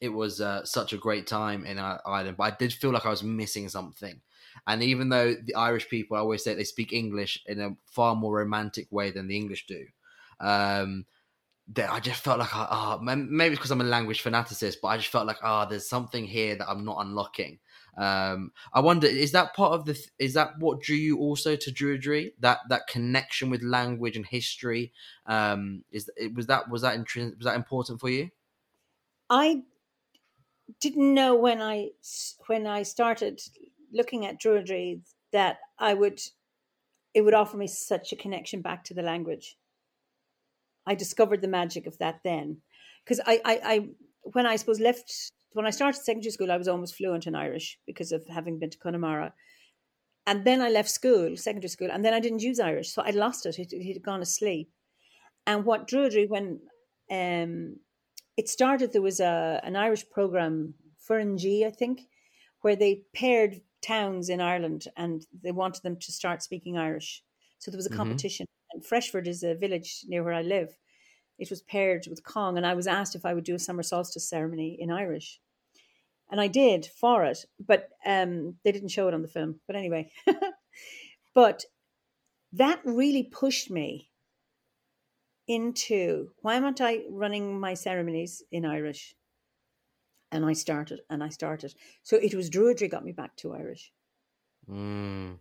it 0.00 0.10
was 0.10 0.40
uh, 0.40 0.64
such 0.64 0.92
a 0.92 0.98
great 0.98 1.26
time 1.26 1.64
in 1.64 1.78
Ireland, 1.78 2.36
but 2.36 2.52
I 2.52 2.56
did 2.56 2.72
feel 2.72 2.90
like 2.90 3.06
I 3.06 3.10
was 3.10 3.22
missing 3.22 3.68
something. 3.68 4.20
And 4.66 4.82
even 4.82 5.08
though 5.08 5.34
the 5.34 5.54
Irish 5.54 5.88
people, 5.88 6.16
I 6.16 6.20
always 6.20 6.42
say 6.42 6.54
they 6.54 6.64
speak 6.64 6.92
English 6.92 7.42
in 7.46 7.60
a 7.60 7.76
far 7.86 8.14
more 8.14 8.36
romantic 8.36 8.90
way 8.90 9.10
than 9.10 9.28
the 9.28 9.36
English 9.36 9.66
do, 9.66 9.86
um, 10.40 11.06
that 11.74 11.90
I 11.90 12.00
just 12.00 12.22
felt 12.22 12.38
like, 12.38 12.50
oh, 12.54 13.00
maybe 13.02 13.52
it's 13.52 13.58
because 13.58 13.70
I'm 13.70 13.80
a 13.80 13.84
language 13.84 14.22
fanaticist, 14.22 14.76
but 14.80 14.88
I 14.88 14.96
just 14.98 15.08
felt 15.08 15.26
like, 15.26 15.38
oh, 15.42 15.66
there's 15.68 15.88
something 15.88 16.24
here 16.24 16.54
that 16.56 16.68
I'm 16.68 16.84
not 16.84 16.98
unlocking. 17.00 17.58
Um, 17.96 18.52
I 18.72 18.80
wonder, 18.80 19.06
is 19.06 19.32
that 19.32 19.54
part 19.54 19.72
of 19.72 19.86
the? 19.86 19.98
Is 20.18 20.34
that 20.34 20.58
what 20.58 20.80
drew 20.80 20.96
you 20.96 21.18
also 21.18 21.56
to 21.56 21.70
Druidry? 21.70 22.32
That 22.40 22.58
that 22.68 22.86
connection 22.88 23.48
with 23.50 23.62
language 23.62 24.16
and 24.16 24.26
history. 24.26 24.92
Um, 25.24 25.82
is 25.90 26.10
was 26.34 26.46
that 26.46 26.68
was 26.70 26.82
that 26.82 26.98
was 26.98 27.44
that 27.44 27.56
important 27.56 28.00
for 28.00 28.10
you? 28.10 28.30
I 29.30 29.62
didn't 30.80 31.14
know 31.14 31.34
when 31.34 31.62
I 31.62 31.90
when 32.46 32.66
I 32.66 32.82
started 32.82 33.40
looking 33.92 34.26
at 34.26 34.40
Druidry 34.40 35.00
that 35.32 35.58
I 35.78 35.94
would 35.94 36.20
it 37.14 37.22
would 37.22 37.34
offer 37.34 37.56
me 37.56 37.66
such 37.66 38.12
a 38.12 38.16
connection 38.16 38.60
back 38.60 38.84
to 38.84 38.94
the 38.94 39.02
language. 39.02 39.56
I 40.86 40.94
discovered 40.94 41.40
the 41.40 41.48
magic 41.48 41.86
of 41.86 41.98
that 41.98 42.20
then, 42.22 42.58
because 43.04 43.20
I, 43.26 43.40
I, 43.44 43.60
I 43.64 43.88
when 44.22 44.46
I 44.46 44.56
suppose 44.56 44.80
left 44.80 45.12
when 45.52 45.66
I 45.66 45.70
started 45.70 45.98
secondary 45.98 46.30
school, 46.30 46.52
I 46.52 46.58
was 46.58 46.68
almost 46.68 46.96
fluent 46.96 47.26
in 47.26 47.34
Irish 47.34 47.78
because 47.86 48.12
of 48.12 48.26
having 48.28 48.58
been 48.58 48.70
to 48.70 48.78
Connemara. 48.78 49.32
And 50.26 50.44
then 50.44 50.60
I 50.60 50.68
left 50.70 50.90
school, 50.90 51.36
secondary 51.36 51.68
school, 51.68 51.88
and 51.90 52.04
then 52.04 52.12
I 52.12 52.20
didn't 52.20 52.42
use 52.42 52.58
Irish. 52.60 52.92
So 52.92 53.00
I 53.02 53.10
lost 53.10 53.46
it. 53.46 53.58
It, 53.58 53.72
it 53.72 53.94
had 53.94 54.02
gone 54.02 54.20
asleep. 54.20 54.68
And 55.46 55.64
what 55.64 55.88
Druidry, 55.88 56.28
when 56.28 56.60
um, 57.10 57.76
it 58.36 58.48
started, 58.48 58.92
there 58.92 59.02
was 59.02 59.20
a 59.20 59.60
an 59.62 59.76
Irish 59.76 60.08
program, 60.10 60.74
Furangi, 61.08 61.66
I 61.66 61.70
think, 61.70 62.02
where 62.60 62.76
they 62.76 63.02
paired 63.14 63.60
towns 63.82 64.28
in 64.28 64.40
Ireland 64.40 64.86
and 64.96 65.26
they 65.42 65.52
wanted 65.52 65.82
them 65.82 65.96
to 65.96 66.12
start 66.12 66.42
speaking 66.42 66.76
Irish. 66.76 67.22
So 67.58 67.70
there 67.70 67.78
was 67.78 67.86
a 67.86 67.90
mm-hmm. 67.90 67.98
competition. 67.98 68.46
And 68.72 68.84
Freshford 68.84 69.28
is 69.28 69.42
a 69.42 69.54
village 69.54 70.04
near 70.06 70.22
where 70.22 70.34
I 70.34 70.42
live. 70.42 70.76
It 71.38 71.50
was 71.50 71.62
paired 71.62 72.06
with 72.08 72.24
Cong, 72.24 72.56
and 72.56 72.66
I 72.66 72.74
was 72.74 72.86
asked 72.86 73.14
if 73.14 73.26
I 73.26 73.34
would 73.34 73.44
do 73.44 73.54
a 73.54 73.58
summer 73.58 73.82
solstice 73.82 74.28
ceremony 74.28 74.76
in 74.80 74.90
Irish 74.90 75.40
and 76.30 76.40
I 76.40 76.48
did 76.48 76.86
for 76.86 77.24
it, 77.24 77.44
but 77.64 77.88
um, 78.04 78.56
they 78.64 78.72
didn't 78.72 78.88
show 78.88 79.08
it 79.08 79.14
on 79.14 79.22
the 79.22 79.28
film. 79.28 79.60
But 79.66 79.76
anyway, 79.76 80.10
but 81.34 81.64
that 82.52 82.80
really 82.84 83.22
pushed 83.22 83.70
me 83.70 84.08
into 85.46 86.30
why 86.42 86.54
am 86.56 86.64
I 86.64 87.04
running 87.10 87.60
my 87.60 87.74
ceremonies 87.74 88.42
in 88.50 88.64
Irish? 88.64 89.14
And 90.32 90.44
I 90.44 90.54
started, 90.54 91.00
and 91.08 91.22
I 91.22 91.28
started. 91.28 91.74
So 92.02 92.16
it 92.16 92.34
was 92.34 92.50
Druidry 92.50 92.90
got 92.90 93.04
me 93.04 93.12
back 93.12 93.36
to 93.36 93.54
Irish. 93.54 93.92
Mm. 94.68 95.38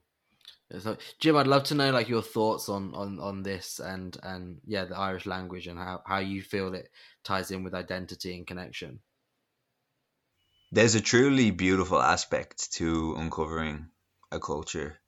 So, 0.80 0.98
Jim, 1.20 1.38
I'd 1.38 1.48
love 1.48 1.64
to 1.66 1.76
know 1.76 1.92
like 1.92 2.08
your 2.08 2.22
thoughts 2.22 2.70
on 2.70 2.94
on 2.94 3.20
on 3.20 3.44
this 3.44 3.80
and 3.80 4.16
and 4.24 4.62
yeah, 4.66 4.86
the 4.86 4.98
Irish 4.98 5.26
language 5.26 5.68
and 5.68 5.80
how 5.80 6.02
how 6.06 6.20
you 6.20 6.42
feel 6.42 6.74
it 6.76 6.90
ties 7.24 7.52
in 7.52 7.64
with 7.64 7.74
identity 7.74 8.36
and 8.36 8.46
connection 8.46 9.00
there's 10.76 10.96
a 10.96 11.02
truly 11.02 11.52
beautiful 11.52 12.02
aspect 12.02 12.74
to 12.74 13.16
uncovering 13.18 13.88
a 14.30 14.40
culture 14.40 15.00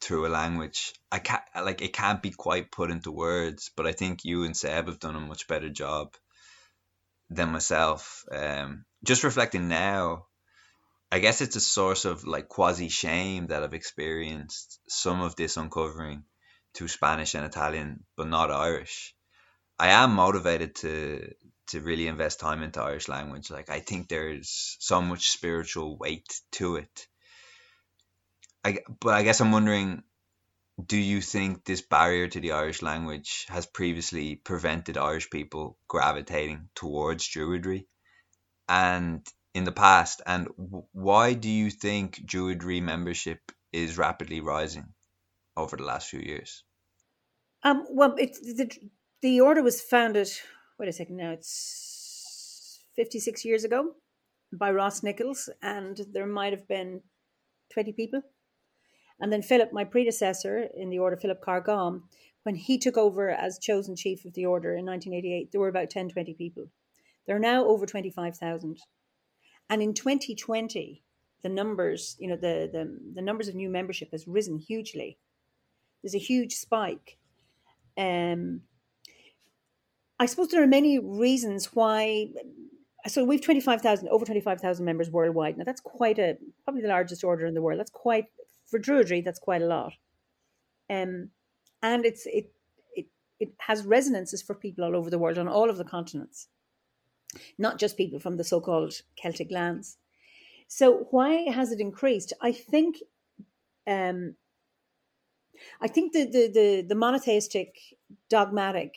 through 0.00 0.26
a 0.26 0.28
language. 0.28 0.94
I 1.12 1.20
can't, 1.20 1.35
like 1.60 1.82
it 1.82 1.92
can't 1.92 2.22
be 2.22 2.30
quite 2.30 2.70
put 2.70 2.90
into 2.90 3.12
words, 3.12 3.70
but 3.76 3.86
I 3.86 3.92
think 3.92 4.24
you 4.24 4.44
and 4.44 4.56
Seb 4.56 4.86
have 4.86 5.00
done 5.00 5.16
a 5.16 5.20
much 5.20 5.46
better 5.48 5.68
job 5.68 6.14
than 7.30 7.52
myself. 7.52 8.24
Um, 8.30 8.84
just 9.04 9.24
reflecting 9.24 9.68
now, 9.68 10.26
I 11.10 11.18
guess 11.18 11.40
it's 11.40 11.56
a 11.56 11.60
source 11.60 12.04
of 12.04 12.24
like 12.24 12.48
quasi 12.48 12.88
shame 12.88 13.48
that 13.48 13.62
I've 13.62 13.74
experienced 13.74 14.80
some 14.88 15.20
of 15.20 15.36
this 15.36 15.56
uncovering 15.56 16.24
to 16.74 16.88
Spanish 16.88 17.34
and 17.34 17.44
Italian, 17.44 18.04
but 18.16 18.28
not 18.28 18.50
Irish. 18.50 19.14
I 19.78 19.88
am 19.88 20.14
motivated 20.14 20.74
to 20.76 21.32
to 21.68 21.80
really 21.80 22.06
invest 22.06 22.38
time 22.38 22.62
into 22.62 22.80
Irish 22.82 23.08
language. 23.08 23.50
Like 23.50 23.70
I 23.70 23.80
think 23.80 24.08
there's 24.08 24.76
so 24.78 25.02
much 25.02 25.30
spiritual 25.30 25.96
weight 25.96 26.40
to 26.52 26.76
it. 26.76 27.06
I, 28.64 28.78
but 29.00 29.14
I 29.14 29.22
guess 29.22 29.40
I'm 29.40 29.52
wondering 29.52 30.02
do 30.84 30.96
you 30.96 31.20
think 31.20 31.64
this 31.64 31.80
barrier 31.80 32.28
to 32.28 32.40
the 32.40 32.52
Irish 32.52 32.82
language 32.82 33.46
has 33.48 33.64
previously 33.64 34.36
prevented 34.36 34.98
Irish 34.98 35.30
people 35.30 35.78
gravitating 35.88 36.68
towards 36.74 37.26
Druidry? 37.26 37.86
And 38.68 39.26
in 39.54 39.64
the 39.64 39.72
past, 39.72 40.20
and 40.26 40.48
why 40.92 41.32
do 41.32 41.48
you 41.48 41.70
think 41.70 42.20
Druidry 42.26 42.82
membership 42.82 43.40
is 43.72 43.96
rapidly 43.96 44.40
rising 44.40 44.92
over 45.56 45.76
the 45.76 45.84
last 45.84 46.10
few 46.10 46.20
years? 46.20 46.62
Um, 47.62 47.86
well, 47.88 48.14
it, 48.18 48.34
the, 48.34 48.70
the 49.22 49.40
order 49.40 49.62
was 49.62 49.80
founded, 49.80 50.28
wait 50.78 50.90
a 50.90 50.92
second 50.92 51.16
now, 51.16 51.30
it's 51.30 52.84
56 52.96 53.46
years 53.46 53.64
ago 53.64 53.92
by 54.52 54.70
Ross 54.72 55.02
Nichols, 55.02 55.48
and 55.62 55.98
there 56.12 56.26
might 56.26 56.52
have 56.52 56.68
been 56.68 57.00
20 57.72 57.92
people 57.92 58.22
and 59.20 59.32
then 59.32 59.42
Philip, 59.42 59.72
my 59.72 59.84
predecessor 59.84 60.68
in 60.76 60.90
the 60.90 60.98
order, 60.98 61.16
Philip 61.16 61.40
Carr-Gomm, 61.40 62.02
when 62.42 62.54
he 62.54 62.78
took 62.78 62.96
over 62.96 63.30
as 63.30 63.58
chosen 63.58 63.96
chief 63.96 64.24
of 64.24 64.34
the 64.34 64.46
order 64.46 64.74
in 64.74 64.86
1988, 64.86 65.50
there 65.50 65.60
were 65.60 65.68
about 65.68 65.90
10, 65.90 66.10
20 66.10 66.34
people. 66.34 66.66
There 67.26 67.34
are 67.34 67.40
now 67.40 67.64
over 67.64 67.86
25,000. 67.86 68.78
And 69.68 69.82
in 69.82 69.94
2020, 69.94 71.02
the 71.42 71.48
numbers, 71.48 72.16
you 72.20 72.28
know, 72.28 72.36
the, 72.36 72.68
the, 72.72 72.98
the 73.14 73.22
numbers 73.22 73.48
of 73.48 73.54
new 73.54 73.68
membership 73.68 74.12
has 74.12 74.28
risen 74.28 74.58
hugely. 74.58 75.18
There's 76.02 76.14
a 76.14 76.18
huge 76.18 76.54
spike. 76.54 77.18
Um, 77.96 78.60
I 80.20 80.26
suppose 80.26 80.48
there 80.48 80.62
are 80.62 80.68
many 80.68 80.98
reasons 80.98 81.74
why. 81.74 82.28
So 83.08 83.24
we've 83.24 83.40
25,000, 83.40 84.08
over 84.08 84.24
25,000 84.24 84.84
members 84.84 85.10
worldwide. 85.10 85.58
Now 85.58 85.64
that's 85.64 85.80
quite 85.80 86.18
a, 86.18 86.36
probably 86.64 86.82
the 86.82 86.88
largest 86.88 87.24
order 87.24 87.46
in 87.46 87.54
the 87.54 87.62
world. 87.62 87.78
That's 87.78 87.90
quite 87.90 88.26
for 88.66 88.78
Druidry, 88.78 89.24
that's 89.24 89.38
quite 89.38 89.62
a 89.62 89.66
lot. 89.66 89.92
Um, 90.90 91.30
and 91.82 92.04
it's 92.04 92.26
it 92.26 92.52
it 92.94 93.06
it 93.38 93.50
has 93.58 93.84
resonances 93.84 94.42
for 94.42 94.54
people 94.54 94.84
all 94.84 94.96
over 94.96 95.10
the 95.10 95.18
world 95.18 95.38
on 95.38 95.48
all 95.48 95.70
of 95.70 95.76
the 95.78 95.84
continents, 95.84 96.48
not 97.58 97.78
just 97.78 97.96
people 97.96 98.20
from 98.20 98.36
the 98.36 98.44
so-called 98.44 98.94
Celtic 99.16 99.50
lands. 99.50 99.98
So 100.68 101.06
why 101.10 101.50
has 101.50 101.70
it 101.72 101.80
increased? 101.80 102.32
I 102.40 102.52
think, 102.52 102.96
um, 103.86 104.34
I 105.80 105.88
think 105.88 106.12
the 106.12 106.24
the 106.24 106.50
the, 106.52 106.84
the 106.88 106.94
monotheistic, 106.94 107.76
dogmatic 108.28 108.94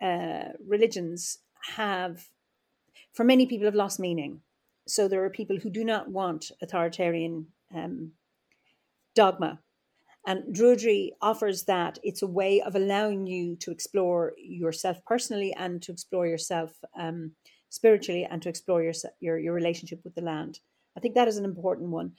uh, 0.00 0.50
religions 0.66 1.38
have, 1.76 2.28
for 3.12 3.24
many 3.24 3.46
people, 3.46 3.66
have 3.66 3.74
lost 3.74 4.00
meaning. 4.00 4.40
So 4.86 5.08
there 5.08 5.24
are 5.24 5.30
people 5.30 5.58
who 5.58 5.70
do 5.70 5.84
not 5.84 6.08
want 6.08 6.50
authoritarian 6.60 7.46
um, 7.74 8.12
dogma. 9.14 9.60
And 10.26 10.54
Druidry 10.54 11.10
offers 11.20 11.64
that 11.64 11.98
it's 12.02 12.22
a 12.22 12.28
way 12.28 12.60
of 12.60 12.76
allowing 12.76 13.26
you 13.26 13.56
to 13.56 13.72
explore 13.72 14.34
yourself 14.38 14.98
personally 15.04 15.52
and 15.58 15.82
to 15.82 15.92
explore 15.92 16.26
yourself 16.26 16.70
um, 16.96 17.32
spiritually 17.70 18.26
and 18.30 18.40
to 18.42 18.48
explore 18.48 18.82
your, 18.82 18.92
your, 19.18 19.38
your 19.38 19.54
relationship 19.54 20.00
with 20.04 20.14
the 20.14 20.22
land. 20.22 20.60
I 20.96 21.00
think 21.00 21.14
that 21.14 21.26
is 21.26 21.38
an 21.38 21.44
important 21.44 21.90
one. 21.90 22.12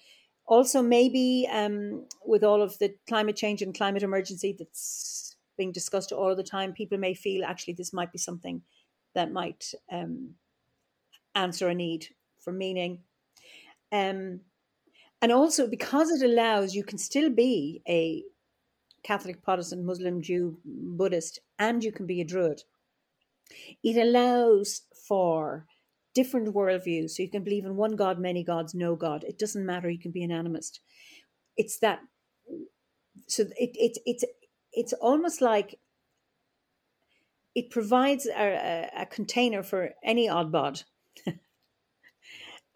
Also, 0.45 0.81
maybe 0.81 1.47
um, 1.49 2.05
with 2.25 2.43
all 2.43 2.61
of 2.61 2.77
the 2.79 2.93
climate 3.07 3.37
change 3.37 3.61
and 3.61 3.73
climate 3.73 4.03
emergency 4.03 4.53
that's 4.57 5.37
being 5.57 5.71
discussed 5.71 6.11
all 6.11 6.31
of 6.31 6.37
the 6.37 6.43
time, 6.43 6.73
people 6.73 6.97
may 6.97 7.13
feel 7.13 7.45
actually 7.45 7.75
this 7.75 7.93
might 7.93 8.11
be 8.11 8.17
something 8.17 8.61
that 9.15 9.31
might 9.31 9.73
um, 9.89 10.31
answer 11.35 11.69
a 11.69 11.75
need 11.75 12.07
for 12.39 12.51
meaning. 12.51 12.99
Um, 13.91 14.41
and 15.23 15.31
also 15.31 15.67
because 15.67 16.11
it 16.11 16.21
allows 16.21 16.75
you 16.75 16.83
can 16.83 16.97
still 16.97 17.29
be 17.29 17.81
a 17.87 18.23
Catholic, 19.03 19.41
Protestant, 19.41 19.85
Muslim, 19.85 20.21
Jew, 20.21 20.57
Buddhist, 20.65 21.39
and 21.57 21.81
you 21.81 21.93
can 21.93 22.05
be 22.05 22.19
a 22.19 22.25
Druid. 22.25 22.63
It 23.81 23.95
allows 23.95 24.81
for 25.07 25.65
different 26.13 26.53
worldviews. 26.53 27.11
So 27.11 27.23
you 27.23 27.29
can 27.29 27.41
believe 27.41 27.63
in 27.63 27.77
one 27.77 27.95
God, 27.95 28.19
many 28.19 28.43
gods, 28.43 28.75
no 28.75 28.97
God. 28.97 29.23
It 29.23 29.39
doesn't 29.39 29.65
matter. 29.65 29.89
You 29.89 29.97
can 29.97 30.11
be 30.11 30.23
an 30.23 30.29
animist. 30.29 30.79
It's 31.55 31.79
that. 31.79 31.99
So 33.27 33.43
it, 33.57 33.71
it 33.75 33.97
it's 34.05 34.25
it's 34.73 34.91
almost 34.91 35.39
like 35.39 35.79
it 37.55 37.69
provides 37.69 38.25
a, 38.25 38.89
a, 38.93 39.05
container 39.05 39.63
for 39.63 39.91
any 40.03 40.27
odd 40.27 40.51
bod 40.51 40.81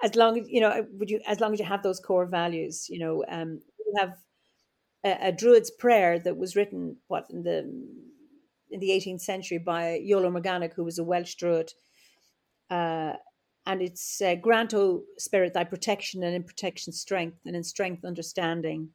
as 0.03 0.15
long 0.15 0.39
as 0.39 0.47
you 0.49 0.61
know 0.61 0.85
would 0.93 1.09
you 1.09 1.19
as 1.27 1.39
long 1.39 1.53
as 1.53 1.59
you 1.59 1.65
have 1.65 1.83
those 1.83 1.99
core 1.99 2.25
values 2.25 2.87
you 2.89 2.99
know 2.99 3.23
um 3.29 3.59
you 3.79 3.93
have 3.97 4.13
a, 5.03 5.27
a, 5.27 5.31
druid's 5.31 5.71
prayer 5.71 6.19
that 6.19 6.37
was 6.37 6.55
written 6.55 6.97
what 7.07 7.25
in 7.29 7.43
the 7.43 7.59
in 8.69 8.79
the 8.79 8.89
18th 8.89 9.21
century 9.21 9.57
by 9.57 9.99
Iolo 10.07 10.31
Morganwg 10.31 10.73
who 10.73 10.83
was 10.83 10.99
a 10.99 11.03
Welsh 11.03 11.35
druid 11.35 11.71
uh, 12.69 13.13
and 13.65 13.81
it's 13.81 14.21
uh, 14.21 14.35
grant 14.35 14.73
o 14.73 15.03
spirit 15.17 15.53
thy 15.53 15.63
protection 15.63 16.23
and 16.23 16.35
in 16.35 16.43
protection 16.43 16.93
strength 16.93 17.39
and 17.45 17.55
in 17.55 17.63
strength 17.63 18.05
understanding 18.05 18.89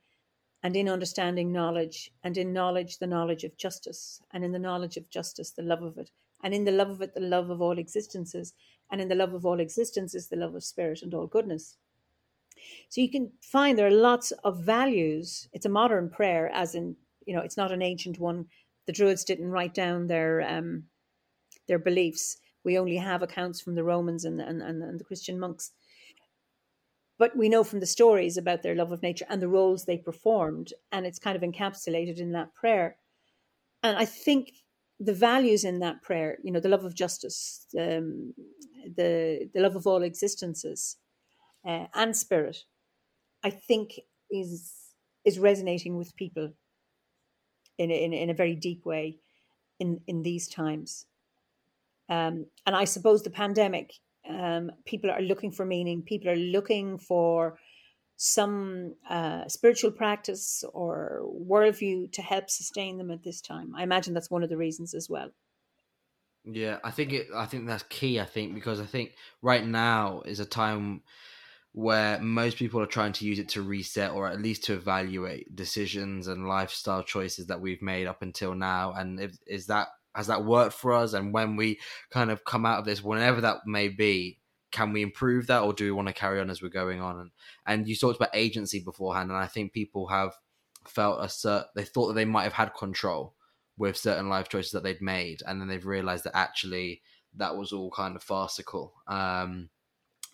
and 0.63 0.77
in 0.77 0.89
understanding 0.89 1.53
knowledge 1.53 2.11
and 2.23 2.37
in 2.37 2.53
knowledge 2.53 2.99
the 2.99 3.07
knowledge 3.07 3.45
of 3.45 3.57
justice 3.57 4.21
and 4.33 4.45
in 4.45 4.53
the 4.53 4.59
knowledge 4.59 4.97
of 4.97 5.09
justice 5.11 5.51
the 5.51 5.63
love 5.63 5.83
of 5.83 5.99
it 5.99 6.11
and 6.45 6.55
in 6.55 6.65
the 6.65 6.73
love 6.73 6.91
of 6.91 7.03
it 7.03 7.15
the 7.15 7.21
love 7.21 7.51
of 7.51 7.61
all 7.61 7.79
existences 7.79 8.55
and 8.93 9.01
in 9.01 9.09
the 9.09 9.15
love 9.15 9.33
of 9.33 9.47
all 9.47 9.59
existence 9.59 10.15
is 10.15 10.29
the 10.29 10.37
love 10.37 10.55
of 10.55 10.63
spirit 10.63 11.01
and 11.03 11.15
all 11.15 11.27
goodness. 11.27 11.79
So 12.91 13.01
you 13.01 13.11
can 13.11 13.33
find 13.41 13.77
there 13.77 13.87
are 13.87 13.91
lots 13.91 14.33
of 14.45 14.61
values. 14.61 15.49
It's 15.53 15.67
a 15.67 15.71
modern 15.71 16.11
prayer, 16.11 16.51
as 16.53 16.75
in, 16.75 16.95
you 17.27 17.35
know, 17.35 17.41
it's 17.41 17.57
not 17.57 17.73
an 17.73 17.83
ancient 17.83 18.21
one. 18.21 18.47
The 18.87 18.93
Druids 18.93 19.25
didn't 19.25 19.51
write 19.51 19.75
down 19.75 20.07
their 20.07 20.43
um, 20.43 20.85
their 21.67 21.79
beliefs. 21.79 22.37
We 22.65 22.79
only 22.79 22.97
have 22.97 23.23
accounts 23.23 23.61
from 23.61 23.75
the 23.75 23.85
Romans 23.85 24.25
and, 24.25 24.41
and, 24.41 24.63
and, 24.63 25.01
the 25.01 25.05
Christian 25.05 25.39
monks. 25.39 25.73
But 27.19 27.37
we 27.37 27.49
know 27.49 27.65
from 27.65 27.81
the 27.81 27.87
stories 27.87 28.37
about 28.37 28.63
their 28.63 28.75
love 28.75 28.93
of 28.93 29.03
nature 29.03 29.27
and 29.29 29.41
the 29.41 29.49
roles 29.49 29.85
they 29.85 29.97
performed, 29.97 30.73
and 30.93 31.07
it's 31.07 31.19
kind 31.19 31.37
of 31.37 31.43
encapsulated 31.43 32.19
in 32.19 32.33
that 32.33 32.55
prayer. 32.55 32.97
And 33.83 33.97
I 33.97 34.05
think 34.05 34.53
the 35.01 35.15
values 35.15 35.65
in 35.65 35.81
that 35.81 36.03
prayer, 36.03 36.39
you 36.43 36.53
know, 36.53 36.61
the 36.61 36.69
love 36.69 36.85
of 36.85 36.95
justice, 36.95 37.67
um, 37.79 38.35
the 38.85 39.49
the 39.53 39.61
love 39.61 39.77
of 39.77 39.87
all 39.87 40.03
existences, 40.03 40.97
uh, 41.67 41.87
and 41.95 42.17
spirit, 42.17 42.65
I 43.43 43.51
think 43.51 44.01
is 44.31 44.73
is 45.25 45.39
resonating 45.39 45.97
with 45.97 46.17
people 46.17 46.53
in 47.79 47.91
in, 47.91 48.13
in 48.13 48.31
a 48.31 48.35
very 48.35 48.55
deep 48.55 48.85
way 48.85 49.19
in 49.79 50.01
in 50.07 50.23
these 50.23 50.49
times. 50.49 51.07
Um, 52.09 52.47
and 52.67 52.77
I 52.77 52.85
suppose 52.85 53.23
the 53.23 53.31
pandemic, 53.31 53.95
um, 54.29 54.73
people 54.85 55.11
are 55.11 55.23
looking 55.23 55.53
for 55.53 55.65
meaning. 55.65 56.03
People 56.03 56.31
are 56.31 56.37
looking 56.37 56.99
for 56.99 57.59
some 58.17 58.95
uh, 59.09 59.49
spiritual 59.49 59.91
practice 59.91 60.65
or 60.73 61.23
worldview 61.49 62.13
to 62.13 62.23
help 62.23 62.51
sustain 62.51 62.99
them 62.99 63.11
at 63.11 63.23
this 63.25 63.41
time. 63.41 63.75
I 63.77 63.83
imagine 63.83 64.15
that's 64.15 64.31
one 64.31 64.43
of 64.45 64.51
the 64.51 64.57
reasons 64.57 64.95
as 64.95 65.09
well. 65.09 65.31
Yeah, 66.45 66.79
I 66.83 66.91
think 66.91 67.13
it. 67.13 67.29
I 67.35 67.47
think 67.47 67.67
that's 67.67 67.85
key. 67.85 68.19
I 68.19 68.25
think 68.25 68.55
because 68.55 68.81
I 68.81 68.85
think 68.87 69.15
right 69.43 69.65
now 69.65 70.23
is 70.27 70.41
a 70.41 70.45
time 70.45 71.03
where 71.73 72.21
most 72.21 72.57
people 72.59 72.81
are 72.81 72.87
trying 72.87 73.13
to 73.13 73.25
use 73.25 73.39
it 73.39 73.49
to 73.51 73.63
reset 73.63 74.11
or 74.11 74.29
at 74.29 74.43
least 74.43 74.65
to 74.65 74.75
evaluate 74.75 75.55
decisions 75.57 76.27
and 76.27 76.47
lifestyle 76.47 77.03
choices 77.03 77.47
that 77.47 77.61
we've 77.61 77.81
made 77.81 78.07
up 78.07 78.23
until 78.23 78.55
now. 78.55 78.93
And 78.93 79.21
if, 79.21 79.39
is 79.47 79.67
that 79.69 79.89
has 80.15 80.27
that 80.27 80.45
worked 80.45 80.75
for 80.75 80.93
us? 80.93 81.13
And 81.15 81.33
when 81.33 81.57
we 81.57 81.79
kind 82.11 82.31
of 82.31 82.45
come 82.45 82.67
out 82.67 82.81
of 82.81 82.85
this, 82.85 83.03
whenever 83.03 83.41
that 83.41 83.59
may 83.67 83.89
be, 83.89 84.39
can 84.73 84.93
we 84.93 85.03
improve 85.03 85.47
that 85.47 85.63
or 85.63 85.73
do 85.73 85.85
we 85.85 85.93
want 85.93 86.09
to 86.09 86.15
carry 86.15 86.41
on 86.41 86.51
as 86.51 86.61
we're 86.61 86.69
going 86.69 87.01
on? 87.01 87.21
And 87.21 87.31
and 87.67 87.89
you 87.89 87.95
talked 87.95 88.17
about 88.17 88.31
agency 88.35 88.81
beforehand, 88.81 89.31
and 89.31 89.39
I 89.39 89.47
think 89.47 89.73
people 89.73 90.09
have 90.09 90.33
felt 90.87 91.21
a 91.21 91.27
cert 91.27 91.67
they 91.77 91.85
thought 91.85 92.09
that 92.09 92.15
they 92.15 92.25
might 92.25 92.43
have 92.43 92.53
had 92.53 92.75
control 92.75 93.35
with 93.83 93.97
certain 93.97 94.29
life 94.29 94.49
choices 94.49 94.71
that 94.71 94.85
they'd 94.85 95.03
made, 95.03 95.43
and 95.45 95.61
then 95.61 95.67
they've 95.67 95.85
realized 95.85 96.23
that 96.23 96.37
actually 96.37 97.03
that 97.37 97.57
was 97.57 97.73
all 97.73 97.91
kind 97.91 98.15
of 98.15 98.23
farcical. 98.23 98.95
Um, 99.09 99.71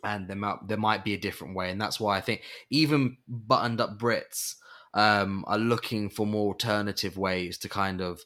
and 0.04 0.28
there 0.28 0.36
might 0.36 0.68
there 0.68 0.76
might 0.76 1.02
be 1.02 1.14
a 1.14 1.18
different 1.18 1.56
way, 1.56 1.70
and 1.70 1.80
that's 1.80 1.98
why 1.98 2.18
I 2.18 2.20
think 2.20 2.42
even 2.68 3.16
buttoned 3.26 3.80
up 3.80 3.98
Brits 3.98 4.56
um, 4.92 5.46
are 5.48 5.58
looking 5.58 6.10
for 6.10 6.26
more 6.26 6.48
alternative 6.48 7.16
ways 7.16 7.56
to 7.58 7.70
kind 7.70 8.02
of 8.02 8.20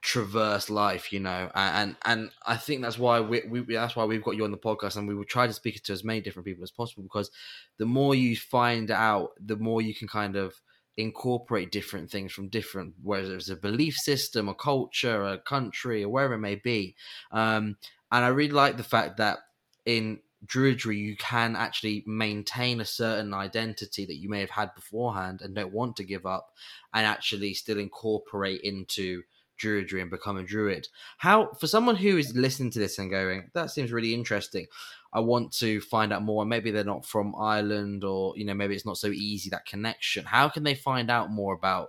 traverse 0.00 0.70
life, 0.70 1.12
you 1.12 1.20
know, 1.20 1.50
and 1.54 1.94
and 2.06 2.30
I 2.46 2.56
think 2.56 2.80
that's 2.80 2.98
why 2.98 3.20
we, 3.20 3.42
we 3.46 3.60
that's 3.74 3.96
why 3.96 4.06
we've 4.06 4.24
got 4.24 4.36
you 4.36 4.44
on 4.44 4.50
the 4.50 4.56
podcast, 4.56 4.96
and 4.96 5.06
we 5.06 5.14
will 5.14 5.26
try 5.26 5.46
to 5.46 5.52
speak 5.52 5.82
to 5.82 5.92
as 5.92 6.04
many 6.04 6.22
different 6.22 6.46
people 6.46 6.64
as 6.64 6.70
possible 6.70 7.02
because 7.02 7.30
the 7.76 7.84
more 7.86 8.14
you 8.14 8.34
find 8.34 8.90
out, 8.90 9.32
the 9.38 9.56
more 9.56 9.82
you 9.82 9.94
can 9.94 10.08
kind 10.08 10.36
of 10.36 10.54
incorporate 11.02 11.72
different 11.72 12.10
things 12.10 12.32
from 12.32 12.48
different 12.48 12.94
whether 13.02 13.34
it's 13.34 13.48
a 13.48 13.56
belief 13.56 13.94
system, 13.96 14.48
a 14.48 14.54
culture, 14.54 15.24
a 15.24 15.38
country, 15.38 16.04
or 16.04 16.08
wherever 16.08 16.34
it 16.34 16.38
may 16.38 16.56
be. 16.56 16.94
Um, 17.32 17.76
and 18.12 18.24
I 18.24 18.28
really 18.28 18.52
like 18.52 18.76
the 18.76 18.82
fact 18.82 19.16
that 19.18 19.38
in 19.86 20.20
druidry 20.46 20.96
you 20.96 21.16
can 21.16 21.54
actually 21.54 22.02
maintain 22.06 22.80
a 22.80 22.84
certain 22.84 23.34
identity 23.34 24.06
that 24.06 24.16
you 24.16 24.28
may 24.28 24.40
have 24.40 24.50
had 24.50 24.74
beforehand 24.74 25.42
and 25.42 25.54
don't 25.54 25.72
want 25.72 25.96
to 25.96 26.04
give 26.04 26.24
up 26.24 26.52
and 26.94 27.06
actually 27.06 27.52
still 27.52 27.78
incorporate 27.78 28.60
into 28.62 29.22
druidry 29.62 30.00
and 30.00 30.10
become 30.10 30.38
a 30.38 30.42
druid 30.42 30.88
how 31.18 31.52
for 31.60 31.66
someone 31.66 31.96
who 31.96 32.16
is 32.16 32.34
listening 32.34 32.70
to 32.70 32.78
this 32.78 32.98
and 32.98 33.10
going 33.10 33.50
that 33.52 33.70
seems 33.70 33.92
really 33.92 34.14
interesting 34.14 34.66
i 35.12 35.20
want 35.20 35.52
to 35.52 35.80
find 35.80 36.12
out 36.12 36.22
more. 36.22 36.44
Maybe 36.44 36.70
they're 36.70 36.84
not 36.84 37.06
from 37.06 37.34
ireland 37.36 38.04
or 38.04 38.34
you 38.36 38.44
know 38.44 38.54
maybe 38.54 38.74
it's 38.74 38.86
not 38.86 38.98
so 38.98 39.08
easy 39.08 39.50
that 39.50 39.66
connection. 39.66 40.24
How 40.24 40.48
can 40.48 40.62
they 40.62 40.74
find 40.74 41.10
out 41.10 41.30
more 41.30 41.54
about 41.54 41.88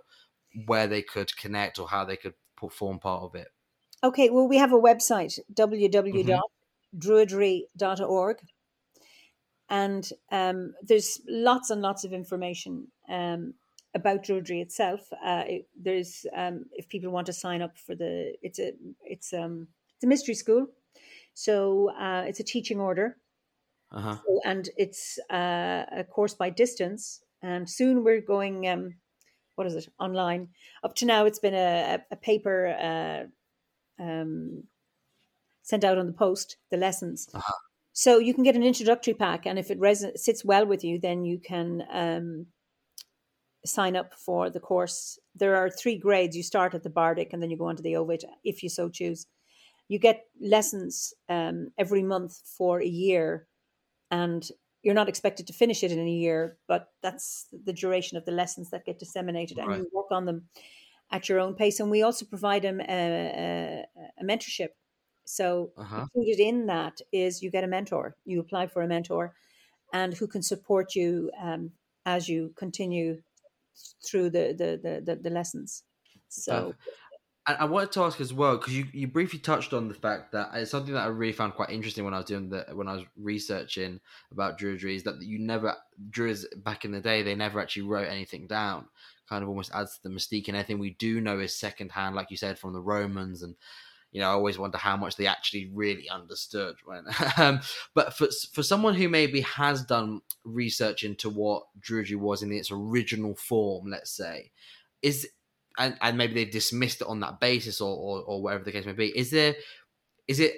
where 0.65 0.88
they 0.88 1.01
could 1.01 1.36
connect 1.38 1.80
or 1.80 1.88
how 1.88 2.05
they 2.05 2.17
could 2.17 2.34
perform 2.55 2.99
part 2.99 3.24
of 3.24 3.36
it? 3.36 3.47
Okay 4.03 4.30
well 4.30 4.47
we 4.47 4.57
have 4.57 4.74
a 4.74 4.80
website 4.80 5.39
www 5.53 6.39
druidry.org. 6.97 8.38
And 9.69 10.09
um, 10.32 10.74
there's 10.82 11.22
lots 11.28 11.69
and 11.69 11.82
lots 11.82 12.03
of 12.03 12.11
information 12.11 12.88
um, 13.09 13.53
about 13.95 14.24
Druidry 14.24 14.61
itself. 14.61 15.01
Uh, 15.13 15.43
it, 15.47 15.67
there's 15.80 16.26
um, 16.36 16.65
if 16.74 16.89
people 16.89 17.11
want 17.11 17.28
to 17.28 17.34
sign 17.34 17.61
up 17.61 17.78
for 17.78 17.95
the 17.95 18.34
it's 18.41 18.59
a 18.59 18.74
it's 19.01 19.32
um 19.32 19.67
it's 19.95 20.03
a 20.03 20.07
mystery 20.07 20.34
school, 20.34 20.67
so 21.44 21.89
uh, 21.92 22.24
it's 22.28 22.39
a 22.39 22.44
teaching 22.54 22.80
order, 22.80 23.18
uh-huh. 23.92 24.16
so, 24.16 24.39
and 24.46 24.70
it's 24.78 25.20
uh, 25.30 25.86
a 25.92 26.04
course 26.04 26.34
by 26.34 26.50
distance. 26.50 27.24
And 27.44 27.68
soon 27.68 28.04
we're 28.04 28.22
going 28.22 28.68
um, 28.68 28.96
what 29.56 29.68
is 29.68 29.76
it 29.76 29.89
online? 30.00 30.50
Up 30.84 30.96
to 30.96 31.06
now, 31.06 31.26
it's 31.26 31.39
been 31.39 31.54
a, 31.54 32.00
a 32.12 32.16
paper 32.16 32.68
uh, 32.68 34.04
um, 34.04 34.64
sent 35.62 35.84
out 35.84 35.98
on 35.98 36.08
the 36.08 36.14
post, 36.14 36.58
the 36.70 36.78
lessons. 36.78 37.30
Uh-huh. 37.34 37.54
So 37.94 38.20
you 38.20 38.34
can 38.34 38.44
get 38.44 38.56
an 38.56 38.64
introductory 38.64 39.14
pack, 39.14 39.46
and 39.46 39.60
if 39.60 39.70
it 39.70 39.80
res- 39.80 40.06
sits 40.16 40.46
well 40.46 40.66
with 40.66 40.84
you, 40.84 41.00
then 41.00 41.26
you 41.26 41.39
can 41.39 41.84
um, 41.92 42.48
sign 43.66 43.96
up 43.96 44.14
for 44.14 44.50
the 44.50 44.60
course. 44.60 45.20
There 45.36 45.56
are 45.56 45.70
three 45.70 45.98
grades. 45.98 46.36
You 46.36 46.44
start 46.44 46.74
at 46.74 46.84
the 46.84 46.89
Bardic, 46.89 47.34
and 47.34 47.42
then 47.42 47.50
you 47.50 47.58
go 47.58 47.68
on 47.68 47.76
to 47.76 47.84
the 47.84 47.94
Ovate, 47.94 48.24
if 48.44 48.64
you 48.64 48.70
so 48.70 48.89
choose. 48.89 49.28
You 49.92 50.00
get 50.00 50.18
lessons 50.39 51.14
um, 51.30 51.58
every 51.78 52.04
month 52.04 52.34
for 52.58 52.82
a 52.82 52.88
year, 53.06 53.48
and 54.10 54.44
you're 54.84 54.96
not 55.02 55.10
expected 55.10 55.48
to 55.48 55.54
finish 55.54 55.84
it 55.84 55.92
in 55.92 56.00
a 56.00 56.20
year, 56.26 56.58
but 56.68 56.84
that's 57.04 57.48
the 57.66 57.74
duration 57.74 58.18
of 58.18 58.26
the 58.26 58.32
lessons 58.42 58.70
that 58.70 58.86
get 58.86 59.00
disseminated, 59.00 59.58
and 59.60 59.70
Right. 59.70 59.78
you 59.78 59.89
work 59.94 60.12
on 60.12 60.26
them 60.26 60.50
at 61.12 61.28
your 61.30 61.39
own 61.39 61.56
pace. 61.56 61.80
And 61.82 61.92
we 61.92 62.04
also 62.04 62.26
provide 62.26 62.64
them 62.64 62.80
a, 62.82 62.86
a, 62.88 63.86
a 64.22 64.24
mentorship. 64.24 64.70
So 65.26 65.74
Uh-huh. 65.78 66.08
included 66.16 66.39
in 66.39 66.68
that 66.68 67.02
is 67.12 67.44
you 67.44 67.52
get 67.52 67.64
a 67.64 67.68
mentor. 67.68 68.16
You 68.26 68.39
apply 68.42 68.68
for 68.68 68.82
a 68.84 68.88
mentor, 68.88 69.36
and 69.94 70.14
who 70.14 70.28
can 70.28 70.42
support 70.44 70.96
you 70.96 71.32
um, 71.39 71.72
as 72.06 72.30
you 72.30 72.54
continue 72.56 73.22
through 74.06 74.30
the 74.32 74.54
the 74.58 74.80
the, 74.84 75.02
the, 75.06 75.16
the 75.22 75.30
lessons. 75.30 75.84
So. 76.30 76.76
And 77.48 77.58
I 77.58 77.66
wanted 77.66 77.92
to 77.94 78.04
ask 78.04 78.22
as 78.22 78.34
well 78.34 78.58
because 78.58 78.76
you, 78.76 78.86
you 78.94 79.08
briefly 79.08 79.39
touched 79.39 79.74
on 79.74 79.88
the 79.88 79.96
fact 79.96 80.32
that 80.34 80.52
it's 80.54 80.70
something 80.70 80.94
that 80.94 81.04
I 81.04 81.08
really 81.08 81.34
found 81.34 81.56
quite 81.56 81.72
interesting 81.72 82.06
when 82.06 82.14
I 82.14 82.18
was 82.18 82.28
doing 82.28 82.50
the 82.50 82.68
when 82.74 82.88
I 82.88 82.94
was 82.94 83.04
researching 83.18 84.00
about 84.32 84.60
druidry 84.60 84.96
is 84.96 85.04
that 85.04 85.22
you 85.22 85.39
never 85.39 85.76
druids 86.12 86.46
back 86.58 86.86
in 86.86 86.92
the 86.92 87.02
day 87.02 87.24
they 87.24 87.34
never 87.34 87.60
actually 87.60 87.84
wrote 87.84 88.10
anything 88.10 88.46
down. 88.46 88.86
Kind 89.28 89.42
of 89.42 89.50
almost 89.50 89.72
adds 89.74 89.98
to 89.98 90.04
the 90.04 90.14
mystique, 90.14 90.50
and 90.50 90.58
anything 90.58 90.78
we 90.78 90.92
do 90.92 91.20
know 91.20 91.39
is 91.39 91.56
secondhand, 91.56 92.16
like 92.16 92.30
you 92.30 92.38
said, 92.38 92.60
from 92.60 92.74
the 92.74 92.82
Romans 92.82 93.42
and 93.42 93.56
you 94.12 94.20
know, 94.20 94.28
I 94.28 94.34
always 94.34 94.58
wonder 94.60 94.78
how 94.78 94.98
much 94.98 95.16
they 95.16 95.26
actually 95.26 95.72
really 95.74 96.10
understood. 96.10 96.76
When, 96.86 97.06
um, 97.38 97.62
but 97.96 98.14
for 98.14 98.28
for 98.54 98.62
someone 98.62 98.94
who 98.94 99.10
maybe 99.10 99.42
has 99.42 99.84
done 99.84 100.22
research 100.44 101.04
into 101.04 101.30
what 101.30 101.64
Druidry 101.80 102.18
was 102.18 102.44
in 102.44 102.52
its 102.52 102.72
original 102.72 103.36
form, 103.36 103.89
let's 103.89 104.12
say, 104.12 104.52
is 105.02 105.28
and, 105.78 105.97
and 106.01 106.17
maybe 106.17 106.34
they've 106.34 106.51
dismissed 106.51 107.01
it 107.01 107.07
on 107.07 107.19
that 107.22 107.39
basis 107.39 107.82
or, 107.82 107.95
or 107.95 108.22
or 108.24 108.41
whatever 108.41 108.63
the 108.63 108.72
case 108.72 108.86
may 108.86 108.93
be. 108.93 109.17
Is 109.17 109.32
there 109.32 109.55
is 110.28 110.39
it 110.39 110.55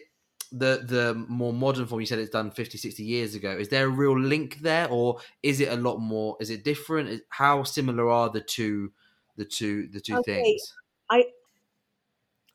the 0.52 0.84
the 0.86 1.14
more 1.28 1.54
modern 1.54 1.88
form 1.88 2.00
you 2.02 2.06
said 2.08 2.20
it's 2.20 2.30
done 2.30 2.52
50 2.52 2.78
60 2.78 3.04
years 3.04 3.34
ago 3.36 3.52
is 3.58 3.70
there 3.70 3.88
a 3.88 3.90
real 3.90 4.20
link 4.20 4.60
there 4.60 4.88
or 4.90 5.20
is 5.42 5.60
it 5.60 5.70
a 5.70 5.76
lot 5.76 5.98
more 5.98 6.38
is 6.40 6.50
it 6.52 6.64
different 6.64 7.10
Is- 7.10 7.22
how 7.30 7.64
similar 7.64 8.10
are 8.10 8.30
the 8.30 8.42
two 8.42 8.94
the 9.36 9.46
two 9.46 9.88
the 9.88 10.00
two 10.00 10.20
Okay. 10.20 10.22
things 10.22 10.78
I 11.10 11.34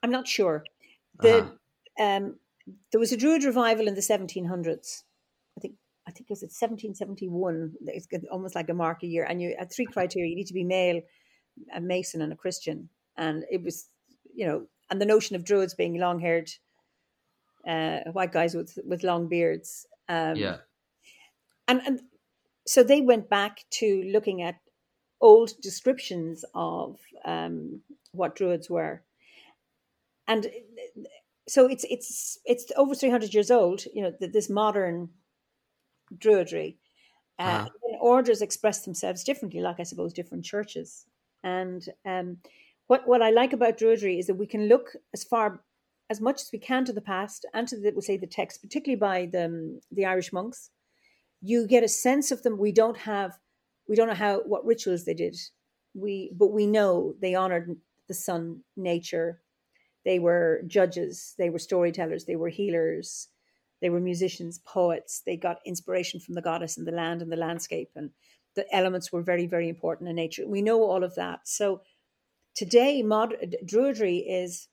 I'm 0.03 0.11
not 0.11 0.29
sure. 0.29 0.65
The 1.21 1.39
Uh-huh. 1.41 1.59
um, 1.99 2.39
there 2.93 3.01
was 3.01 3.13
a 3.13 3.17
Druid 3.17 3.45
revival 3.45 3.89
in 3.89 3.95
the 3.95 4.03
1700s. 4.03 5.05
I 5.57 5.61
think 5.61 5.77
I 6.07 6.11
think 6.11 6.31
it 6.31 6.33
was 6.33 6.43
at 6.43 6.53
1771. 6.53 7.75
It's 7.87 8.07
almost 8.31 8.55
like 8.55 8.69
a 8.69 8.75
mark 8.75 9.03
a 9.03 9.07
year, 9.07 9.25
and 9.25 9.43
you 9.43 9.55
had 9.59 9.73
three 9.73 9.89
criteria: 9.89 10.31
you 10.31 10.37
need 10.37 10.47
to 10.49 10.55
be 10.55 10.65
male, 10.65 11.03
a 11.75 11.81
Mason, 11.81 12.23
and 12.23 12.33
a 12.33 12.37
Christian. 12.37 12.89
And 13.17 13.45
it 13.51 13.63
was, 13.63 13.89
you 14.35 14.47
know, 14.47 14.67
and 14.91 15.01
the 15.01 15.07
notion 15.07 15.37
of 15.37 15.45
Druids 15.45 15.75
being 15.75 15.99
long-haired 15.99 16.51
uh, 17.67 18.01
white 18.13 18.33
guys 18.33 18.55
with 18.55 18.79
with 18.85 19.03
long 19.03 19.29
beards. 19.29 19.87
Um, 20.09 20.37
yeah 20.37 20.59
and 21.67 21.83
and 21.87 22.01
so 22.67 22.83
they 22.83 23.01
went 23.03 23.29
back 23.29 23.65
to 23.71 24.03
looking 24.13 24.41
at 24.43 24.57
old 25.21 25.53
descriptions 25.61 26.45
of 26.55 26.99
um, 27.25 27.83
what 28.13 28.37
druids 28.37 28.71
were 28.71 29.03
and 30.27 30.47
so 31.47 31.67
it's 31.67 31.85
it's 31.91 32.39
it's 32.45 32.73
over 32.77 32.95
300 32.95 33.35
years 33.35 33.51
old 33.51 33.85
you 33.95 34.03
know 34.03 34.13
th- 34.19 34.33
this 34.33 34.49
modern 34.49 35.11
druidry 36.17 36.77
uh, 37.39 37.43
Uh-huh. 37.43 37.69
and 37.85 37.97
orders 38.01 38.41
express 38.43 38.85
themselves 38.85 39.25
differently 39.25 39.61
like 39.61 39.81
i 39.81 39.85
suppose 39.85 40.13
different 40.15 40.45
churches 40.45 41.05
and 41.43 41.89
um, 42.05 42.39
what 42.87 43.07
what 43.07 43.23
i 43.23 43.31
like 43.31 43.53
about 43.53 43.79
druidry 43.79 44.19
is 44.19 44.27
that 44.27 44.35
we 44.35 44.47
can 44.47 44.69
look 44.69 44.97
as 45.15 45.25
far 45.25 45.61
as 46.11 46.21
much 46.21 46.41
as 46.41 46.51
we 46.53 46.59
can 46.59 46.85
to 46.85 46.93
the 46.93 47.01
past 47.01 47.45
and 47.53 47.69
to 47.69 47.77
the 47.77 47.91
we'll 47.91 48.01
say 48.03 48.17
the 48.17 48.27
text 48.27 48.63
particularly 48.63 48.99
by 48.99 49.27
the 49.27 49.81
the 49.91 50.05
irish 50.05 50.33
monks. 50.33 50.71
You 51.41 51.67
get 51.67 51.85
a 51.85 51.89
sense 51.89 52.31
of 52.31 52.43
them. 52.43 52.59
We 52.59 52.73
don't 52.73 52.99
have 52.99 53.39
we 53.89 53.97
don't 53.97 54.09
know 54.09 54.15
how 54.15 54.41
what 54.41 54.65
rituals 54.65 55.05
they 55.05 55.15
did. 55.15 55.37
We 55.95 56.33
but 56.35 56.53
we 56.53 56.67
know 56.67 57.15
they 57.21 57.35
honored 57.35 57.77
the 58.09 58.15
sun 58.15 58.63
nature. 58.77 59.41
They 60.05 60.19
were 60.19 60.63
judges. 60.67 61.35
They 61.39 61.51
were 61.51 61.59
storytellers. 61.59 62.25
They 62.25 62.37
were 62.37 62.49
healers. 62.49 63.29
They 63.81 63.91
were 63.91 64.01
musicians 64.01 64.59
poets. 64.59 65.23
They 65.25 65.37
got 65.37 65.61
inspiration 65.65 66.19
from 66.21 66.35
the 66.35 66.43
goddess 66.43 66.79
and 66.79 66.87
the 66.87 66.93
land 66.93 67.23
and 67.23 67.31
the 67.31 67.37
landscape. 67.37 67.91
And 67.95 68.11
the 68.59 68.75
elements 68.75 69.13
were 69.13 69.23
very 69.23 69.47
very 69.47 69.69
important 69.69 70.11
in 70.11 70.17
nature. 70.17 70.47
We 70.47 70.63
know 70.63 70.83
all 70.83 71.05
of 71.05 71.15
that. 71.15 71.47
So 71.47 71.83
today 72.57 73.03
mod 73.03 73.57
druidry 73.65 74.25
is 74.29 74.69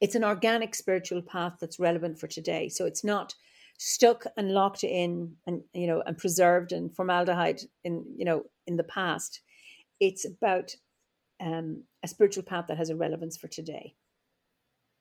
it's 0.00 0.16
an 0.16 0.24
organic 0.24 0.74
spiritual 0.74 1.22
path 1.22 1.54
that's 1.60 1.78
relevant 1.78 2.18
for 2.18 2.26
today. 2.26 2.68
So 2.68 2.86
it's 2.86 3.04
not 3.04 3.34
stuck 3.78 4.24
and 4.36 4.50
locked 4.50 4.82
in 4.82 5.36
and 5.46 5.62
you 5.72 5.86
know 5.86 6.02
and 6.06 6.18
preserved 6.18 6.72
in 6.72 6.90
formaldehyde 6.90 7.60
in 7.84 8.04
you 8.16 8.24
know 8.24 8.42
in 8.66 8.76
the 8.76 8.90
past. 8.98 9.40
It's 10.00 10.24
about 10.24 10.74
um, 11.40 11.84
a 12.02 12.08
spiritual 12.08 12.42
path 12.42 12.66
that 12.66 12.78
has 12.78 12.90
a 12.90 12.96
relevance 12.96 13.36
for 13.36 13.46
today. 13.46 13.94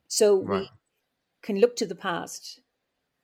So 0.08 0.36
we 0.36 0.70
can 1.42 1.60
look 1.60 1.76
to 1.78 1.88
the 1.88 1.96
past 1.96 2.60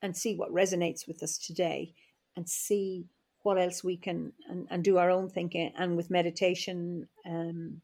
and 0.02 0.18
see 0.18 0.36
what 0.36 0.52
resonates 0.52 1.08
with 1.08 1.22
us 1.22 1.38
today 1.38 1.94
and 2.36 2.50
see 2.50 3.06
what 3.48 3.58
else 3.66 3.84
we 3.84 3.98
can 3.98 4.34
and, 4.50 4.68
and 4.72 4.84
do 4.84 4.98
our 4.98 5.10
own 5.18 5.30
thinking 5.30 5.72
and 5.78 5.98
with 5.98 6.10
meditation 6.20 7.08
um, 7.26 7.82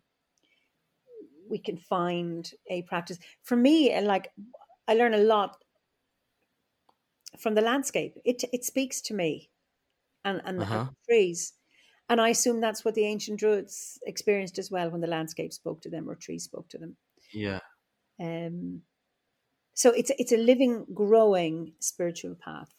we 1.49 1.57
can 1.59 1.77
find 1.77 2.51
a 2.67 2.81
practice. 2.83 3.19
For 3.43 3.55
me 3.55 3.91
and 3.91 4.07
like 4.07 4.31
i 4.87 4.93
learn 4.93 5.13
a 5.13 5.17
lot 5.17 5.63
from 7.37 7.53
the 7.55 7.61
landscape. 7.61 8.17
It 8.25 8.43
it 8.51 8.63
speaks 8.65 9.01
to 9.01 9.13
me 9.13 9.51
and 10.25 10.41
and, 10.45 10.63
and 10.63 10.69
Uh-huh. 10.69 10.87
the 10.87 10.95
trees. 11.09 11.53
And 12.09 12.21
i 12.21 12.29
assume 12.29 12.61
that's 12.61 12.85
what 12.85 12.95
the 12.95 13.05
ancient 13.05 13.39
druids 13.39 13.99
experienced 14.05 14.59
as 14.59 14.71
well 14.71 14.89
when 14.91 15.01
the 15.01 15.07
landscape 15.17 15.53
spoke 15.53 15.81
to 15.83 15.89
them 15.89 16.09
or 16.09 16.15
trees 16.15 16.43
spoke 16.45 16.69
to 16.69 16.79
them. 16.79 16.97
Yeah. 17.33 17.59
Um, 18.19 18.83
so 19.73 19.91
it's 19.91 20.11
it's 20.19 20.31
a 20.31 20.37
living, 20.37 20.85
growing 20.93 21.75
spiritual 21.79 22.35
path. 22.35 22.73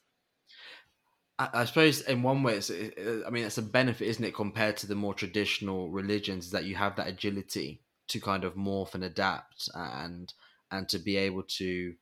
I, 1.38 1.48
I 1.52 1.64
suppose 1.64 2.00
in 2.02 2.22
one 2.22 2.42
way, 2.42 2.54
it's, 2.56 2.70
it, 2.70 2.94
I 3.26 3.30
mean, 3.30 3.44
it's 3.44 3.58
a 3.58 3.62
benefit, 3.62 4.08
isn't 4.08 4.24
it, 4.24 4.34
compared 4.34 4.76
to 4.78 4.86
the 4.86 4.94
more 4.94 5.14
traditional 5.14 5.90
religions, 5.90 6.46
is 6.46 6.50
that 6.52 6.64
you 6.64 6.76
have 6.76 6.96
that 6.96 7.08
agility 7.08 7.80
to 8.08 8.20
kind 8.20 8.44
of 8.44 8.54
morph 8.54 8.94
and 8.94 9.04
adapt, 9.04 9.68
and 9.74 10.32
and 10.70 10.88
to 10.88 10.98
be 10.98 11.16
able 11.16 11.42
to, 11.42 11.94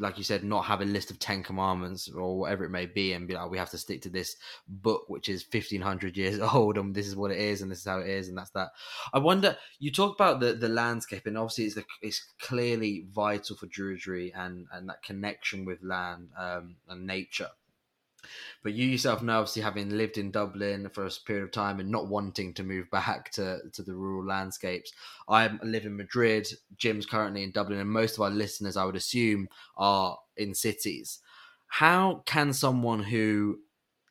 like 0.00 0.16
you 0.18 0.24
said, 0.24 0.44
not 0.44 0.64
have 0.64 0.80
a 0.80 0.84
list 0.84 1.10
of 1.10 1.18
ten 1.18 1.42
commandments 1.42 2.08
or 2.10 2.38
whatever 2.38 2.64
it 2.64 2.70
may 2.70 2.86
be, 2.86 3.12
and 3.12 3.28
be 3.28 3.34
like, 3.34 3.50
we 3.50 3.58
have 3.58 3.70
to 3.70 3.78
stick 3.78 4.02
to 4.02 4.10
this 4.10 4.36
book 4.68 5.04
which 5.08 5.28
is 5.30 5.42
fifteen 5.42 5.80
hundred 5.80 6.16
years 6.16 6.38
old, 6.54 6.76
and 6.76 6.94
this 6.94 7.06
is 7.06 7.16
what 7.16 7.30
it 7.30 7.38
is, 7.38 7.62
and 7.62 7.70
this 7.70 7.78
is 7.78 7.86
how 7.86 8.00
it 8.00 8.08
is, 8.08 8.28
and 8.28 8.36
that's 8.36 8.50
that. 8.50 8.70
I 9.14 9.20
wonder. 9.20 9.56
You 9.78 9.90
talk 9.90 10.14
about 10.16 10.40
the 10.40 10.52
the 10.52 10.68
landscape, 10.68 11.26
and 11.26 11.38
obviously, 11.38 11.64
it's 11.64 11.76
the, 11.76 11.84
it's 12.02 12.22
clearly 12.42 13.06
vital 13.10 13.56
for 13.56 13.66
Druidry 13.68 14.32
and 14.34 14.66
and 14.70 14.88
that 14.90 15.02
connection 15.02 15.64
with 15.64 15.82
land 15.82 16.28
um, 16.38 16.76
and 16.88 17.06
nature 17.06 17.48
but 18.62 18.74
you 18.74 18.86
yourself 18.86 19.22
know, 19.22 19.38
obviously, 19.38 19.62
having 19.62 19.90
lived 19.90 20.18
in 20.18 20.30
Dublin 20.30 20.88
for 20.90 21.06
a 21.06 21.10
period 21.26 21.44
of 21.44 21.52
time 21.52 21.80
and 21.80 21.90
not 21.90 22.08
wanting 22.08 22.54
to 22.54 22.62
move 22.62 22.90
back 22.90 23.30
to, 23.32 23.60
to 23.72 23.82
the 23.82 23.94
rural 23.94 24.26
landscapes. 24.26 24.92
I 25.28 25.50
live 25.62 25.86
in 25.86 25.96
Madrid. 25.96 26.48
Jim's 26.76 27.06
currently 27.06 27.42
in 27.42 27.52
Dublin, 27.52 27.78
and 27.78 27.90
most 27.90 28.16
of 28.16 28.22
our 28.22 28.30
listeners, 28.30 28.76
I 28.76 28.84
would 28.84 28.96
assume, 28.96 29.48
are 29.76 30.18
in 30.36 30.54
cities. 30.54 31.20
How 31.68 32.22
can 32.26 32.52
someone 32.52 33.02
who 33.02 33.60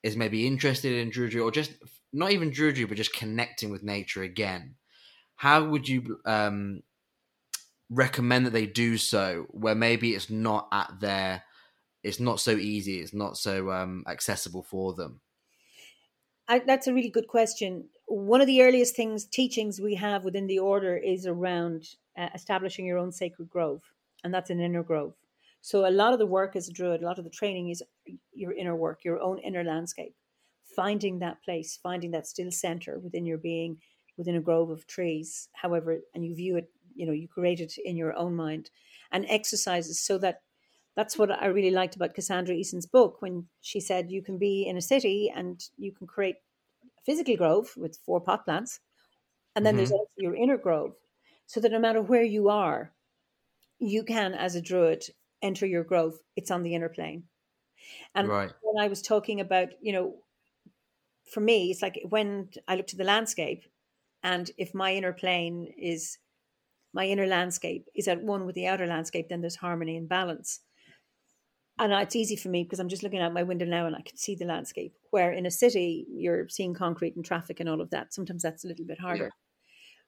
is 0.03 0.15
maybe 0.15 0.47
interested 0.47 0.93
in 0.93 1.11
Druidry 1.11 1.43
or 1.43 1.51
just 1.51 1.74
not 2.13 2.32
even 2.32 2.51
Druidry, 2.51 2.88
but 2.88 2.97
just 2.97 3.13
connecting 3.13 3.70
with 3.70 3.84
nature 3.84 4.24
again, 4.24 4.76
how 5.36 5.65
would 5.65 5.88
you 5.88 6.20
um, 6.26 6.84
recommend 7.89 8.45
that 8.45 8.53
they 8.53 8.65
do 8.65 8.97
so 8.97 9.47
where 9.51 9.76
maybe 9.76 10.13
it's 10.13 10.30
not 10.30 10.67
at 10.72 10.99
their 10.99 11.43
it's 12.04 12.20
not 12.20 12.39
so 12.39 12.52
easy. 12.52 13.00
It's 13.00 13.14
not 13.14 13.38
so 13.38 13.72
um, 13.72 14.04
accessible 14.08 14.64
for 14.64 14.93
them. 14.93 15.22
I, 16.47 16.60
that's 16.60 16.88
a 16.88 16.93
really 16.93 17.10
good 17.10 17.28
question. 17.28 17.89
One 18.08 18.41
of 18.41 18.47
the 18.47 18.64
earliest 18.64 18.95
things 18.95 19.26
teachings 19.26 19.80
we 19.80 19.95
have 19.95 20.24
within 20.24 20.47
the 20.47 20.60
order 20.60 20.97
is 20.97 21.28
around 21.28 21.88
uh, 22.18 22.30
establishing 22.34 22.86
your 22.86 22.97
own 22.97 23.12
sacred 23.12 23.50
grove, 23.50 23.84
and 24.24 24.34
that's 24.34 24.50
an 24.50 24.60
inner 24.60 24.84
grove. 24.84 25.14
So 25.62 25.88
a 25.88 25.91
lot 25.91 26.14
of 26.14 26.20
the 26.20 26.26
work 26.26 26.56
as 26.56 26.68
a 26.68 26.74
druid, 26.74 27.02
a 27.02 27.06
lot 27.06 27.20
of 27.20 27.24
the 27.26 27.30
training 27.30 27.70
is 27.70 27.84
your 28.34 28.54
inner 28.54 28.76
work, 28.76 29.04
your 29.04 29.20
own 29.20 29.39
inner 29.39 29.64
landscape, 29.64 30.16
finding 30.76 31.20
that 31.20 31.43
place, 31.43 31.78
finding 31.82 32.12
that 32.12 32.26
still 32.26 32.50
center 32.50 32.97
within 32.97 33.26
your 33.26 33.38
being, 33.38 33.78
within 34.18 34.36
a 34.36 34.41
grove 34.41 34.70
of 34.70 34.88
trees. 34.88 35.50
However, 35.54 36.00
and 36.16 36.26
you 36.26 36.34
view 36.34 36.56
it, 36.56 36.72
you 36.95 37.06
know, 37.06 37.12
you 37.12 37.28
create 37.28 37.60
it 37.60 37.74
in 37.78 37.95
your 37.95 38.16
own 38.16 38.36
mind, 38.36 38.72
and 39.12 39.26
exercises 39.30 40.00
so 40.00 40.18
that 40.20 40.41
that's 41.00 41.18
what 41.18 41.32
I 41.32 41.45
really 41.45 41.72
liked 41.72 41.95
about 41.95 42.14
Cassandra 42.14 42.54
Eason's 42.54 42.86
book 42.86 43.22
when 43.22 43.45
she 43.62 43.80
said 43.80 44.12
you 44.12 44.22
can 44.22 44.38
be 44.38 44.68
in 44.68 44.76
a 44.76 44.82
city 44.82 45.32
and 45.34 45.58
you 45.78 45.93
can 45.93 46.08
create 46.08 46.36
a 46.84 47.02
physical 47.06 47.38
grove 47.38 47.70
with 47.78 47.97
four 48.06 48.20
pot 48.20 48.43
plants, 48.43 48.82
and 49.56 49.66
then 49.66 49.76
mm-hmm. 49.76 49.78
there's 49.78 49.93
also 49.93 50.12
your 50.18 50.36
inner 50.36 50.58
grove, 50.58 50.95
so 51.45 51.62
that 51.62 51.72
no 51.72 51.80
matter 51.80 52.02
where 52.02 52.24
you 52.24 52.50
are, 52.50 52.91
you 53.80 54.04
can, 54.04 54.34
as 54.34 54.56
a 54.56 54.62
druid, 54.62 55.06
enter 55.41 55.66
your 55.66 55.86
grove. 55.86 56.16
It's 56.36 56.52
on 56.52 56.64
the 56.64 56.76
inner 56.76 56.89
plane. 56.89 57.24
And 58.14 58.28
right. 58.28 58.52
when 58.62 58.84
I 58.84 58.89
was 58.89 59.02
talking 59.02 59.39
about, 59.39 59.70
you 59.82 59.93
know, 59.93 60.16
for 61.32 61.39
me, 61.39 61.72
it's 61.72 61.82
like 61.82 61.97
when 62.10 62.50
I 62.68 62.76
look 62.76 62.88
to 62.88 62.97
the 62.97 63.06
landscape, 63.06 63.64
and 64.22 64.52
if 64.58 64.74
my 64.74 64.93
inner 64.93 65.14
plane 65.14 65.74
is 65.78 66.18
my 66.91 67.06
inner 67.06 67.26
landscape 67.26 67.86
is 67.95 68.10
at 68.10 68.22
one 68.22 68.45
with 68.45 68.56
the 68.56 68.68
outer 68.68 68.86
landscape, 68.86 69.30
then 69.30 69.39
there's 69.39 69.56
harmony 69.56 69.95
and 69.95 70.10
balance 70.10 70.60
and 71.80 71.94
it's 71.94 72.16
easy 72.16 72.36
for 72.36 72.50
me 72.50 72.64
because 72.64 72.80
I'm 72.80 72.90
just 72.90 73.04
looking 73.04 73.22
out 73.22 73.34
my 73.34 73.44
window 73.44 73.66
now 73.66 73.86
and 73.86 73.96
I 73.96 74.02
can 74.02 74.18
see 74.18 74.36
the 74.36 74.46
landscape. 74.46 74.94
Where 75.12 75.32
in 75.32 75.46
a 75.46 75.52
city, 75.52 76.06
you're 76.12 76.50
seeing 76.50 76.74
concrete 76.74 77.16
and 77.16 77.26
traffic 77.26 77.60
and 77.60 77.70
all 77.70 77.82
of 77.82 77.90
that. 77.92 78.14
Sometimes 78.14 78.44
that's 78.44 78.66
a 78.66 78.68
little 78.68 78.86
bit 78.86 79.00
harder, 79.00 79.26
yeah. 79.26 79.30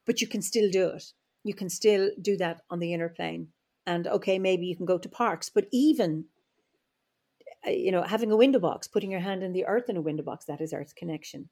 but 0.06 0.22
you 0.22 0.28
can 0.28 0.42
still 0.42 0.70
do 0.70 0.90
it. 0.90 1.06
You 1.44 1.54
can 1.54 1.70
still 1.70 2.12
do 2.22 2.38
that 2.38 2.62
on 2.70 2.80
the 2.80 2.94
inner 2.94 3.10
plane. 3.10 3.48
And 3.88 4.06
okay, 4.06 4.38
maybe 4.38 4.68
you 4.68 4.76
can 4.76 4.86
go 4.86 5.00
to 5.00 5.10
parks, 5.10 5.50
but 5.50 5.66
even 5.72 6.26
uh, 7.66 7.72
you 7.72 7.92
know, 7.92 8.02
having 8.02 8.32
a 8.32 8.38
window 8.38 8.60
box, 8.60 8.88
putting 8.88 9.12
your 9.12 9.20
hand 9.20 9.44
in 9.44 9.54
the 9.54 9.66
earth 9.66 9.90
in 9.90 9.98
a 9.98 10.02
window 10.02 10.24
box, 10.24 10.46
that 10.46 10.62
is 10.62 10.74
earth 10.74 10.96
connection. 10.96 11.50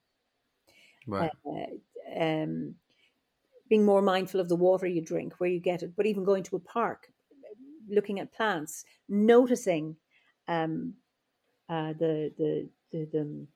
Right. 1.06 1.30
Uh, 1.46 2.20
um, 2.20 2.74
being 3.68 3.84
more 3.84 4.02
mindful 4.02 4.40
of 4.40 4.48
the 4.48 4.56
water 4.56 4.86
you 4.86 5.00
drink, 5.00 5.34
where 5.38 5.50
you 5.50 5.60
get 5.60 5.82
it, 5.82 5.94
but 5.96 6.06
even 6.06 6.24
going 6.24 6.42
to 6.44 6.56
a 6.56 6.60
park, 6.60 7.08
looking 7.88 8.18
at 8.18 8.32
plants, 8.32 8.84
noticing 9.08 9.96
um, 10.50 10.94
uh, 11.68 11.94
the, 11.98 12.32
the, 12.36 12.68
the, 12.90 13.08
the, 13.12 13.46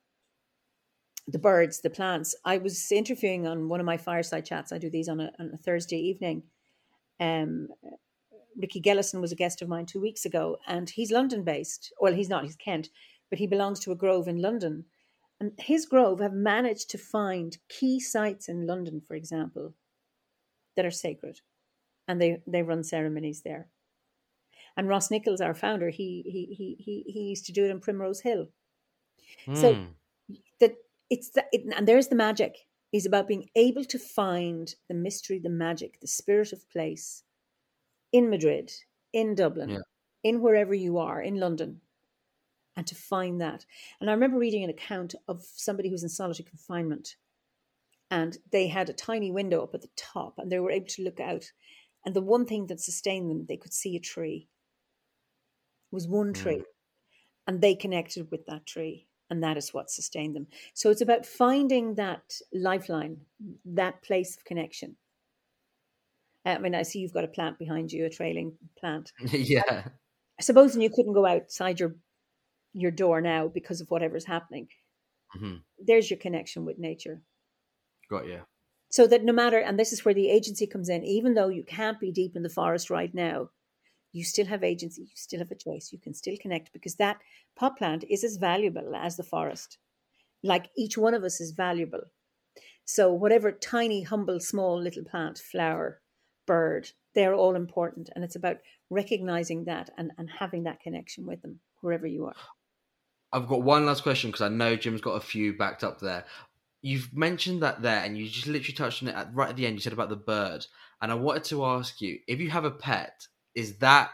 the 1.26 1.38
birds, 1.38 1.80
the 1.80 1.90
plants. 1.90 2.34
I 2.44 2.58
was 2.58 2.92
interviewing 2.92 3.46
on 3.46 3.68
one 3.68 3.80
of 3.80 3.86
my 3.86 3.96
fireside 3.96 4.46
chats. 4.46 4.72
I 4.72 4.78
do 4.78 4.88
these 4.88 5.08
on 5.08 5.20
a, 5.20 5.32
on 5.38 5.50
a 5.52 5.58
Thursday 5.58 5.98
evening. 5.98 6.44
Um, 7.20 7.68
Ricky 8.56 8.80
Gellison 8.80 9.20
was 9.20 9.32
a 9.32 9.36
guest 9.36 9.60
of 9.60 9.68
mine 9.68 9.86
two 9.86 10.00
weeks 10.00 10.24
ago, 10.24 10.58
and 10.68 10.88
he's 10.88 11.10
London 11.10 11.42
based. 11.42 11.92
Well, 12.00 12.14
he's 12.14 12.28
not, 12.28 12.44
he's 12.44 12.56
Kent, 12.56 12.88
but 13.28 13.40
he 13.40 13.48
belongs 13.48 13.80
to 13.80 13.92
a 13.92 13.96
grove 13.96 14.28
in 14.28 14.40
London. 14.40 14.84
And 15.40 15.50
his 15.58 15.86
grove 15.86 16.20
have 16.20 16.32
managed 16.32 16.90
to 16.90 16.98
find 16.98 17.58
key 17.68 17.98
sites 17.98 18.48
in 18.48 18.68
London, 18.68 19.02
for 19.06 19.16
example, 19.16 19.74
that 20.76 20.86
are 20.86 20.92
sacred. 20.92 21.40
And 22.06 22.22
they, 22.22 22.40
they 22.46 22.62
run 22.62 22.84
ceremonies 22.84 23.42
there. 23.44 23.68
And 24.76 24.88
Ross 24.88 25.10
Nichols, 25.10 25.40
our 25.40 25.54
founder, 25.54 25.90
he 25.90 26.22
he 26.24 26.54
he 26.54 26.76
he, 26.78 27.04
he 27.06 27.20
used 27.20 27.46
to 27.46 27.52
do 27.52 27.64
it 27.64 27.70
in 27.70 27.80
Primrose 27.80 28.20
Hill. 28.20 28.48
Mm. 29.46 29.56
So 29.56 29.74
hmm. 29.74 30.34
that 30.60 30.74
it's 31.10 31.30
it, 31.52 31.64
and 31.76 31.86
there's 31.86 32.08
the 32.08 32.16
magic. 32.16 32.56
Is 32.92 33.06
about 33.06 33.26
being 33.26 33.50
able 33.56 33.84
to 33.86 33.98
find 33.98 34.72
the 34.88 34.94
mystery, 34.94 35.40
the 35.40 35.50
magic, 35.50 35.98
the 36.00 36.06
spirit 36.06 36.52
of 36.52 36.70
place 36.70 37.24
in 38.12 38.30
Madrid, 38.30 38.70
in 39.12 39.34
Dublin, 39.34 39.70
yeah. 39.70 39.78
in 40.22 40.40
wherever 40.40 40.72
you 40.72 40.98
are, 40.98 41.20
in 41.20 41.40
London, 41.40 41.80
and 42.76 42.86
to 42.86 42.94
find 42.94 43.40
that. 43.40 43.66
And 44.00 44.08
I 44.08 44.12
remember 44.12 44.38
reading 44.38 44.62
an 44.62 44.70
account 44.70 45.16
of 45.26 45.42
somebody 45.42 45.90
who's 45.90 46.04
in 46.04 46.08
solitary 46.08 46.48
confinement, 46.48 47.16
and 48.12 48.38
they 48.52 48.68
had 48.68 48.88
a 48.88 48.92
tiny 48.92 49.32
window 49.32 49.64
up 49.64 49.74
at 49.74 49.82
the 49.82 49.90
top, 49.96 50.34
and 50.38 50.52
they 50.52 50.60
were 50.60 50.70
able 50.70 50.86
to 50.86 51.02
look 51.02 51.18
out. 51.18 51.50
And 52.06 52.14
the 52.14 52.20
one 52.20 52.46
thing 52.46 52.68
that 52.68 52.80
sustained 52.80 53.28
them, 53.28 53.46
they 53.48 53.56
could 53.56 53.72
see 53.72 53.96
a 53.96 54.00
tree 54.00 54.46
was 55.94 56.08
one 56.08 56.32
mm. 56.32 56.34
tree, 56.34 56.58
mm. 56.58 56.64
and 57.46 57.60
they 57.60 57.74
connected 57.74 58.30
with 58.30 58.44
that 58.46 58.66
tree, 58.66 59.06
and 59.30 59.42
that 59.42 59.56
is 59.56 59.72
what 59.72 59.90
sustained 59.90 60.36
them. 60.36 60.48
So 60.74 60.90
it's 60.90 61.00
about 61.00 61.24
finding 61.24 61.94
that 61.94 62.40
lifeline, 62.52 63.18
that 63.64 64.02
place 64.02 64.36
of 64.36 64.44
connection. 64.44 64.96
I 66.44 66.58
mean, 66.58 66.74
I 66.74 66.82
see 66.82 66.98
you've 66.98 67.14
got 67.14 67.24
a 67.24 67.28
plant 67.28 67.58
behind 67.58 67.90
you, 67.90 68.04
a 68.04 68.10
trailing 68.10 68.52
plant. 68.78 69.12
yeah. 69.32 69.62
i 70.38 70.42
Supposing 70.42 70.82
you 70.82 70.90
couldn't 70.90 71.14
go 71.14 71.24
outside 71.24 71.80
your 71.80 71.96
your 72.74 72.90
door 72.90 73.20
now 73.20 73.46
because 73.46 73.80
of 73.80 73.88
whatever's 73.88 74.24
happening. 74.26 74.66
Mm-hmm. 75.36 75.56
There's 75.78 76.10
your 76.10 76.18
connection 76.18 76.64
with 76.64 76.78
nature. 76.78 77.22
Got 78.10 78.26
you. 78.26 78.40
So 78.88 79.06
that 79.06 79.24
no 79.24 79.32
matter, 79.32 79.58
and 79.58 79.78
this 79.78 79.92
is 79.92 80.04
where 80.04 80.14
the 80.14 80.28
agency 80.28 80.66
comes 80.66 80.88
in, 80.88 81.04
even 81.04 81.34
though 81.34 81.48
you 81.48 81.64
can't 81.64 82.00
be 82.00 82.12
deep 82.12 82.36
in 82.36 82.42
the 82.42 82.48
forest 82.48 82.90
right 82.90 83.12
now, 83.14 83.50
you 84.14 84.22
still 84.22 84.46
have 84.46 84.62
agency, 84.62 85.02
you 85.02 85.08
still 85.14 85.40
have 85.40 85.50
a 85.50 85.56
choice, 85.56 85.90
you 85.92 85.98
can 85.98 86.14
still 86.14 86.36
connect 86.40 86.72
because 86.72 86.94
that 86.94 87.18
pot 87.56 87.76
plant 87.76 88.04
is 88.08 88.22
as 88.22 88.36
valuable 88.36 88.94
as 88.94 89.16
the 89.16 89.24
forest. 89.24 89.78
Like 90.42 90.70
each 90.76 90.96
one 90.96 91.14
of 91.14 91.24
us 91.24 91.40
is 91.40 91.50
valuable. 91.50 92.02
So, 92.84 93.12
whatever 93.12 93.50
tiny, 93.50 94.02
humble, 94.02 94.38
small 94.38 94.80
little 94.80 95.04
plant, 95.04 95.38
flower, 95.38 96.00
bird, 96.46 96.90
they're 97.14 97.34
all 97.34 97.56
important. 97.56 98.10
And 98.14 98.22
it's 98.22 98.36
about 98.36 98.58
recognizing 98.88 99.64
that 99.64 99.90
and, 99.98 100.12
and 100.16 100.30
having 100.38 100.64
that 100.64 100.80
connection 100.80 101.26
with 101.26 101.42
them 101.42 101.58
wherever 101.80 102.06
you 102.06 102.26
are. 102.26 102.34
I've 103.32 103.48
got 103.48 103.62
one 103.62 103.84
last 103.84 104.04
question 104.04 104.30
because 104.30 104.42
I 104.42 104.48
know 104.48 104.76
Jim's 104.76 105.00
got 105.00 105.16
a 105.16 105.20
few 105.20 105.56
backed 105.56 105.82
up 105.82 105.98
there. 105.98 106.24
You've 106.82 107.12
mentioned 107.16 107.62
that 107.62 107.82
there, 107.82 108.04
and 108.04 108.16
you 108.16 108.28
just 108.28 108.46
literally 108.46 108.74
touched 108.74 109.02
on 109.02 109.08
it 109.08 109.16
at, 109.16 109.34
right 109.34 109.48
at 109.48 109.56
the 109.56 109.66
end. 109.66 109.74
You 109.74 109.80
said 109.80 109.94
about 109.94 110.10
the 110.10 110.16
bird, 110.16 110.66
and 111.00 111.10
I 111.10 111.14
wanted 111.14 111.44
to 111.44 111.64
ask 111.64 112.00
you 112.00 112.18
if 112.28 112.38
you 112.38 112.50
have 112.50 112.64
a 112.64 112.70
pet 112.70 113.26
is 113.54 113.78
that 113.78 114.10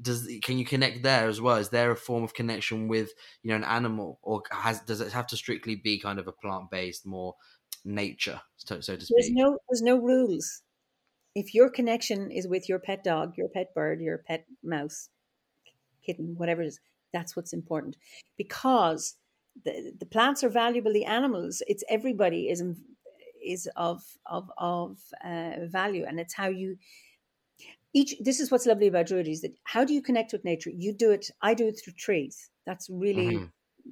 does 0.00 0.28
can 0.42 0.58
you 0.58 0.64
connect 0.64 1.02
there 1.02 1.28
as 1.28 1.40
well? 1.40 1.56
Is 1.56 1.70
there 1.70 1.90
a 1.90 1.96
form 1.96 2.22
of 2.22 2.34
connection 2.34 2.88
with 2.88 3.10
you 3.42 3.50
know 3.50 3.56
an 3.56 3.64
animal, 3.64 4.18
or 4.22 4.42
has 4.50 4.80
does 4.80 5.00
it 5.00 5.12
have 5.12 5.26
to 5.28 5.36
strictly 5.36 5.76
be 5.76 5.98
kind 5.98 6.18
of 6.18 6.28
a 6.28 6.32
plant 6.32 6.70
based, 6.70 7.06
more 7.06 7.34
nature, 7.84 8.40
so, 8.56 8.80
so 8.80 8.96
to 8.96 9.04
speak? 9.04 9.16
There's 9.18 9.32
no 9.32 9.58
there's 9.68 9.82
no 9.82 9.96
rules. 9.96 10.62
If 11.34 11.54
your 11.54 11.70
connection 11.70 12.30
is 12.30 12.48
with 12.48 12.68
your 12.68 12.78
pet 12.78 13.04
dog, 13.04 13.36
your 13.36 13.48
pet 13.48 13.74
bird, 13.74 14.00
your 14.00 14.18
pet 14.18 14.46
mouse, 14.62 15.08
kitten, 16.04 16.34
whatever 16.36 16.62
it 16.62 16.68
is, 16.68 16.80
that's 17.12 17.36
what's 17.36 17.52
important 17.52 17.96
because 18.36 19.16
the, 19.64 19.92
the 19.98 20.06
plants 20.06 20.44
are 20.44 20.48
valuable. 20.48 20.92
The 20.92 21.04
animals, 21.04 21.62
it's 21.66 21.84
everybody 21.88 22.48
is 22.48 22.62
is 23.44 23.68
of 23.76 24.02
of 24.26 24.50
of 24.58 24.98
uh, 25.24 25.66
value, 25.66 26.04
and 26.06 26.20
it's 26.20 26.34
how 26.34 26.48
you 26.48 26.76
each 27.94 28.14
this 28.20 28.38
is 28.40 28.50
what's 28.50 28.66
lovely 28.66 28.86
about 28.86 29.06
druid 29.06 29.28
is 29.28 29.40
that 29.40 29.54
how 29.64 29.84
do 29.84 29.94
you 29.94 30.02
connect 30.02 30.32
with 30.32 30.44
nature 30.44 30.70
you 30.70 30.92
do 30.92 31.10
it 31.10 31.30
i 31.42 31.54
do 31.54 31.66
it 31.66 31.80
through 31.82 31.94
trees 31.94 32.50
that's 32.68 32.90
really 32.90 33.36
mm-hmm. 33.36 33.46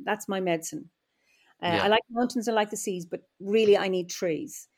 that's 0.04 0.28
my 0.28 0.38
medicine. 0.38 0.90
Uh, 1.62 1.68
Yeah. 1.68 1.84
I 1.84 1.88
like 1.88 2.02
mountains, 2.10 2.48
I 2.48 2.52
like 2.52 2.68
the 2.70 2.76
seas, 2.76 3.06
but 3.06 3.22
really, 3.40 3.78
I 3.78 3.88
need 3.88 4.10
trees. 4.10 4.68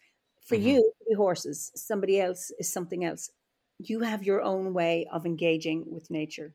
For 0.46 0.56
Mhm. 0.56 0.62
you, 0.62 0.92
the 1.08 1.16
horses. 1.16 1.72
Somebody 1.74 2.20
else 2.20 2.52
is 2.60 2.72
something 2.72 3.04
else. 3.04 3.30
You 3.78 4.00
have 4.00 4.22
your 4.22 4.40
own 4.42 4.72
way 4.72 5.06
of 5.10 5.26
engaging 5.26 5.84
with 5.92 6.10
nature. 6.10 6.54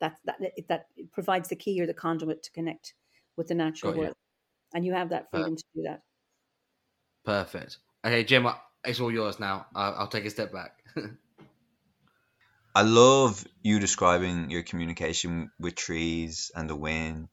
That 0.00 0.18
that 0.24 0.40
that 0.68 0.86
provides 1.12 1.48
the 1.48 1.56
key 1.56 1.80
or 1.80 1.86
the 1.86 1.94
conduit 1.94 2.42
to 2.42 2.50
connect 2.50 2.94
with 3.36 3.46
the 3.46 3.54
natural 3.54 3.92
Got 3.92 3.98
you. 3.98 4.02
world, 4.02 4.16
and 4.74 4.84
you 4.84 4.92
have 4.94 5.10
that 5.10 5.30
freedom 5.30 5.54
to 5.56 5.64
do 5.76 5.82
that. 5.82 6.02
Perfect. 7.24 7.78
Okay, 8.04 8.24
Jim, 8.24 8.48
it's 8.84 8.98
all 8.98 9.12
yours 9.12 9.38
now. 9.38 9.66
I'll, 9.76 9.94
I'll 9.94 10.08
take 10.08 10.26
a 10.26 10.30
step 10.30 10.52
back. 10.52 10.82
I 12.74 12.82
love 12.82 13.46
you 13.62 13.78
describing 13.78 14.50
your 14.50 14.62
communication 14.62 15.50
with 15.58 15.74
trees 15.74 16.50
and 16.54 16.70
the 16.70 16.76
wind. 16.76 17.28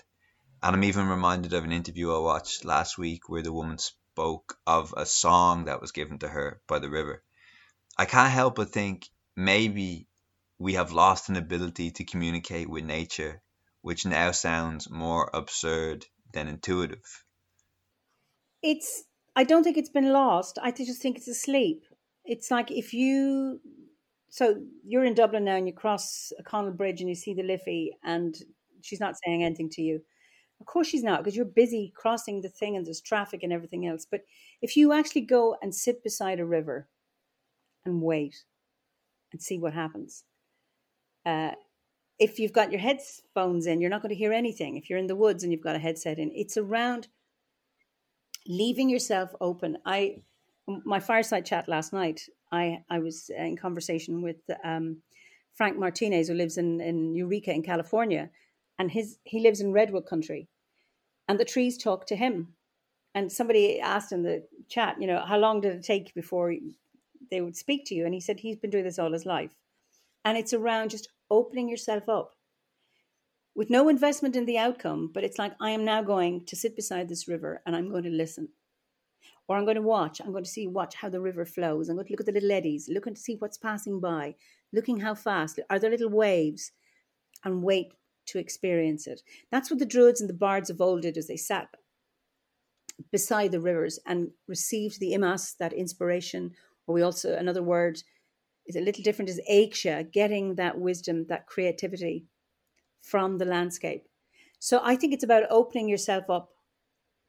And 0.61 0.75
I'm 0.75 0.83
even 0.83 1.07
reminded 1.07 1.53
of 1.53 1.63
an 1.63 1.71
interview 1.71 2.13
I 2.13 2.19
watched 2.19 2.65
last 2.65 2.97
week 2.97 3.29
where 3.29 3.41
the 3.41 3.53
woman 3.53 3.77
spoke 3.77 4.57
of 4.67 4.93
a 4.97 5.05
song 5.05 5.65
that 5.65 5.79
was 5.79 5.93
given 5.93 6.19
to 6.19 6.27
her 6.27 6.59
by 6.67 6.79
the 6.79 6.89
river. 6.89 7.23
I 7.97 8.03
can't 8.03 8.31
help 8.31 8.55
but 8.55 8.71
think 8.71 9.07
maybe 9.37 10.07
we 10.57 10.73
have 10.73 10.91
lost 10.91 11.29
an 11.29 11.37
ability 11.37 11.91
to 11.91 12.03
communicate 12.03 12.69
with 12.69 12.83
nature, 12.83 13.41
which 13.81 14.05
now 14.05 14.31
sounds 14.31 14.89
more 14.89 15.29
absurd 15.33 16.05
than 16.33 16.49
intuitive. 16.49 17.23
It's. 18.61 19.03
I 19.37 19.45
don't 19.45 19.63
think 19.63 19.77
it's 19.77 19.89
been 19.89 20.11
lost. 20.11 20.59
I 20.61 20.71
just 20.71 21.01
think 21.01 21.15
it's 21.15 21.29
asleep. 21.29 21.85
It's 22.25 22.51
like 22.51 22.71
if 22.71 22.93
you. 22.93 23.61
So 24.29 24.61
you're 24.85 25.05
in 25.05 25.13
Dublin 25.15 25.45
now, 25.45 25.55
and 25.55 25.67
you 25.67 25.73
cross 25.73 26.31
O'Connell 26.39 26.71
Bridge, 26.71 27.01
and 27.01 27.09
you 27.09 27.15
see 27.15 27.33
the 27.33 27.43
Liffey, 27.43 27.97
and 28.03 28.35
she's 28.81 28.99
not 28.99 29.15
saying 29.25 29.43
anything 29.43 29.69
to 29.71 29.81
you. 29.81 30.01
Of 30.59 30.65
course, 30.65 30.87
she's 30.87 31.03
not, 31.03 31.23
because 31.23 31.35
you're 31.35 31.45
busy 31.45 31.93
crossing 31.95 32.41
the 32.41 32.49
thing, 32.49 32.75
and 32.75 32.85
there's 32.85 33.01
traffic 33.01 33.43
and 33.43 33.53
everything 33.53 33.87
else. 33.87 34.05
But 34.09 34.21
if 34.61 34.75
you 34.75 34.93
actually 34.93 35.21
go 35.21 35.55
and 35.61 35.73
sit 35.73 36.03
beside 36.03 36.39
a 36.39 36.45
river, 36.45 36.87
and 37.85 38.01
wait, 38.01 38.35
and 39.31 39.41
see 39.41 39.57
what 39.57 39.73
happens. 39.73 40.23
Uh, 41.25 41.51
if 42.19 42.39
you've 42.39 42.53
got 42.53 42.71
your 42.71 42.81
headphones 42.81 43.65
in, 43.65 43.79
you're 43.79 43.89
not 43.89 44.01
going 44.01 44.09
to 44.09 44.15
hear 44.15 44.33
anything. 44.33 44.75
If 44.75 44.89
you're 44.89 44.99
in 44.99 45.07
the 45.07 45.15
woods 45.15 45.43
and 45.43 45.51
you've 45.51 45.63
got 45.63 45.75
a 45.75 45.79
headset 45.79 46.19
in, 46.19 46.31
it's 46.35 46.57
around 46.57 47.07
leaving 48.47 48.89
yourself 48.89 49.31
open. 49.39 49.77
I 49.85 50.23
my 50.67 50.99
fireside 50.99 51.45
chat 51.45 51.67
last 51.67 51.93
night. 51.93 52.21
I 52.51 52.83
I 52.89 52.99
was 52.99 53.29
in 53.29 53.57
conversation 53.57 54.21
with 54.21 54.37
um, 54.63 55.01
Frank 55.55 55.77
Martinez, 55.77 56.27
who 56.27 56.33
lives 56.33 56.57
in 56.57 56.81
in 56.81 57.15
Eureka 57.15 57.53
in 57.53 57.63
California, 57.63 58.29
and 58.77 58.91
his 58.91 59.17
he 59.23 59.39
lives 59.39 59.61
in 59.61 59.73
redwood 59.73 60.05
country, 60.05 60.47
and 61.27 61.39
the 61.39 61.45
trees 61.45 61.77
talk 61.77 62.05
to 62.07 62.15
him. 62.15 62.55
And 63.15 63.31
somebody 63.31 63.79
asked 63.79 64.11
in 64.11 64.21
the 64.21 64.45
chat, 64.67 65.01
you 65.01 65.07
know, 65.07 65.19
how 65.25 65.37
long 65.37 65.61
did 65.61 65.75
it 65.75 65.83
take 65.83 66.13
before 66.13 66.53
they 67.31 67.41
would 67.41 67.57
speak 67.57 67.85
to 67.85 67.95
you? 67.95 68.05
And 68.05 68.13
he 68.13 68.19
said 68.19 68.39
he's 68.39 68.57
been 68.57 68.69
doing 68.69 68.83
this 68.83 68.99
all 68.99 69.11
his 69.11 69.25
life, 69.25 69.55
and 70.23 70.37
it's 70.37 70.53
around 70.53 70.91
just 70.91 71.09
opening 71.29 71.69
yourself 71.69 72.07
up 72.07 72.35
with 73.59 73.69
no 73.69 73.89
investment 73.89 74.37
in 74.37 74.45
the 74.45 74.57
outcome, 74.57 75.11
but 75.13 75.25
it's 75.25 75.37
like 75.37 75.53
I 75.59 75.71
am 75.71 75.83
now 75.83 76.01
going 76.01 76.45
to 76.45 76.55
sit 76.55 76.77
beside 76.77 77.09
this 77.09 77.27
river 77.27 77.61
and 77.65 77.75
I'm 77.75 77.89
going 77.89 78.03
to 78.03 78.09
listen. 78.09 78.47
Or 79.49 79.57
I'm 79.57 79.65
going 79.65 79.75
to 79.75 79.81
watch, 79.81 80.21
I'm 80.21 80.31
going 80.31 80.43
to 80.43 80.49
see 80.49 80.67
watch 80.67 80.95
how 80.95 81.09
the 81.09 81.19
river 81.19 81.43
flows. 81.43 81.89
I'm 81.89 81.95
going 81.95 82.05
to 82.05 82.13
look 82.13 82.19
at 82.19 82.27
the 82.27 82.31
little 82.31 82.51
eddies, 82.51 82.87
looking 82.87 83.15
to 83.15 83.19
see 83.19 83.35
what's 83.35 83.57
passing 83.57 83.99
by, 83.99 84.35
looking 84.71 84.99
how 84.99 85.15
fast, 85.15 85.59
are 85.71 85.79
there 85.79 85.89
little 85.89 86.09
waves, 86.09 86.71
and 87.43 87.63
wait 87.63 87.93
to 88.27 88.37
experience 88.37 89.07
it. 89.07 89.23
That's 89.51 89.71
what 89.71 89.79
the 89.79 89.87
druids 89.87 90.21
and 90.21 90.29
the 90.29 90.35
bards 90.35 90.69
of 90.69 90.79
old 90.79 91.01
did 91.01 91.17
as 91.17 91.27
they 91.27 91.35
sat 91.35 91.67
beside 93.11 93.51
the 93.51 93.59
rivers 93.59 93.99
and 94.05 94.29
received 94.47 94.99
the 94.99 95.13
Imbas, 95.13 95.57
that 95.57 95.73
inspiration, 95.73 96.51
or 96.85 96.93
we 96.93 97.01
also 97.01 97.35
another 97.35 97.63
word 97.63 98.03
is 98.67 98.75
a 98.75 98.81
little 98.81 99.03
different 99.03 99.29
is 99.29 99.41
aiksha, 99.49 100.11
getting 100.11 100.55
that 100.55 100.77
wisdom, 100.77 101.25
that 101.27 101.47
creativity 101.47 102.25
from 103.01 103.39
the 103.39 103.45
landscape. 103.45 104.05
So 104.59 104.79
I 104.83 104.95
think 104.95 105.13
it's 105.13 105.23
about 105.23 105.43
opening 105.49 105.89
yourself 105.89 106.29
up 106.29 106.49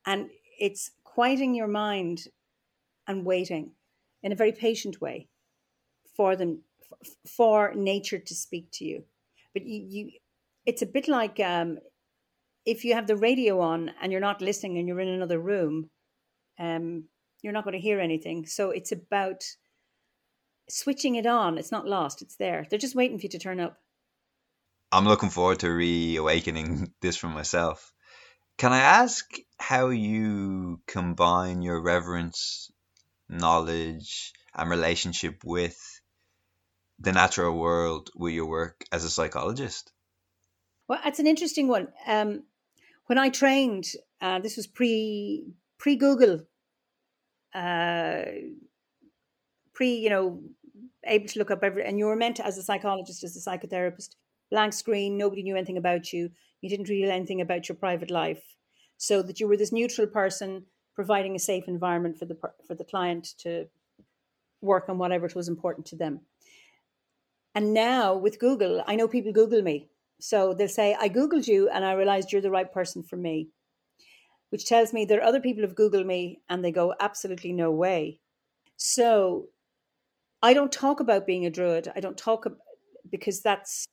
and 0.05 0.29
it's 0.59 0.91
quieting 1.21 1.55
your 1.55 1.69
mind 1.69 2.29
and 3.07 3.27
waiting 3.27 3.73
in 4.23 4.33
a 4.33 4.35
very 4.35 4.53
patient 4.53 5.03
way 5.03 5.29
for 6.17 6.35
them 6.35 6.63
for 7.27 7.75
nature 7.75 8.19
to 8.19 8.35
speak 8.35 8.71
to 8.73 8.87
you. 8.87 9.05
But 9.53 9.67
you, 9.67 9.85
you 9.87 10.11
it's 10.65 10.81
a 10.81 10.87
bit 10.87 11.09
like 11.09 11.39
um, 11.39 11.79
if 12.65 12.87
you 12.87 12.95
have 12.95 13.07
the 13.07 13.17
radio 13.19 13.61
on 13.61 13.91
and 14.01 14.11
you're 14.11 14.29
not 14.29 14.41
listening 14.41 14.79
and 14.79 14.89
you're 14.89 14.99
in 14.99 15.09
another 15.09 15.39
room, 15.39 15.91
um, 16.59 17.05
you're 17.43 17.53
not 17.53 17.65
going 17.65 17.75
to 17.75 17.87
hear 17.89 18.01
anything. 18.01 18.47
So 18.47 18.71
it's 18.71 18.93
about 18.93 19.45
switching 20.71 21.17
it 21.17 21.27
on. 21.27 21.59
It's 21.59 21.73
not 21.73 21.87
lost. 21.87 22.23
It's 22.23 22.37
there. 22.37 22.67
They're 22.71 22.79
just 22.79 22.97
waiting 22.97 23.19
for 23.19 23.25
you 23.25 23.29
to 23.29 23.39
turn 23.39 23.61
up. 23.61 23.77
I'm 24.91 25.05
looking 25.05 25.29
forward 25.29 25.59
to 25.59 25.71
reawakening 25.71 26.95
this 27.03 27.19
for 27.19 27.29
myself. 27.29 27.93
Can 28.61 28.75
I 28.75 28.81
ask 28.81 29.27
how 29.59 29.89
you 29.89 30.83
combine 30.87 31.63
your 31.63 31.81
reverence, 31.81 32.71
knowledge, 33.27 34.35
and 34.55 34.69
relationship 34.69 35.43
with 35.43 35.81
the 36.99 37.13
natural 37.13 37.59
world 37.59 38.11
with 38.15 38.35
your 38.35 38.45
work 38.45 38.85
as 38.93 39.03
a 39.03 39.09
psychologist? 39.09 39.93
Well, 40.89 41.01
that's 41.03 41.19
an 41.19 41.27
interesting 41.27 41.69
one. 41.69 41.89
Um, 42.07 42.43
when 43.07 43.17
I 43.17 43.31
trained, 43.31 43.87
uh, 44.21 44.41
this 44.41 44.59
was 44.59 44.67
pre 44.67 45.47
pre 45.79 45.97
Google, 45.97 46.41
uh, 47.55 48.25
pre 49.73 49.95
you 49.95 50.11
know, 50.11 50.43
able 51.07 51.29
to 51.29 51.39
look 51.39 51.51
up 51.51 51.65
every, 51.65 51.83
and 51.87 51.99
you 51.99 52.05
were 52.05 52.15
meant 52.15 52.41
as 52.41 52.59
a 52.59 52.63
psychologist, 52.63 53.25
as 53.25 53.35
a 53.39 53.41
psychotherapist, 53.41 54.17
blank 54.51 54.75
screen, 54.75 55.17
nobody 55.17 55.43
knew 55.43 55.57
anything 55.57 55.79
about 55.79 56.13
you. 56.13 56.29
You 56.61 56.69
didn't 56.69 56.89
reveal 56.89 57.11
anything 57.11 57.41
about 57.41 57.69
your 57.69 57.77
private 57.77 58.11
life, 58.11 58.43
so 58.97 59.23
that 59.23 59.41
you 59.41 59.49
were 59.49 59.57
this 59.57 59.73
neutral 59.73 60.07
person 60.07 60.67
providing 60.95 61.35
a 61.35 61.39
safe 61.39 61.65
environment 61.69 62.19
for 62.19 62.27
the 62.27 62.37
for 62.67 62.75
the 62.75 62.85
client 62.85 63.35
to 63.39 63.67
work 64.61 64.89
on 64.89 64.99
whatever 64.99 65.27
it 65.27 65.35
was 65.35 65.49
important 65.49 65.87
to 65.87 65.97
them. 65.97 66.21
And 67.55 67.75
now 67.75 68.15
with 68.15 68.39
Google, 68.39 68.85
I 68.87 68.95
know 68.97 69.09
people 69.09 69.33
Google 69.33 69.63
me. 69.63 69.89
So 70.21 70.55
they'll 70.55 70.69
say, 70.69 70.97
I 71.01 71.09
Googled 71.09 71.49
you 71.49 71.69
and 71.69 71.85
I 71.85 71.93
realized 71.93 72.31
you're 72.31 72.43
the 72.43 72.51
right 72.51 72.71
person 72.71 73.03
for 73.03 73.17
me, 73.17 73.49
which 74.51 74.67
tells 74.67 74.93
me 74.93 75.05
there 75.05 75.19
are 75.21 75.25
other 75.25 75.41
people 75.41 75.63
who 75.63 75.69
have 75.69 75.77
Googled 75.77 76.07
me 76.07 76.43
and 76.49 76.65
they 76.65 76.71
go, 76.71 76.95
absolutely 77.01 77.53
no 77.53 77.71
way. 77.71 78.21
So 78.77 79.49
I 80.43 80.55
don't 80.55 80.73
talk 80.73 81.01
about 81.01 81.27
being 81.27 81.47
a 81.47 81.51
druid. 81.51 81.91
I 81.95 82.01
don't 82.01 82.19
talk 82.19 82.45
ab- 82.47 82.59
because 83.11 83.41
that's 83.41 83.87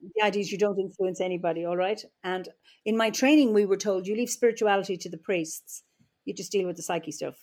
the 0.00 0.22
idea 0.22 0.40
is 0.40 0.52
you 0.52 0.58
don't 0.58 0.78
influence 0.78 1.20
anybody, 1.20 1.64
all 1.64 1.76
right? 1.76 2.02
And 2.22 2.48
in 2.84 2.96
my 2.96 3.10
training, 3.10 3.52
we 3.52 3.66
were 3.66 3.76
told 3.76 4.06
you 4.06 4.14
leave 4.14 4.30
spirituality 4.30 4.96
to 4.98 5.10
the 5.10 5.18
priests, 5.18 5.82
you 6.24 6.34
just 6.34 6.52
deal 6.52 6.66
with 6.66 6.76
the 6.76 6.82
psyche 6.82 7.12
stuff. 7.12 7.36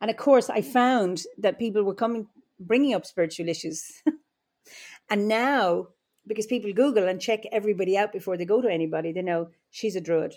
And 0.00 0.10
of 0.10 0.16
course, 0.16 0.48
I 0.48 0.62
found 0.62 1.22
that 1.38 1.58
people 1.58 1.82
were 1.82 1.94
coming, 1.94 2.28
bringing 2.58 2.94
up 2.94 3.06
spiritual 3.06 3.48
issues. 3.48 4.02
and 5.10 5.28
now, 5.28 5.88
because 6.26 6.46
people 6.46 6.72
Google 6.72 7.08
and 7.08 7.20
check 7.20 7.44
everybody 7.50 7.96
out 7.96 8.12
before 8.12 8.36
they 8.36 8.44
go 8.44 8.60
to 8.60 8.70
anybody, 8.70 9.12
they 9.12 9.22
know 9.22 9.50
she's 9.70 9.96
a 9.96 10.00
druid. 10.00 10.34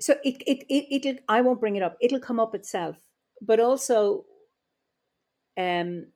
So 0.00 0.14
it, 0.24 0.42
it, 0.46 0.64
it, 0.68 1.06
it'll, 1.06 1.22
I 1.28 1.40
won't 1.42 1.60
bring 1.60 1.76
it 1.76 1.82
up. 1.82 1.96
It'll 2.00 2.20
come 2.20 2.40
up 2.40 2.54
itself. 2.54 2.96
But 3.40 3.60
also, 3.60 4.24
um, 5.56 6.06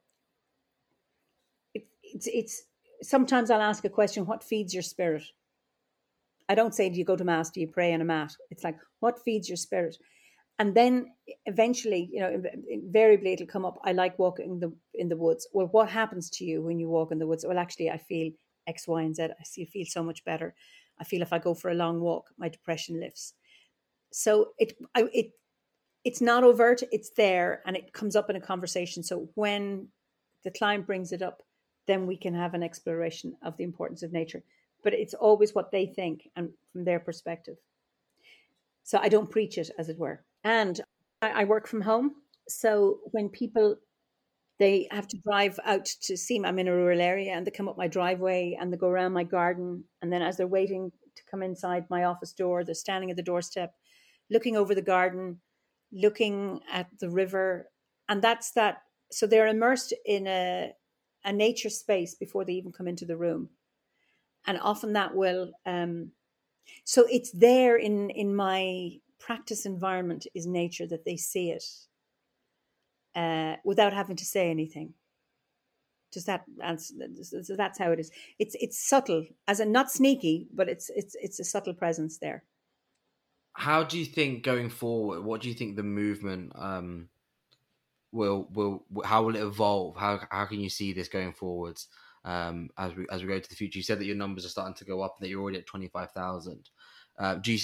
it, 1.75 1.87
it's, 2.03 2.27
it's, 2.27 2.63
sometimes 3.03 3.51
I'll 3.51 3.63
ask 3.63 3.85
a 3.85 3.91
question, 3.91 4.27
what 4.27 4.45
feeds 4.45 4.73
your 4.73 4.83
spirit? 4.83 5.25
I 6.49 6.55
don't 6.55 6.75
say, 6.75 6.89
do 6.89 6.99
you 6.99 7.05
go 7.05 7.17
to 7.17 7.25
mass? 7.25 7.51
Do 7.51 7.61
you 7.61 7.69
pray 7.69 7.93
on 7.93 8.01
a 8.01 8.05
mat? 8.05 8.33
It's 8.51 8.65
like, 8.65 8.79
what 9.01 9.23
feeds 9.25 9.49
your 9.49 9.57
spirit? 9.57 9.97
And 10.59 10.75
then 10.75 11.13
eventually, 11.45 12.09
you 12.13 12.21
know, 12.21 12.43
invariably 12.71 13.33
it'll 13.33 13.47
come 13.47 13.67
up. 13.67 13.79
I 13.85 13.93
like 13.93 14.19
walking 14.19 14.51
in 14.53 14.61
the 14.61 14.73
in 14.95 15.09
the 15.09 15.17
woods. 15.17 15.47
Well, 15.53 15.67
what 15.67 15.91
happens 15.91 16.31
to 16.31 16.45
you 16.45 16.63
when 16.63 16.79
you 16.79 16.89
walk 16.89 17.13
in 17.13 17.19
the 17.19 17.27
woods? 17.27 17.45
Well, 17.47 17.59
actually, 17.59 17.91
I 17.91 17.99
feel 17.99 18.33
X, 18.67 18.89
Y, 18.89 19.03
and 19.03 19.15
Z. 19.15 19.25
I 19.25 19.65
feel 19.67 19.85
so 19.87 20.03
much 20.03 20.25
better. 20.25 20.55
I 20.99 21.05
feel 21.05 21.21
if 21.21 21.33
I 21.33 21.39
go 21.39 21.53
for 21.53 21.71
a 21.71 21.75
long 21.75 22.01
walk, 22.01 22.31
my 22.39 22.49
depression 22.49 23.01
lifts. 23.01 23.35
So 24.13 24.53
it, 24.59 24.79
I, 24.95 25.09
it, 25.13 25.33
it's 26.05 26.23
not 26.23 26.43
overt. 26.43 26.83
It's 26.91 27.11
there, 27.11 27.63
and 27.67 27.77
it 27.77 27.93
comes 27.93 28.17
up 28.17 28.31
in 28.31 28.37
a 28.37 28.41
conversation. 28.41 29.03
So 29.03 29.29
when 29.35 29.89
the 30.43 30.53
client 30.53 30.87
brings 30.87 31.13
it 31.13 31.21
up, 31.21 31.43
then 31.87 32.07
we 32.07 32.17
can 32.17 32.35
have 32.35 32.55
an 32.55 32.63
exploration 32.63 33.37
of 33.45 33.57
the 33.57 33.65
importance 33.65 34.03
of 34.03 34.13
nature. 34.13 34.43
But 34.83 34.95
it's 34.95 35.15
always 35.15 35.55
what 35.55 35.71
they 35.71 35.87
think 35.87 36.29
and 36.37 36.51
from 36.73 36.85
their 36.85 37.01
perspective. 37.01 37.57
So 38.85 38.99
I 38.99 39.09
don't 39.09 39.31
preach 39.31 39.59
it, 39.59 39.71
as 39.79 39.89
it 39.89 39.99
were. 39.99 40.23
And 40.45 40.81
I, 41.21 41.43
I 41.43 41.45
work 41.45 41.67
from 41.67 41.81
home. 41.81 42.17
So 42.49 43.01
when 43.11 43.29
people 43.29 43.77
they 44.59 44.89
have 44.91 45.07
to 45.09 45.19
drive 45.19 45.59
out 45.67 45.85
to 45.85 46.17
see 46.17 46.39
me, 46.39 46.49
I'm 46.49 46.59
in 46.59 46.69
a 46.69 46.73
rural 46.73 47.01
area, 47.01 47.33
and 47.33 47.47
they 47.47 47.51
come 47.51 47.69
up 47.69 47.77
my 47.77 47.89
driveway 47.89 48.57
and 48.59 48.73
they 48.73 48.79
go 48.79 48.89
around 48.89 49.13
my 49.13 49.25
garden, 49.25 49.85
and 50.01 50.11
then 50.11 50.23
as 50.23 50.39
they're 50.39 50.47
waiting 50.47 50.93
to 51.17 51.23
come 51.31 51.43
inside 51.43 51.91
my 51.91 52.05
office 52.05 52.33
door. 52.33 52.65
They're 52.65 52.75
standing 52.75 53.11
at 53.11 53.17
the 53.17 53.23
doorstep, 53.23 53.75
looking 54.31 54.57
over 54.57 54.75
the 54.75 54.83
garden, 54.83 55.41
looking 55.93 56.61
at 56.71 56.87
the 57.01 57.11
river. 57.11 57.71
And 58.09 58.23
that's 58.23 58.53
that. 58.53 58.83
So 59.11 59.27
they're 59.27 59.49
immersed 59.49 59.95
in 60.05 60.27
a, 60.27 60.73
a 61.27 61.33
nature 61.33 61.69
space 61.69 62.15
before 62.15 62.45
they 62.45 62.55
even 62.55 62.73
come 62.73 62.89
into 62.89 63.05
the 63.05 63.17
room. 63.17 63.51
And 64.47 64.59
often 64.63 64.93
that 64.95 65.15
will, 65.15 65.51
um, 65.67 66.13
so 66.85 67.05
it's 67.11 67.33
there 67.33 67.77
in, 67.77 68.11
in 68.11 68.35
my 68.35 68.93
practice 69.19 69.67
environment 69.67 70.27
is 70.35 70.47
nature 70.47 70.87
that 70.87 71.05
they 71.05 71.17
see 71.17 71.51
it 71.51 71.65
uh, 73.17 73.57
without 73.65 73.93
having 73.93 74.17
to 74.17 74.25
say 74.25 74.51
anything. 74.51 74.95
Does 76.13 76.27
that 76.27 76.45
answer? 76.63 76.95
So 77.43 77.57
that's 77.57 77.79
how 77.79 77.91
it 77.91 77.99
is. 77.99 78.11
It's 78.39 78.55
it's 78.59 78.79
subtle, 78.79 79.27
as 79.49 79.61
a 79.61 79.67
not 79.67 79.91
sneaky, 79.91 80.47
but 80.55 80.69
it's 80.69 80.89
it's 80.95 81.17
it's 81.21 81.41
a 81.41 81.45
subtle 81.45 81.75
presence 81.75 82.19
there. 82.19 82.45
How 83.53 83.83
do 83.83 83.99
you 83.99 84.05
think 84.05 84.43
going 84.43 84.71
forward? 84.71 85.25
What 85.25 85.43
do 85.43 85.49
you 85.49 85.55
think 85.55 85.77
the 85.77 85.83
movement 85.83 86.53
um, 86.55 87.09
will 88.13 88.49
will 88.53 88.85
how 89.05 89.23
will 89.23 89.37
it 89.37 89.43
evolve? 89.43 89.97
How 89.97 90.21
how 90.31 90.47
can 90.47 90.61
you 90.61 90.71
see 90.71 90.93
this 90.93 91.09
going 91.09 91.33
forwards 91.33 91.89
um, 92.25 92.71
as 92.79 92.95
we 92.95 93.07
as 93.11 93.23
we 93.23 93.29
go 93.29 93.39
to 93.39 93.49
the 93.49 93.57
future? 93.57 93.79
You 93.79 93.83
said 93.83 93.99
that 94.01 94.07
your 94.07 94.17
numbers 94.17 94.45
are 94.45 94.51
starting 94.51 94.75
to 94.75 94.85
go 94.85 95.03
up, 95.03 95.17
and 95.19 95.25
that 95.25 95.31
you're 95.31 95.43
already 95.43 95.59
at 95.59 95.67
twenty 95.67 95.89
five 95.89 96.13
thousand. 96.13 96.71
Uh, 97.19 97.35
do 97.35 97.53
you 97.53 97.59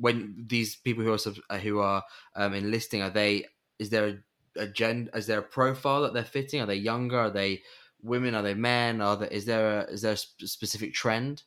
when 0.00 0.44
these 0.46 0.76
people 0.76 1.04
who 1.04 1.12
are 1.12 1.58
who 1.58 1.78
are 1.80 2.02
um, 2.36 2.54
enlisting 2.54 3.02
are 3.02 3.10
they? 3.10 3.44
Is 3.78 3.90
there 3.90 4.06
a 4.06 4.18
a 4.56 4.66
gen 4.66 5.10
is 5.14 5.26
there 5.26 5.38
a 5.38 5.42
profile 5.42 6.02
that 6.02 6.14
they're 6.14 6.24
fitting 6.24 6.60
are 6.60 6.66
they 6.66 6.74
younger 6.74 7.18
are 7.18 7.30
they 7.30 7.62
women 8.02 8.34
are 8.34 8.42
they 8.42 8.54
men 8.54 9.00
are 9.00 9.16
there 9.16 9.28
is 9.28 9.44
there 9.44 9.80
a 9.80 9.84
is 9.84 10.02
there 10.02 10.12
a 10.12 10.46
specific 10.46 10.94
trend 10.94 11.42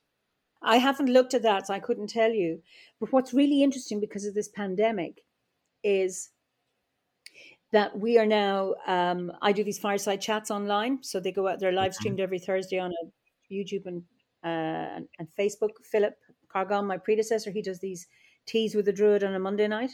i 0.62 0.78
haven't 0.78 1.08
looked 1.10 1.34
at 1.34 1.44
that 1.44 1.68
so 1.68 1.74
i 1.74 1.80
couldn't 1.80 2.10
tell 2.10 2.32
you 2.32 2.62
but 3.00 3.12
what's 3.12 3.34
really 3.34 3.64
interesting 3.64 4.00
because 4.00 4.26
of 4.26 4.34
this 4.34 4.50
pandemic 4.50 5.24
is 5.84 6.30
that 7.72 7.98
we 7.98 8.18
are 8.18 8.26
now 8.26 8.74
um, 8.88 9.32
i 9.42 9.52
do 9.52 9.64
these 9.64 9.80
fireside 9.80 10.22
chats 10.22 10.52
online 10.52 11.02
so 11.04 11.20
they 11.20 11.32
go 11.32 11.48
out 11.48 11.60
they're 11.60 11.72
live 11.72 11.92
mm-hmm. 11.92 12.00
streamed 12.00 12.20
every 12.20 12.40
thursday 12.40 12.80
on 12.80 12.92
a 12.92 13.54
youtube 13.54 13.86
and 13.86 14.04
uh, 14.44 14.96
and, 14.96 15.08
and 15.20 15.28
facebook 15.38 15.72
philip 15.84 16.16
Carr-Gomm 16.50 16.88
my 16.88 16.98
predecessor 16.98 17.52
he 17.52 17.62
does 17.62 17.80
these 17.80 18.08
teas 18.46 18.76
with 18.76 18.86
the 18.86 18.94
druid 18.94 19.24
on 19.24 19.34
a 19.34 19.40
monday 19.40 19.68
night 19.68 19.92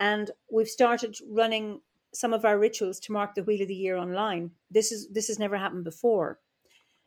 and 0.00 0.30
we've 0.50 0.68
started 0.68 1.16
running 1.28 1.80
some 2.12 2.32
of 2.32 2.44
our 2.44 2.58
rituals 2.58 3.00
to 3.00 3.12
mark 3.12 3.34
the 3.34 3.42
wheel 3.42 3.62
of 3.62 3.68
the 3.68 3.74
year 3.74 3.96
online. 3.96 4.50
This 4.70 4.92
is 4.92 5.08
this 5.08 5.28
has 5.28 5.38
never 5.38 5.56
happened 5.56 5.84
before. 5.84 6.38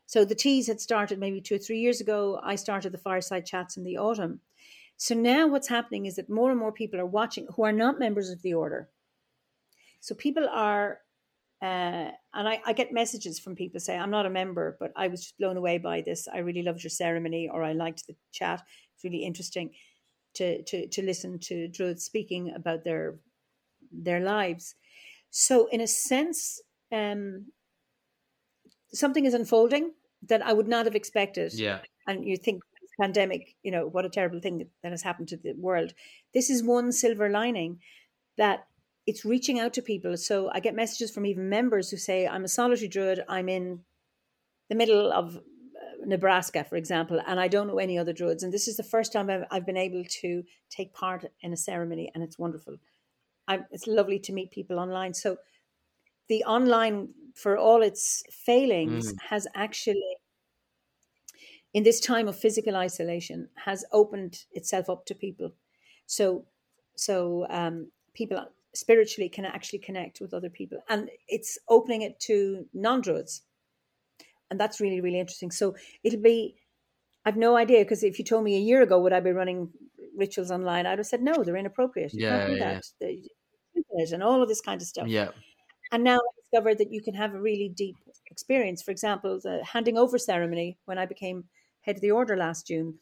So 0.06 0.24
the 0.24 0.36
teas 0.36 0.68
had 0.68 0.80
started 0.80 1.20
maybe 1.20 1.42
two 1.42 1.56
or 1.56 1.60
three 1.60 1.80
years 1.80 2.00
ago. 2.00 2.40
I 2.44 2.56
started 2.56 2.92
the 2.94 2.98
fireside 2.98 3.46
chats 3.46 3.76
in 3.76 3.84
the 3.84 3.98
autumn. 3.98 4.42
So 4.96 5.16
now 5.16 5.48
what's 5.48 5.68
happening 5.68 6.06
is 6.06 6.16
that 6.16 6.30
more 6.30 6.50
and 6.50 6.60
more 6.60 6.72
people 6.72 7.00
are 7.00 7.06
watching 7.06 7.48
who 7.56 7.64
are 7.64 7.74
not 7.74 8.00
members 8.00 8.30
of 8.30 8.42
the 8.42 8.54
order. 8.54 8.90
So 10.00 10.16
people 10.16 10.48
are, 10.50 11.00
uh, 11.62 12.12
and 12.34 12.48
I, 12.48 12.62
I 12.66 12.74
get 12.74 12.94
messages 12.94 13.40
from 13.40 13.56
people 13.56 13.80
saying, 13.80 14.00
I'm 14.00 14.12
not 14.12 14.26
a 14.26 14.30
member, 14.30 14.78
but 14.80 14.92
I 14.96 15.08
was 15.08 15.22
just 15.22 15.38
blown 15.38 15.58
away 15.58 15.78
by 15.78 16.02
this. 16.02 16.28
I 16.32 16.40
really 16.40 16.64
loved 16.64 16.84
your 16.84 16.90
ceremony, 16.92 17.50
or 17.52 17.64
I 17.64 17.74
liked 17.74 18.08
the 18.08 18.16
chat. 18.32 18.62
It's 18.96 19.04
really 19.04 19.24
interesting 19.24 19.72
to 20.36 20.62
to 20.64 20.88
to 20.88 21.02
listen 21.02 21.40
to 21.40 21.68
druids 21.68 22.04
speaking 22.04 22.54
about 22.56 22.84
their 22.84 23.20
their 23.92 24.20
lives. 24.20 24.76
So, 25.30 25.68
in 25.68 25.82
a 25.82 25.88
sense, 25.88 26.62
um, 26.92 27.48
something 28.94 29.26
is 29.26 29.34
unfolding 29.34 29.94
that 30.28 30.42
I 30.42 30.54
would 30.54 30.68
not 30.68 30.86
have 30.86 30.96
expected. 30.96 31.54
Yeah. 31.54 31.80
And 32.08 32.26
you 32.26 32.38
think 32.38 32.62
pandemic, 33.00 33.56
you 33.64 33.72
know, 33.72 33.88
what 33.88 34.06
a 34.06 34.10
terrible 34.10 34.40
thing 34.40 34.68
that 34.84 34.92
has 34.92 35.04
happened 35.04 35.28
to 35.30 35.38
the 35.38 35.54
world. 35.54 35.94
This 36.34 36.50
is 36.50 36.64
one 36.64 36.92
silver 36.92 37.30
lining 37.30 37.80
that 38.38 38.68
it's 39.08 39.24
reaching 39.24 39.58
out 39.58 39.74
to 39.74 39.82
people. 39.82 40.18
So 40.18 40.52
I 40.54 40.60
get 40.60 40.76
messages 40.76 41.12
from 41.12 41.26
even 41.26 41.48
members 41.50 41.90
who 41.90 41.98
say, 41.98 42.28
I'm 42.28 42.44
a 42.44 42.50
solitary 42.50 42.90
druid, 42.90 43.24
I'm 43.30 43.48
in 43.48 43.80
the 44.70 44.76
middle 44.76 45.14
of 45.14 45.38
uh, 45.38 45.40
Nebraska, 46.06 46.66
for 46.66 46.76
example, 46.76 47.22
and 47.26 47.40
I 47.40 47.48
don't 47.48 47.68
know 47.68 47.80
any 47.80 47.98
other 47.98 48.12
druids. 48.12 48.44
And 48.44 48.54
this 48.54 48.68
is 48.68 48.76
the 48.76 48.84
first 48.84 49.14
time 49.14 49.30
I've, 49.30 49.46
I've 49.50 49.66
been 49.66 49.78
able 49.78 50.04
to 50.22 50.44
take 50.70 50.94
part 50.94 51.26
in 51.42 51.54
a 51.54 51.58
ceremony, 51.58 52.12
and 52.14 52.22
it's 52.22 52.38
wonderful. 52.38 52.76
I'm, 53.48 53.66
it's 53.72 53.88
lovely 53.88 54.20
to 54.20 54.34
meet 54.34 54.52
people 54.52 54.78
online. 54.78 55.14
So 55.14 55.38
the 56.28 56.44
online, 56.44 57.14
for 57.34 57.58
all 57.58 57.82
its 57.82 58.24
failings, 58.30 59.14
mm. 59.14 59.18
has 59.30 59.48
actually, 59.56 60.18
in 61.74 61.84
this 61.84 62.02
time 62.02 62.28
of 62.28 62.38
physical 62.38 62.76
isolation, 62.76 63.48
has 63.64 63.86
opened 63.94 64.44
itself 64.52 64.90
up 64.90 65.06
to 65.06 65.16
people. 65.16 65.54
So, 66.08 66.44
so 66.98 67.48
um, 67.50 67.92
people 68.14 68.46
spiritually 68.78 69.30
can 69.30 69.46
actually 69.46 69.80
connect 69.80 70.22
with 70.22 70.34
other 70.34 70.50
people, 70.50 70.80
and 70.90 71.10
it's 71.28 71.58
opening 71.68 72.02
it 72.04 72.20
to 72.22 72.66
non-druids, 72.74 73.44
and 74.50 74.60
that's 74.60 74.80
really 74.80 75.02
really 75.02 75.20
interesting. 75.20 75.52
So 75.52 75.76
it'll 76.04 76.22
be. 76.22 76.56
I've 77.26 77.36
no 77.36 77.58
idea 77.58 77.80
because 77.80 78.04
if 78.04 78.18
you 78.20 78.24
told 78.24 78.46
me 78.46 78.56
a 78.56 78.60
year 78.60 78.82
ago 78.82 79.02
would 79.02 79.12
I 79.12 79.20
be 79.20 79.32
running 79.32 79.70
rituals 80.16 80.50
online, 80.50 80.86
I'd 80.86 80.98
have 80.98 81.08
said 81.08 81.22
no, 81.22 81.44
they're 81.44 81.58
inappropriate. 81.58 82.14
You 82.14 82.26
yeah, 82.26 82.48
yeah. 82.48 82.80
And 84.14 84.24
all 84.24 84.42
of 84.42 84.48
this 84.48 84.62
kind 84.62 84.82
of 84.82 84.88
stuff. 84.88 85.08
Yeah. 85.08 85.32
And 85.92 86.06
now 86.06 86.16
I 86.16 86.30
discovered 86.42 86.78
that 86.78 86.94
you 86.94 87.02
can 87.02 87.16
have 87.16 87.34
a 87.34 87.42
really 87.42 87.68
deep 87.76 87.98
experience. 88.28 88.82
For 88.82 88.92
example, 88.92 89.40
the 89.44 89.62
handing 89.74 89.98
over 89.98 90.18
ceremony 90.18 90.78
when 90.86 90.98
I 90.98 91.06
became 91.06 91.46
head 91.82 91.98
of 91.98 92.02
the 92.02 92.12
order 92.12 92.38
last 92.38 92.68
June, 92.68 92.98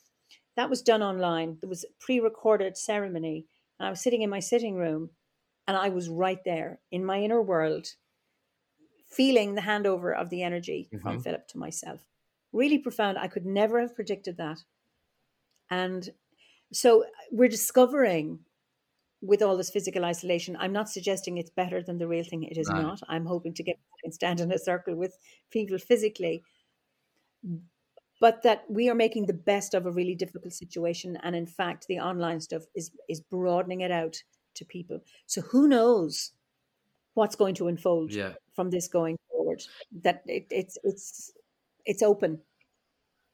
that 0.56 0.72
was 0.72 0.82
done 0.82 1.04
online. 1.04 1.58
There 1.62 1.70
was 1.70 1.84
a 1.84 1.94
pre-recorded 2.00 2.78
ceremony, 2.78 3.46
and 3.80 3.88
I 3.88 3.90
was 3.92 4.02
sitting 4.02 4.24
in 4.24 4.30
my 4.32 4.40
sitting 4.40 4.76
room, 4.76 5.12
and 5.68 5.76
I 5.78 5.90
was 5.90 6.10
right 6.10 6.40
there 6.46 6.80
in 6.92 7.06
my 7.06 7.22
inner 7.22 7.42
world, 7.42 7.88
feeling 9.10 9.56
the 9.56 9.62
handover 9.62 10.16
of 10.16 10.30
the 10.30 10.44
energy 10.44 10.90
mm-hmm. 10.94 11.02
from 11.02 11.22
Philip 11.22 11.48
to 11.50 11.58
myself. 11.58 12.02
Really 12.54 12.78
profound. 12.78 13.18
I 13.18 13.28
could 13.28 13.46
never 13.46 13.82
have 13.82 13.96
predicted 13.96 14.38
that. 14.38 14.60
And 15.70 16.10
so 16.72 17.06
we're 17.32 17.50
discovering 17.50 18.40
with 19.22 19.42
all 19.42 19.58
this 19.58 19.72
physical 19.72 20.06
isolation, 20.06 20.56
I'm 20.60 20.74
not 20.74 20.90
suggesting 20.90 21.38
it's 21.38 21.50
better 21.50 21.82
than 21.82 21.98
the 21.98 22.08
real 22.08 22.24
thing. 22.24 22.44
It 22.44 22.58
is 22.58 22.70
right. 22.70 22.82
not. 22.82 23.00
I'm 23.10 23.26
hoping 23.26 23.54
to 23.56 23.64
get 23.64 23.78
and 24.04 24.14
stand 24.14 24.40
in 24.40 24.52
a 24.52 24.60
circle 24.60 24.96
with 24.96 25.18
people 25.52 25.80
physically, 25.80 26.44
but 28.22 28.44
that 28.44 28.64
we 28.70 28.88
are 28.88 28.96
making 28.96 29.26
the 29.26 29.34
best 29.34 29.74
of 29.74 29.86
a 29.86 29.92
really 29.92 30.16
difficult 30.16 30.54
situation. 30.54 31.18
And 31.24 31.36
in 31.36 31.48
fact, 31.48 31.88
the 31.88 32.00
online 32.00 32.40
stuff 32.40 32.64
is 32.76 32.92
is 33.10 33.20
broadening 33.20 33.82
it 33.82 33.92
out 33.92 34.18
to 34.56 34.66
people. 34.66 35.02
So 35.26 35.42
who 35.42 35.68
knows 35.68 36.32
what's 37.14 37.36
going 37.36 37.56
to 37.56 37.68
unfold 37.68 38.12
yeah. 38.12 38.34
from 38.54 38.70
this 38.70 38.88
going 38.88 39.18
forward? 39.30 39.62
That 40.04 40.24
it, 40.26 40.48
it's 40.50 40.78
it's 40.84 41.32
it's 41.86 42.02
open. 42.02 42.40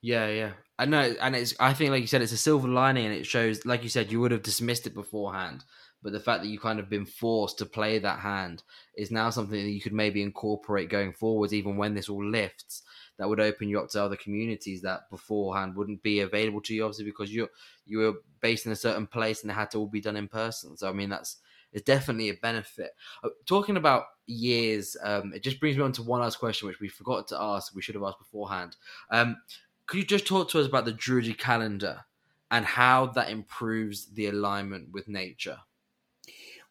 Yeah, 0.01 0.27
yeah. 0.27 0.51
I 0.79 0.85
know, 0.85 1.13
and 1.21 1.35
it's. 1.35 1.53
I 1.59 1.73
think, 1.73 1.91
like 1.91 2.01
you 2.01 2.07
said, 2.07 2.23
it's 2.23 2.31
a 2.31 2.37
silver 2.37 2.67
lining, 2.67 3.05
and 3.05 3.13
it 3.13 3.25
shows, 3.25 3.65
like 3.65 3.83
you 3.83 3.89
said, 3.89 4.11
you 4.11 4.19
would 4.19 4.31
have 4.31 4.41
dismissed 4.41 4.87
it 4.87 4.95
beforehand, 4.95 5.63
but 6.01 6.11
the 6.11 6.19
fact 6.19 6.41
that 6.41 6.49
you 6.49 6.59
kind 6.59 6.79
of 6.79 6.89
been 6.89 7.05
forced 7.05 7.59
to 7.59 7.65
play 7.67 7.99
that 7.99 8.19
hand 8.19 8.63
is 8.97 9.11
now 9.11 9.29
something 9.29 9.63
that 9.63 9.69
you 9.69 9.79
could 9.79 9.93
maybe 9.93 10.23
incorporate 10.23 10.89
going 10.89 11.13
forwards, 11.13 11.53
even 11.53 11.77
when 11.77 11.93
this 11.93 12.09
all 12.09 12.25
lifts. 12.25 12.81
That 13.21 13.29
would 13.29 13.39
open 13.39 13.69
you 13.69 13.79
up 13.79 13.87
to 13.89 14.03
other 14.03 14.15
communities 14.15 14.81
that 14.81 15.07
beforehand 15.11 15.75
wouldn't 15.75 16.01
be 16.01 16.21
available 16.21 16.59
to 16.61 16.73
you, 16.73 16.83
obviously, 16.83 17.05
because 17.05 17.31
you 17.31 17.47
you 17.85 17.99
were 17.99 18.13
based 18.39 18.65
in 18.65 18.71
a 18.71 18.75
certain 18.75 19.05
place 19.05 19.43
and 19.43 19.51
it 19.51 19.53
had 19.53 19.69
to 19.71 19.77
all 19.77 19.85
be 19.85 20.01
done 20.01 20.17
in 20.17 20.27
person. 20.27 20.75
So, 20.75 20.89
I 20.89 20.91
mean, 20.91 21.09
that's 21.09 21.37
it's 21.71 21.83
definitely 21.83 22.29
a 22.29 22.33
benefit. 22.33 22.95
Uh, 23.23 23.29
talking 23.45 23.77
about 23.77 24.05
years, 24.25 24.97
um, 25.03 25.33
it 25.35 25.43
just 25.43 25.59
brings 25.59 25.77
me 25.77 25.83
on 25.83 25.91
to 25.91 26.01
one 26.01 26.21
last 26.21 26.39
question, 26.39 26.67
which 26.67 26.79
we 26.79 26.87
forgot 26.87 27.27
to 27.27 27.39
ask. 27.39 27.75
We 27.75 27.83
should 27.83 27.93
have 27.93 28.03
asked 28.03 28.17
beforehand. 28.17 28.75
Um, 29.11 29.37
could 29.85 29.97
you 29.97 30.05
just 30.05 30.25
talk 30.25 30.49
to 30.49 30.59
us 30.59 30.65
about 30.65 30.85
the 30.85 30.93
Druidic 30.93 31.37
calendar 31.37 32.05
and 32.49 32.65
how 32.65 33.05
that 33.05 33.29
improves 33.29 34.07
the 34.07 34.25
alignment 34.25 34.91
with 34.91 35.07
nature? 35.07 35.59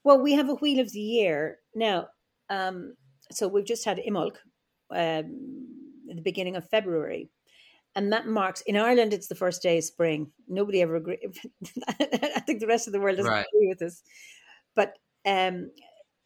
Well, 0.02 0.20
we 0.20 0.32
have 0.32 0.48
a 0.48 0.54
wheel 0.54 0.80
of 0.80 0.90
the 0.90 0.98
year 0.98 1.60
now. 1.76 2.08
Um, 2.48 2.96
so 3.30 3.46
we've 3.46 3.64
just 3.64 3.84
had 3.84 3.98
Imbolc 3.98 4.38
um, 4.90 5.79
the 6.16 6.22
beginning 6.22 6.56
of 6.56 6.68
February, 6.68 7.30
and 7.94 8.12
that 8.12 8.26
marks 8.26 8.60
in 8.62 8.76
Ireland 8.76 9.12
it's 9.12 9.28
the 9.28 9.34
first 9.34 9.62
day 9.62 9.78
of 9.78 9.84
spring. 9.84 10.30
Nobody 10.48 10.82
ever 10.82 10.96
agree. 10.96 11.18
I 12.00 12.40
think 12.40 12.60
the 12.60 12.66
rest 12.66 12.86
of 12.86 12.92
the 12.92 13.00
world 13.00 13.16
doesn't 13.16 13.30
right. 13.30 13.46
agree 13.54 13.68
with 13.68 13.78
this, 13.78 14.02
but 14.74 14.96
um, 15.26 15.70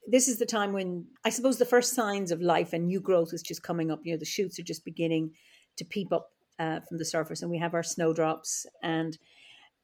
this 0.06 0.28
is 0.28 0.38
the 0.38 0.46
time 0.46 0.72
when 0.72 1.06
I 1.24 1.30
suppose 1.30 1.58
the 1.58 1.64
first 1.64 1.94
signs 1.94 2.30
of 2.30 2.40
life 2.40 2.72
and 2.72 2.86
new 2.86 3.00
growth 3.00 3.32
is 3.32 3.42
just 3.42 3.62
coming 3.62 3.90
up. 3.90 4.00
You 4.04 4.12
know, 4.12 4.18
the 4.18 4.24
shoots 4.24 4.58
are 4.58 4.64
just 4.64 4.84
beginning 4.84 5.32
to 5.76 5.84
peep 5.84 6.12
up 6.12 6.30
uh, 6.58 6.80
from 6.80 6.98
the 6.98 7.04
surface, 7.04 7.42
and 7.42 7.50
we 7.50 7.58
have 7.58 7.74
our 7.74 7.82
snowdrops. 7.82 8.66
And 8.82 9.16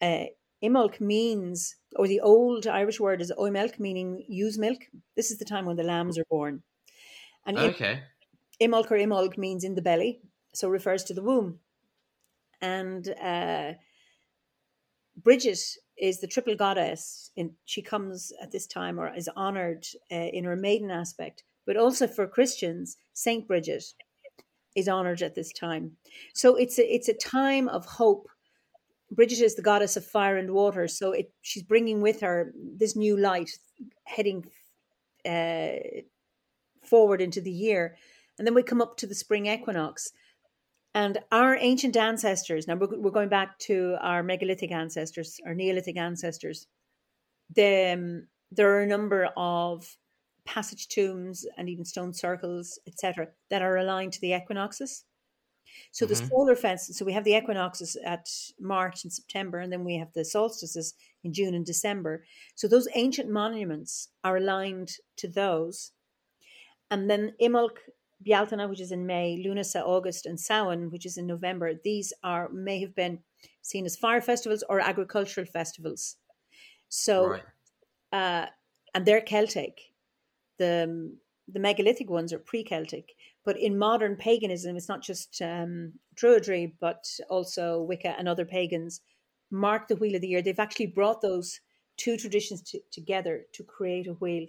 uh, 0.02 0.24
Imbolc 0.62 1.00
means, 1.00 1.76
or 1.96 2.06
the 2.06 2.20
old 2.20 2.66
Irish 2.66 3.00
word 3.00 3.20
is 3.20 3.32
oimelc, 3.38 3.78
meaning 3.78 4.24
ewes 4.28 4.58
milk. 4.58 4.78
This 5.16 5.30
is 5.30 5.38
the 5.38 5.44
time 5.44 5.64
when 5.64 5.76
the 5.76 5.82
lambs 5.82 6.18
are 6.18 6.26
born. 6.28 6.62
And 7.46 7.58
okay. 7.58 8.02
Imbolc 8.60 8.90
or 8.90 8.96
Imbolg 8.96 9.38
means 9.38 9.64
in 9.64 9.74
the 9.74 9.82
belly, 9.82 10.20
so 10.52 10.68
refers 10.68 11.04
to 11.04 11.14
the 11.14 11.22
womb. 11.22 11.58
And 12.60 13.14
uh, 13.22 13.72
Bridget 15.16 15.58
is 15.96 16.20
the 16.20 16.26
triple 16.26 16.56
goddess. 16.56 17.30
In 17.36 17.52
she 17.64 17.82
comes 17.82 18.32
at 18.42 18.52
this 18.52 18.66
time 18.66 18.98
or 18.98 19.14
is 19.14 19.28
honored 19.36 19.86
uh, 20.12 20.14
in 20.14 20.44
her 20.44 20.56
maiden 20.56 20.90
aspect, 20.90 21.42
but 21.66 21.76
also 21.76 22.06
for 22.06 22.26
Christians, 22.26 22.96
Saint 23.12 23.46
Bridget 23.46 23.84
is 24.74 24.88
honored 24.88 25.22
at 25.22 25.34
this 25.34 25.52
time. 25.52 25.92
So 26.34 26.56
it's 26.56 26.78
a, 26.78 26.94
it's 26.94 27.08
a 27.08 27.14
time 27.14 27.68
of 27.68 27.84
hope. 27.84 28.28
Bridget 29.10 29.40
is 29.40 29.56
the 29.56 29.62
goddess 29.62 29.96
of 29.96 30.04
fire 30.04 30.36
and 30.36 30.52
water, 30.52 30.86
so 30.86 31.12
it, 31.12 31.32
she's 31.42 31.64
bringing 31.64 32.00
with 32.00 32.20
her 32.20 32.52
this 32.54 32.94
new 32.94 33.16
light, 33.16 33.50
heading 34.04 34.44
uh, 35.26 36.02
forward 36.84 37.20
into 37.20 37.40
the 37.40 37.50
year, 37.50 37.96
and 38.40 38.46
then 38.48 38.54
we 38.54 38.64
come 38.64 38.82
up 38.82 38.96
to 38.98 39.06
the 39.06 39.14
spring 39.14 39.46
equinox, 39.46 40.12
and 40.94 41.18
our 41.30 41.56
ancient 41.56 41.96
ancestors. 41.96 42.66
Now 42.66 42.76
we're, 42.76 42.98
we're 42.98 43.12
going 43.12 43.28
back 43.28 43.58
to 43.60 43.96
our 44.00 44.22
megalithic 44.24 44.72
ancestors, 44.72 45.40
our 45.46 45.54
Neolithic 45.54 45.98
ancestors. 45.98 46.66
The, 47.54 47.92
um, 47.94 48.28
there 48.50 48.74
are 48.76 48.82
a 48.82 48.86
number 48.86 49.26
of 49.36 49.98
passage 50.46 50.88
tombs 50.88 51.46
and 51.58 51.68
even 51.68 51.84
stone 51.84 52.14
circles, 52.14 52.78
etc., 52.86 53.28
that 53.50 53.62
are 53.62 53.76
aligned 53.76 54.14
to 54.14 54.20
the 54.22 54.34
equinoxes. 54.34 55.04
So 55.92 56.06
the 56.06 56.14
Mhm. 56.14 56.28
solar 56.28 56.56
fence, 56.56 56.88
so 56.96 57.04
we 57.04 57.12
have 57.12 57.24
the 57.24 57.36
equinoxes 57.36 57.96
at 58.04 58.28
March 58.58 59.04
and 59.04 59.12
September, 59.12 59.58
and 59.58 59.72
then 59.72 59.84
we 59.84 59.96
have 59.96 60.12
the 60.14 60.24
solstices 60.24 60.94
in 61.24 61.32
June 61.32 61.54
and 61.54 61.66
December. 61.66 62.24
So 62.56 62.68
those 62.68 62.88
ancient 62.94 63.30
monuments 63.30 64.08
are 64.24 64.38
aligned 64.38 64.96
to 65.16 65.28
those. 65.28 65.92
And 66.90 67.08
then 67.10 67.34
Imbolc, 67.40 67.78
Bealtaine, 68.24 68.68
which 68.68 68.80
is 68.80 68.92
in 68.92 69.06
May, 69.06 69.42
Lunasa, 69.44 69.82
August, 69.82 70.26
and 70.26 70.38
Samhain, 70.38 70.90
which 70.90 71.06
is 71.06 71.16
in 71.16 71.26
November, 71.26 71.72
these 71.82 72.12
are 72.22 72.48
may 72.50 72.80
have 72.80 72.94
been 72.94 73.20
seen 73.62 73.86
as 73.86 73.96
fire 73.96 74.20
festivals 74.20 74.64
or 74.68 74.80
agricultural 74.80 75.46
festivals. 75.46 76.16
So 76.88 77.28
right. 77.28 77.42
uh, 78.12 78.46
and 78.94 79.06
they're 79.06 79.20
Celtic. 79.22 79.80
The 80.58 81.16
the 81.48 81.60
megalithic 81.60 82.08
ones 82.08 82.32
are 82.32 82.38
pre-Celtic, 82.38 83.16
but 83.44 83.58
in 83.58 83.76
modern 83.76 84.14
paganism, 84.14 84.76
it's 84.76 84.88
not 84.88 85.02
just 85.02 85.40
um, 85.42 85.94
Druidry, 86.14 86.74
but 86.80 87.04
also 87.28 87.82
Wicca 87.82 88.14
and 88.18 88.28
other 88.28 88.44
pagans 88.44 89.00
mark 89.50 89.88
the 89.88 89.96
wheel 89.96 90.14
of 90.14 90.20
the 90.20 90.28
year. 90.28 90.42
They've 90.42 90.58
actually 90.58 90.86
brought 90.86 91.22
those 91.22 91.60
two 91.96 92.16
traditions 92.16 92.62
to, 92.62 92.80
together 92.92 93.46
to 93.52 93.64
create 93.64 94.06
a 94.06 94.12
wheel. 94.14 94.46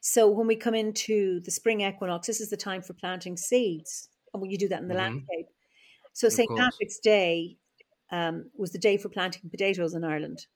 So 0.00 0.28
when 0.28 0.46
we 0.46 0.56
come 0.56 0.74
into 0.74 1.40
the 1.40 1.50
spring 1.50 1.80
equinox, 1.80 2.26
this 2.26 2.40
is 2.40 2.50
the 2.50 2.56
time 2.56 2.82
for 2.82 2.94
planting 2.94 3.36
seeds, 3.36 4.08
and 4.32 4.50
you 4.50 4.58
do 4.58 4.68
that 4.68 4.82
in 4.82 4.88
the 4.88 4.94
Mhm. 4.94 4.98
landscape. 4.98 5.48
So 6.12 6.28
St. 6.28 6.48
course. 6.48 6.60
Patrick's 6.60 6.98
Day 6.98 7.56
um, 8.10 8.50
was 8.56 8.72
the 8.72 8.78
day 8.78 8.96
for 8.96 9.08
planting 9.08 9.50
potatoes 9.50 9.94
in 9.94 10.04
Ireland 10.04 10.46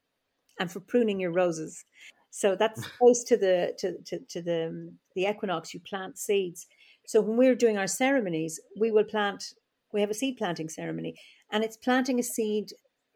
and 0.60 0.70
for 0.70 0.80
pruning 0.80 1.18
your 1.18 1.32
roses. 1.32 1.84
So 2.30 2.54
that's 2.54 2.86
close 2.98 3.24
to 3.24 3.36
the 3.36 3.74
to, 3.78 3.98
to, 4.06 4.18
to 4.18 4.42
the 4.42 4.66
um, 4.68 4.98
the 5.14 5.24
equinox. 5.26 5.74
You 5.74 5.80
plant 5.80 6.18
seeds. 6.18 6.66
So 7.06 7.20
when 7.20 7.36
we're 7.36 7.54
doing 7.54 7.78
our 7.78 7.86
ceremonies, 7.86 8.60
we 8.78 8.90
will 8.90 9.04
plant. 9.04 9.54
We 9.92 10.00
have 10.02 10.10
a 10.10 10.14
seed 10.14 10.36
planting 10.36 10.68
ceremony, 10.68 11.18
and 11.50 11.64
it's 11.64 11.76
planting 11.76 12.20
a 12.20 12.22
seed 12.22 12.72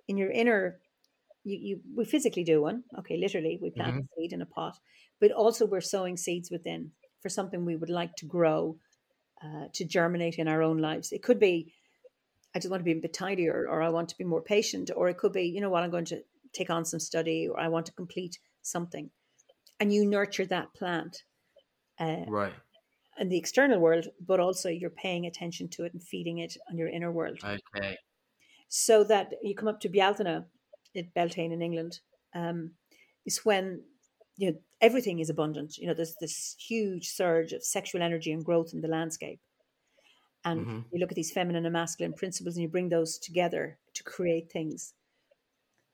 in 0.08 0.16
your 0.16 0.30
inner. 0.30 0.80
You, 1.44 1.58
you 1.58 1.80
we 1.94 2.04
physically 2.04 2.44
do 2.44 2.62
one. 2.62 2.84
Okay, 2.98 3.18
literally, 3.18 3.58
we 3.60 3.70
plant 3.70 3.96
a 3.96 4.08
seed 4.16 4.32
in 4.32 4.42
a 4.42 4.46
pot, 4.46 4.78
but 5.22 5.30
also 5.30 5.64
we're 5.64 5.80
sowing 5.80 6.16
seeds 6.16 6.50
within 6.50 6.90
for 7.22 7.28
something 7.28 7.64
we 7.64 7.76
would 7.76 7.88
like 8.00 8.14
to 8.16 8.26
grow, 8.26 8.76
uh, 9.44 9.66
to 9.72 9.84
germinate 9.84 10.38
in 10.38 10.48
our 10.48 10.62
own 10.62 10.78
lives. 10.78 11.12
It 11.12 11.22
could 11.22 11.38
be, 11.38 11.72
I 12.54 12.58
just 12.58 12.70
want 12.70 12.80
to 12.80 12.84
be 12.84 12.98
a 12.98 13.00
bit 13.00 13.14
tidier, 13.14 13.66
or 13.70 13.80
I 13.80 13.88
want 13.88 14.08
to 14.08 14.18
be 14.18 14.24
more 14.24 14.42
patient, 14.42 14.90
or 14.96 15.08
it 15.08 15.18
could 15.18 15.32
be, 15.32 15.44
you 15.44 15.60
know 15.60 15.70
what, 15.70 15.84
I'm 15.84 15.92
going 15.92 16.06
to 16.06 16.22
take 16.52 16.70
on 16.70 16.84
some 16.84 17.00
study, 17.00 17.48
or 17.48 17.60
I 17.60 17.68
want 17.68 17.86
to 17.86 17.92
complete 17.92 18.40
something, 18.62 19.10
and 19.78 19.94
you 19.94 20.04
nurture 20.04 20.46
that 20.46 20.74
plant 20.74 21.22
uh, 22.00 22.24
Right. 22.26 22.54
in 23.20 23.28
the 23.28 23.38
external 23.38 23.78
world, 23.78 24.08
but 24.26 24.40
also 24.40 24.68
you're 24.70 24.90
paying 24.90 25.26
attention 25.26 25.68
to 25.68 25.84
it 25.84 25.92
and 25.92 26.02
feeding 26.02 26.38
it 26.38 26.56
on 26.68 26.76
your 26.76 26.88
inner 26.88 27.12
world, 27.12 27.38
Okay. 27.44 27.96
so 28.68 29.04
that 29.04 29.34
you 29.42 29.54
come 29.54 29.68
up 29.68 29.80
to 29.80 29.88
Bealtaine, 29.88 30.44
at 30.96 31.14
Beltane 31.14 31.52
in 31.52 31.62
England, 31.62 32.00
um, 32.34 32.72
is 33.24 33.44
when 33.44 33.84
you 34.36 34.52
know 34.52 34.58
everything 34.80 35.20
is 35.20 35.30
abundant. 35.30 35.78
You 35.78 35.86
know, 35.88 35.94
there's 35.94 36.16
this 36.20 36.56
huge 36.58 37.08
surge 37.08 37.52
of 37.52 37.64
sexual 37.64 38.02
energy 38.02 38.32
and 38.32 38.44
growth 38.44 38.72
in 38.72 38.80
the 38.80 38.88
landscape. 38.88 39.40
And 40.44 40.66
Mhm. 40.66 40.84
you 40.92 40.98
look 41.00 41.10
at 41.12 41.16
these 41.16 41.32
feminine 41.32 41.64
and 41.66 41.72
masculine 41.72 42.12
principles 42.14 42.56
and 42.56 42.62
you 42.62 42.68
bring 42.68 42.88
those 42.88 43.18
together 43.18 43.78
to 43.94 44.04
create 44.04 44.50
things. 44.52 44.94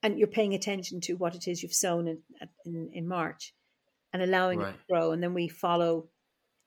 And 0.03 0.19
you're 0.19 0.29
paying 0.29 0.55
attention 0.55 1.01
to 1.03 1.15
what 1.15 1.35
it 1.35 1.49
is 1.49 1.63
you've 1.63 1.75
sown 1.75 2.07
in, 2.09 2.23
in, 2.65 2.91
in 2.93 3.09
March 3.09 3.55
and 4.13 4.23
allowing 4.23 4.63
it 4.63 4.67
to 4.67 4.79
grow. 4.89 5.13
And 5.13 5.23
then 5.23 5.35
we 5.35 5.49
follow, 5.49 6.11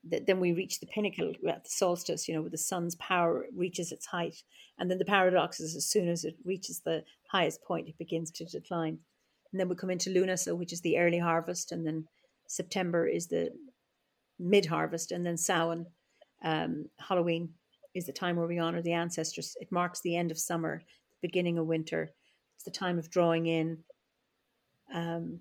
the, 0.04 0.20
then 0.20 0.40
we 0.40 0.54
reach 0.54 0.80
the 0.80 0.88
pinnacle 0.88 1.34
at 1.48 1.64
the 1.64 1.70
solstice, 1.70 2.28
you 2.28 2.36
know, 2.36 2.42
where 2.42 2.50
the 2.52 2.58
sun's 2.58 2.96
power 2.98 3.48
reaches 3.54 3.92
its 3.92 4.08
height. 4.08 4.44
And 4.78 4.92
then 4.92 5.00
the 5.00 5.06
paradox 5.06 5.60
is 5.60 5.76
as 5.76 5.88
soon 5.88 6.10
as 6.10 6.26
it 6.26 6.36
reaches 6.46 6.82
the 6.82 7.06
highest 7.32 7.64
point, 7.64 7.90
it 7.90 7.98
begins 7.98 8.32
to 8.32 8.46
decline. 8.46 9.00
And 9.52 9.60
then 9.60 9.70
we 9.70 9.76
come 9.76 9.90
into 9.90 10.10
Lunasa 10.10 10.58
which 10.58 10.74
is 10.74 10.82
the 10.82 10.98
early 10.98 11.20
harvest. 11.20 11.72
And 11.72 11.86
then 11.86 12.06
September 12.48 13.08
is 13.08 13.28
the 13.28 13.50
mid 14.40 14.66
harvest. 14.66 15.12
And 15.12 15.26
then 15.26 15.38
Samhain, 15.38 15.86
um, 16.44 16.86
Halloween, 17.00 17.50
is 17.94 18.06
the 18.06 18.14
time 18.14 18.38
where 18.38 18.48
we 18.48 18.60
honor 18.60 18.82
the 18.82 18.94
ancestors. 18.94 19.56
It 19.60 19.72
marks 19.72 20.02
the 20.02 20.16
end 20.16 20.32
of 20.32 20.40
summer, 20.40 20.82
the 21.12 21.28
beginning 21.28 21.58
of 21.58 21.68
winter. 21.68 22.12
It's 22.56 22.64
the 22.64 22.72
time 22.72 22.98
of 22.98 23.10
drawing 23.10 23.48
in. 23.48 23.80
Um, 24.94 25.40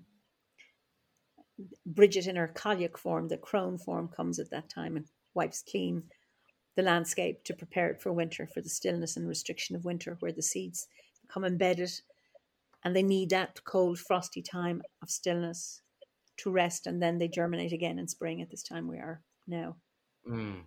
Bridget 1.85 2.27
in 2.27 2.35
her 2.35 2.51
Cailleach 2.55 2.97
form, 2.97 3.27
the 3.27 3.37
crone 3.37 3.77
form, 3.77 4.07
comes 4.07 4.39
at 4.39 4.49
that 4.49 4.69
time 4.69 4.97
and 4.97 5.05
wipes 5.33 5.63
clean 5.69 6.03
the 6.75 6.81
landscape 6.81 7.43
to 7.43 7.53
prepare 7.53 7.89
it 7.89 8.01
for 8.01 8.11
winter, 8.11 8.47
for 8.47 8.61
the 8.61 8.69
stillness 8.69 9.17
and 9.17 9.27
restriction 9.27 9.75
of 9.75 9.85
winter, 9.85 10.17
where 10.19 10.31
the 10.31 10.41
seeds 10.41 10.87
become 11.21 11.45
embedded 11.45 11.91
and 12.83 12.95
they 12.95 13.03
need 13.03 13.29
that 13.31 13.63
cold, 13.63 13.99
frosty 13.99 14.41
time 14.41 14.81
of 15.01 15.09
stillness 15.09 15.81
to 16.37 16.51
rest, 16.51 16.87
and 16.87 17.01
then 17.01 17.17
they 17.19 17.27
germinate 17.27 17.73
again 17.73 17.99
in 17.99 18.07
spring 18.07 18.41
at 18.41 18.49
this 18.49 18.63
time 18.63 18.87
we 18.87 18.97
are 18.97 19.21
now. 19.47 19.77
Mm. 20.27 20.65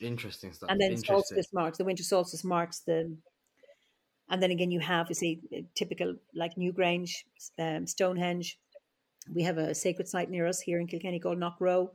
Interesting 0.00 0.52
stuff. 0.52 0.70
and 0.70 0.80
then 0.80 0.96
solstice 0.96 1.52
marks 1.52 1.78
the 1.78 1.84
winter 1.84 2.04
solstice 2.04 2.44
marks 2.44 2.78
the 2.80 3.16
and 4.28 4.40
then 4.42 4.50
again 4.52 4.70
you 4.70 4.78
have 4.80 5.08
you 5.08 5.14
see 5.14 5.40
typical 5.74 6.14
like 6.34 6.54
Newgrange, 6.56 7.24
um, 7.58 7.86
Stonehenge. 7.86 8.58
We 9.34 9.42
have 9.42 9.58
a 9.58 9.74
sacred 9.74 10.08
site 10.08 10.30
near 10.30 10.46
us 10.46 10.60
here 10.60 10.78
in 10.78 10.86
Kilkenny 10.86 11.18
called 11.20 11.38
Knockroe, 11.38 11.90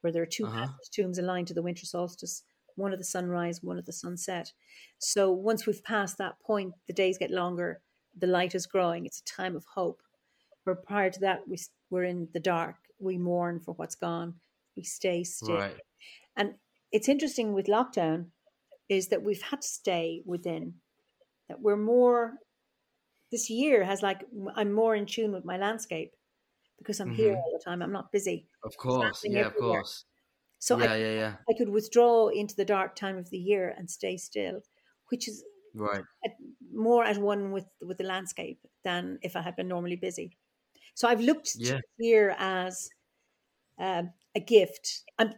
where 0.00 0.12
there 0.12 0.22
are 0.22 0.26
2 0.26 0.46
Uh-huh. 0.46 0.68
tombs 0.92 1.18
aligned 1.18 1.48
to 1.48 1.54
the 1.54 1.62
winter 1.62 1.86
solstice, 1.86 2.42
one 2.76 2.92
at 2.92 2.98
the 2.98 3.04
sunrise, 3.04 3.62
one 3.62 3.78
at 3.78 3.86
the 3.86 3.92
sunset. 3.92 4.52
So 4.98 5.32
once 5.32 5.66
we've 5.66 5.82
passed 5.82 6.18
that 6.18 6.38
point, 6.40 6.74
the 6.86 6.92
days 6.92 7.18
get 7.18 7.30
longer, 7.30 7.82
the 8.16 8.26
light 8.26 8.54
is 8.54 8.66
growing. 8.66 9.06
It's 9.06 9.20
a 9.20 9.24
time 9.24 9.56
of 9.56 9.64
hope. 9.64 10.02
Where 10.64 10.76
prior 10.76 11.10
to 11.10 11.20
that, 11.20 11.46
we 11.48 11.58
we're 11.90 12.04
in 12.04 12.28
the 12.32 12.40
dark. 12.40 12.76
We 12.98 13.18
mourn 13.18 13.60
for 13.60 13.72
what's 13.74 13.94
gone. 13.94 14.34
We 14.76 14.82
stay 14.82 15.22
still. 15.24 15.56
Right. 15.56 15.76
And 16.36 16.54
it's 16.92 17.08
interesting 17.08 17.52
with 17.52 17.66
lockdown 17.66 18.26
is 18.88 19.08
that 19.08 19.22
we've 19.22 19.42
had 19.42 19.62
to 19.62 19.68
stay 19.68 20.22
within, 20.24 20.74
that 21.48 21.60
we're 21.60 21.76
more, 21.76 22.34
this 23.32 23.50
year 23.50 23.84
has 23.84 24.02
like, 24.02 24.24
I'm 24.54 24.72
more 24.72 24.94
in 24.94 25.06
tune 25.06 25.32
with 25.32 25.44
my 25.44 25.56
landscape 25.56 26.14
because 26.78 27.00
I'm 27.00 27.10
here 27.14 27.34
Mhm. 27.34 27.38
all 27.42 27.52
the 27.52 27.64
time. 27.64 27.82
I'm 27.82 27.92
not 27.92 28.12
busy. 28.12 28.46
Of 28.62 28.76
course. 28.76 29.24
Yeah, 29.24 29.46
of 29.46 29.56
course. 29.56 30.04
So 30.58 30.78
yeah, 30.78 30.92
I, 30.92 30.96
yeah, 30.96 31.14
yeah. 31.14 31.36
I 31.48 31.52
could 31.54 31.68
withdraw 31.68 32.28
into 32.28 32.54
the 32.56 32.64
dark 32.64 32.94
time 32.96 33.18
of 33.18 33.30
the 33.30 33.38
year 33.38 33.74
and 33.76 33.90
stay 33.90 34.16
still, 34.16 34.62
which 35.10 35.28
is 35.28 35.44
Right. 35.76 36.04
at, 36.24 36.32
more 36.72 37.04
at 37.04 37.18
one 37.18 37.52
with, 37.52 37.66
with 37.80 37.98
the 37.98 38.04
landscape 38.04 38.60
than 38.84 39.18
if 39.22 39.36
I 39.36 39.42
had 39.42 39.56
been 39.56 39.68
normally 39.68 39.96
busy. 39.96 40.38
So 40.94 41.08
I've 41.08 41.20
looked 41.20 41.50
Yeah. 41.54 41.80
here 41.98 42.34
as 42.38 42.90
um, 43.78 44.12
a 44.34 44.40
gift. 44.40 45.04
I'm 45.18 45.34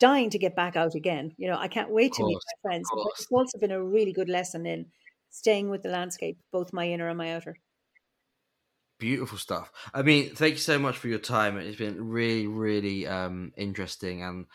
dying 0.00 0.30
to 0.30 0.38
get 0.38 0.56
back 0.56 0.76
out 0.76 0.94
again. 0.94 1.34
You 1.38 1.48
know, 1.48 1.58
I 1.58 1.68
can't 1.68 1.90
wait 1.90 2.14
to 2.14 2.24
meet 2.24 2.40
my 2.46 2.70
friends. 2.70 2.90
But 2.90 3.06
it's 3.18 3.26
also 3.30 3.58
been 3.58 3.72
a 3.72 3.84
really 3.84 4.12
good 4.12 4.28
lesson 4.28 4.66
in 4.66 4.92
staying 5.30 5.70
with 5.70 5.82
the 5.82 5.90
landscape, 5.90 6.40
both 6.52 6.72
my 6.72 6.88
inner 6.88 7.08
and 7.08 7.18
my 7.18 7.34
outer. 7.34 7.56
Beautiful 8.98 9.38
stuff. 9.38 9.70
I 9.94 10.02
mean, 10.02 10.34
thank 10.34 10.54
you 10.54 10.58
so 10.58 10.76
much 10.76 10.96
for 10.98 11.06
your 11.06 11.20
time. 11.20 11.56
It's 11.56 11.76
been 11.78 12.08
really, 12.08 12.48
really 12.48 13.06
um, 13.06 13.52
interesting 13.56 14.24
and 14.24 14.46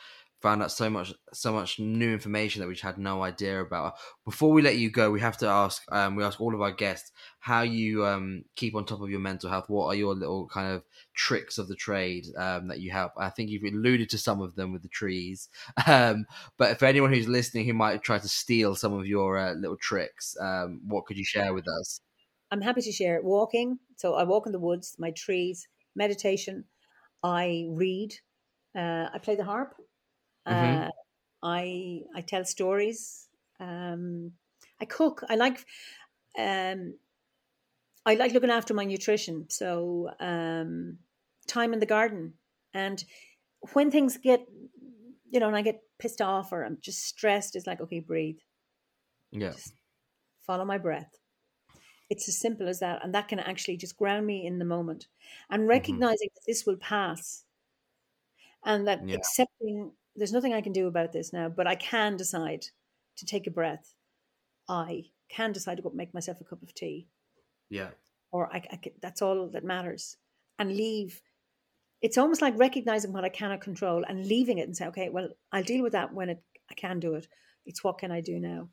found 0.43 0.61
out 0.61 0.73
so 0.73 0.89
much, 0.89 1.13
so 1.31 1.53
much 1.53 1.79
new 1.79 2.11
information 2.11 2.59
that 2.59 2.67
we 2.67 2.75
had 2.75 2.97
no 2.97 3.23
idea 3.23 3.61
about. 3.61 3.93
Before 4.25 4.51
we 4.51 4.61
let 4.61 4.75
you 4.75 4.91
go, 4.91 5.09
we 5.09 5.21
have 5.21 5.37
to 5.37 5.47
ask. 5.47 5.81
Um, 5.89 6.17
we 6.17 6.23
ask 6.23 6.41
all 6.41 6.53
of 6.53 6.61
our 6.61 6.73
guests 6.73 7.13
how 7.39 7.61
you 7.61 8.05
um, 8.05 8.43
keep 8.57 8.75
on 8.75 8.83
top 8.83 9.01
of 9.01 9.09
your 9.09 9.21
mental 9.21 9.49
health. 9.49 9.69
What 9.69 9.87
are 9.87 9.95
your 9.95 10.13
little 10.13 10.45
kind 10.47 10.73
of 10.73 10.83
tricks 11.15 11.57
of 11.57 11.69
the 11.69 11.75
trade 11.75 12.25
um, 12.37 12.67
that 12.67 12.81
you 12.81 12.91
have? 12.91 13.11
I 13.17 13.29
think 13.29 13.49
you've 13.49 13.63
alluded 13.63 14.09
to 14.09 14.17
some 14.17 14.41
of 14.41 14.55
them 14.55 14.73
with 14.73 14.83
the 14.83 14.89
trees. 14.89 15.49
Um, 15.85 16.25
but 16.57 16.79
for 16.79 16.85
anyone 16.85 17.11
who's 17.13 17.27
listening 17.27 17.65
who 17.65 17.73
might 17.73 18.01
try 18.03 18.17
to 18.17 18.27
steal 18.27 18.75
some 18.75 18.93
of 18.93 19.05
your 19.05 19.37
uh, 19.37 19.53
little 19.53 19.77
tricks, 19.77 20.35
um, 20.39 20.81
what 20.87 21.05
could 21.05 21.17
you 21.17 21.25
share 21.25 21.53
with 21.53 21.67
us? 21.67 21.99
I'm 22.51 22.61
happy 22.61 22.81
to 22.81 22.91
share 22.91 23.15
it. 23.15 23.23
walking. 23.23 23.79
So 23.97 24.15
I 24.15 24.23
walk 24.23 24.45
in 24.45 24.51
the 24.51 24.59
woods, 24.59 24.95
my 24.97 25.11
trees, 25.11 25.67
meditation. 25.95 26.65
I 27.23 27.67
read. 27.69 28.13
Uh, 28.75 29.07
I 29.13 29.19
play 29.21 29.35
the 29.35 29.43
harp. 29.43 29.75
Mhm. 30.49 30.83
Uh, 30.83 30.91
I 31.43 32.03
I 32.15 32.21
tell 32.21 32.45
stories. 32.45 33.29
Um, 33.59 34.33
I 34.81 34.85
cook. 34.85 35.23
I 35.29 35.35
like. 35.35 35.65
Um, 36.37 36.99
I 38.05 38.15
like 38.15 38.33
looking 38.33 38.49
after 38.49 38.73
my 38.73 38.83
nutrition. 38.85 39.49
So 39.49 40.11
um, 40.19 40.99
time 41.47 41.73
in 41.73 41.79
the 41.79 41.85
garden, 41.85 42.37
and 42.73 43.03
when 43.73 43.91
things 43.91 44.17
get, 44.17 44.47
you 45.31 45.39
know, 45.39 45.47
and 45.47 45.55
I 45.55 45.61
get 45.61 45.83
pissed 45.99 46.21
off 46.21 46.51
or 46.51 46.63
I'm 46.65 46.79
just 46.81 47.03
stressed, 47.03 47.55
it's 47.55 47.67
like 47.67 47.81
okay, 47.81 47.99
breathe 47.99 48.39
Yeah. 49.31 49.57
follow 50.41 50.63
my 50.65 50.77
breath. 50.77 51.19
It's 52.09 52.27
as 52.29 52.39
simple 52.39 52.67
as 52.69 52.79
that. 52.81 53.03
And 53.03 53.13
that 53.15 53.27
can 53.29 53.39
actually 53.39 53.77
just 53.77 53.97
ground 53.97 54.27
me 54.27 54.45
in 54.45 54.59
the 54.59 54.65
moment 54.65 55.07
and 55.49 55.67
recognizing 55.67 56.29
that 56.35 56.43
this 56.47 56.65
will 56.65 56.77
pass 56.77 57.45
and 58.63 58.87
that 58.87 59.05
Yeah. 59.05 59.17
accepting 59.17 59.93
there's 60.15 60.31
nothing 60.33 60.53
I 60.53 60.61
can 60.61 60.73
do 60.73 60.87
about 60.87 61.11
this 61.11 61.33
now, 61.33 61.49
but 61.49 61.67
I 61.67 61.75
can 61.75 62.17
decide 62.17 62.65
to 63.17 63.25
take 63.25 63.47
a 63.47 63.51
breath. 63.51 63.93
I 64.67 65.05
can 65.29 65.51
decide 65.51 65.77
to 65.77 65.83
go 65.83 65.91
make 65.93 66.13
myself 66.13 66.39
a 66.41 66.43
cup 66.43 66.61
of 66.61 66.73
tea 66.73 67.07
Yeah. 67.69 67.89
or 68.31 68.47
I, 68.53 68.57
I 68.71 68.75
can, 68.77 68.93
that's 69.01 69.21
all 69.21 69.47
that 69.49 69.63
matters 69.63 70.17
and 70.59 70.75
leave. 70.75 71.21
It's 72.01 72.17
almost 72.17 72.41
like 72.41 72.57
recognizing 72.57 73.13
what 73.13 73.23
I 73.25 73.29
cannot 73.29 73.61
control 73.61 74.03
and 74.07 74.25
leaving 74.27 74.57
it 74.57 74.67
and 74.67 74.75
say, 74.75 74.87
okay, 74.87 75.09
well, 75.09 75.29
I'll 75.51 75.63
deal 75.63 75.83
with 75.83 75.93
that 75.93 76.13
when 76.13 76.29
it, 76.29 76.43
I 76.69 76.73
can 76.75 76.99
do 76.99 77.15
it. 77.15 77.27
It's 77.65 77.83
what 77.83 77.97
can 77.97 78.11
I 78.11 78.21
do 78.21 78.39
now? 78.39 78.69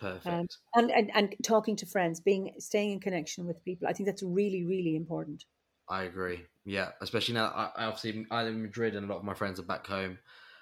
Perfect. 0.00 0.26
Um, 0.26 0.46
and, 0.74 0.90
and 0.92 1.10
and 1.14 1.34
talking 1.42 1.74
to 1.76 1.86
friends, 1.86 2.20
being 2.20 2.54
staying 2.58 2.92
in 2.92 3.00
connection 3.00 3.46
with 3.46 3.64
people. 3.64 3.88
I 3.88 3.92
think 3.92 4.06
that's 4.06 4.22
really 4.22 4.64
really 4.64 4.94
important. 4.94 5.44
I 5.88 6.04
agree. 6.04 6.44
Yeah, 6.64 6.90
especially 7.00 7.34
now. 7.34 7.46
I, 7.46 7.82
I 7.82 7.84
obviously 7.86 8.24
I 8.30 8.44
live 8.44 8.54
in 8.54 8.62
Madrid, 8.62 8.94
and 8.94 9.04
a 9.04 9.12
lot 9.12 9.18
of 9.18 9.24
my 9.24 9.34
friends 9.34 9.58
are 9.58 9.64
back 9.64 9.86
home. 9.86 10.18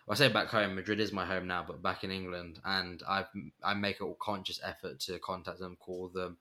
Well, 0.07 0.15
I 0.15 0.19
say 0.19 0.29
back 0.29 0.49
home. 0.49 0.77
Madrid 0.77 1.01
is 1.01 1.13
my 1.13 1.27
home 1.27 1.49
now, 1.49 1.65
but 1.67 1.83
back 1.83 2.05
in 2.05 2.13
England, 2.13 2.61
and 2.65 3.03
I 3.09 3.25
I 3.65 3.75
make 3.75 4.01
a 4.01 4.13
conscious 4.21 4.61
effort 4.63 5.01
to 5.01 5.19
contact 5.19 5.59
them, 5.59 5.77
call 5.81 6.09
them, 6.09 6.37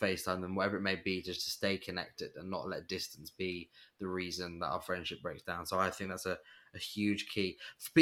FaceTime 0.00 0.40
them, 0.40 0.54
whatever 0.54 0.76
it 0.76 0.82
may 0.82 0.94
be, 0.96 1.22
just 1.22 1.44
to 1.44 1.50
stay 1.50 1.78
connected 1.78 2.32
and 2.36 2.50
not 2.50 2.68
let 2.68 2.86
distance 2.86 3.30
be 3.30 3.70
the 3.98 4.06
reason 4.06 4.58
that 4.58 4.66
our 4.66 4.82
friendship 4.82 5.22
breaks 5.22 5.42
down. 5.42 5.64
So 5.66 5.78
I 5.78 5.88
think 5.90 6.10
that's 6.10 6.26
a, 6.26 6.38
a 6.74 6.78
huge 6.78 7.28
key. 7.28 7.56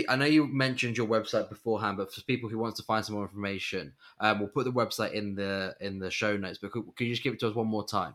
I 0.09 0.17
know 0.17 0.27
you 0.27 0.47
mentioned 0.47 0.97
your 0.97 1.07
website 1.07 1.49
beforehand, 1.49 1.99
but 1.99 2.13
for 2.13 2.21
people 2.23 2.49
who 2.49 2.59
want 2.59 2.75
to 2.77 2.83
find 2.83 3.05
some 3.05 3.15
more 3.15 3.25
information, 3.25 3.93
um, 4.21 4.41
we'll 4.41 4.49
put 4.49 4.65
the 4.65 4.73
website 4.73 5.13
in 5.13 5.37
the 5.37 5.77
in 5.81 6.01
the 6.01 6.11
show 6.11 6.37
notes. 6.37 6.59
But 6.61 6.73
could, 6.73 6.85
could 6.97 7.07
you 7.07 7.13
just 7.13 7.23
give 7.23 7.35
it 7.35 7.41
to 7.41 7.49
us 7.49 7.55
one 7.55 7.69
more 7.69 7.87
time? 7.87 8.15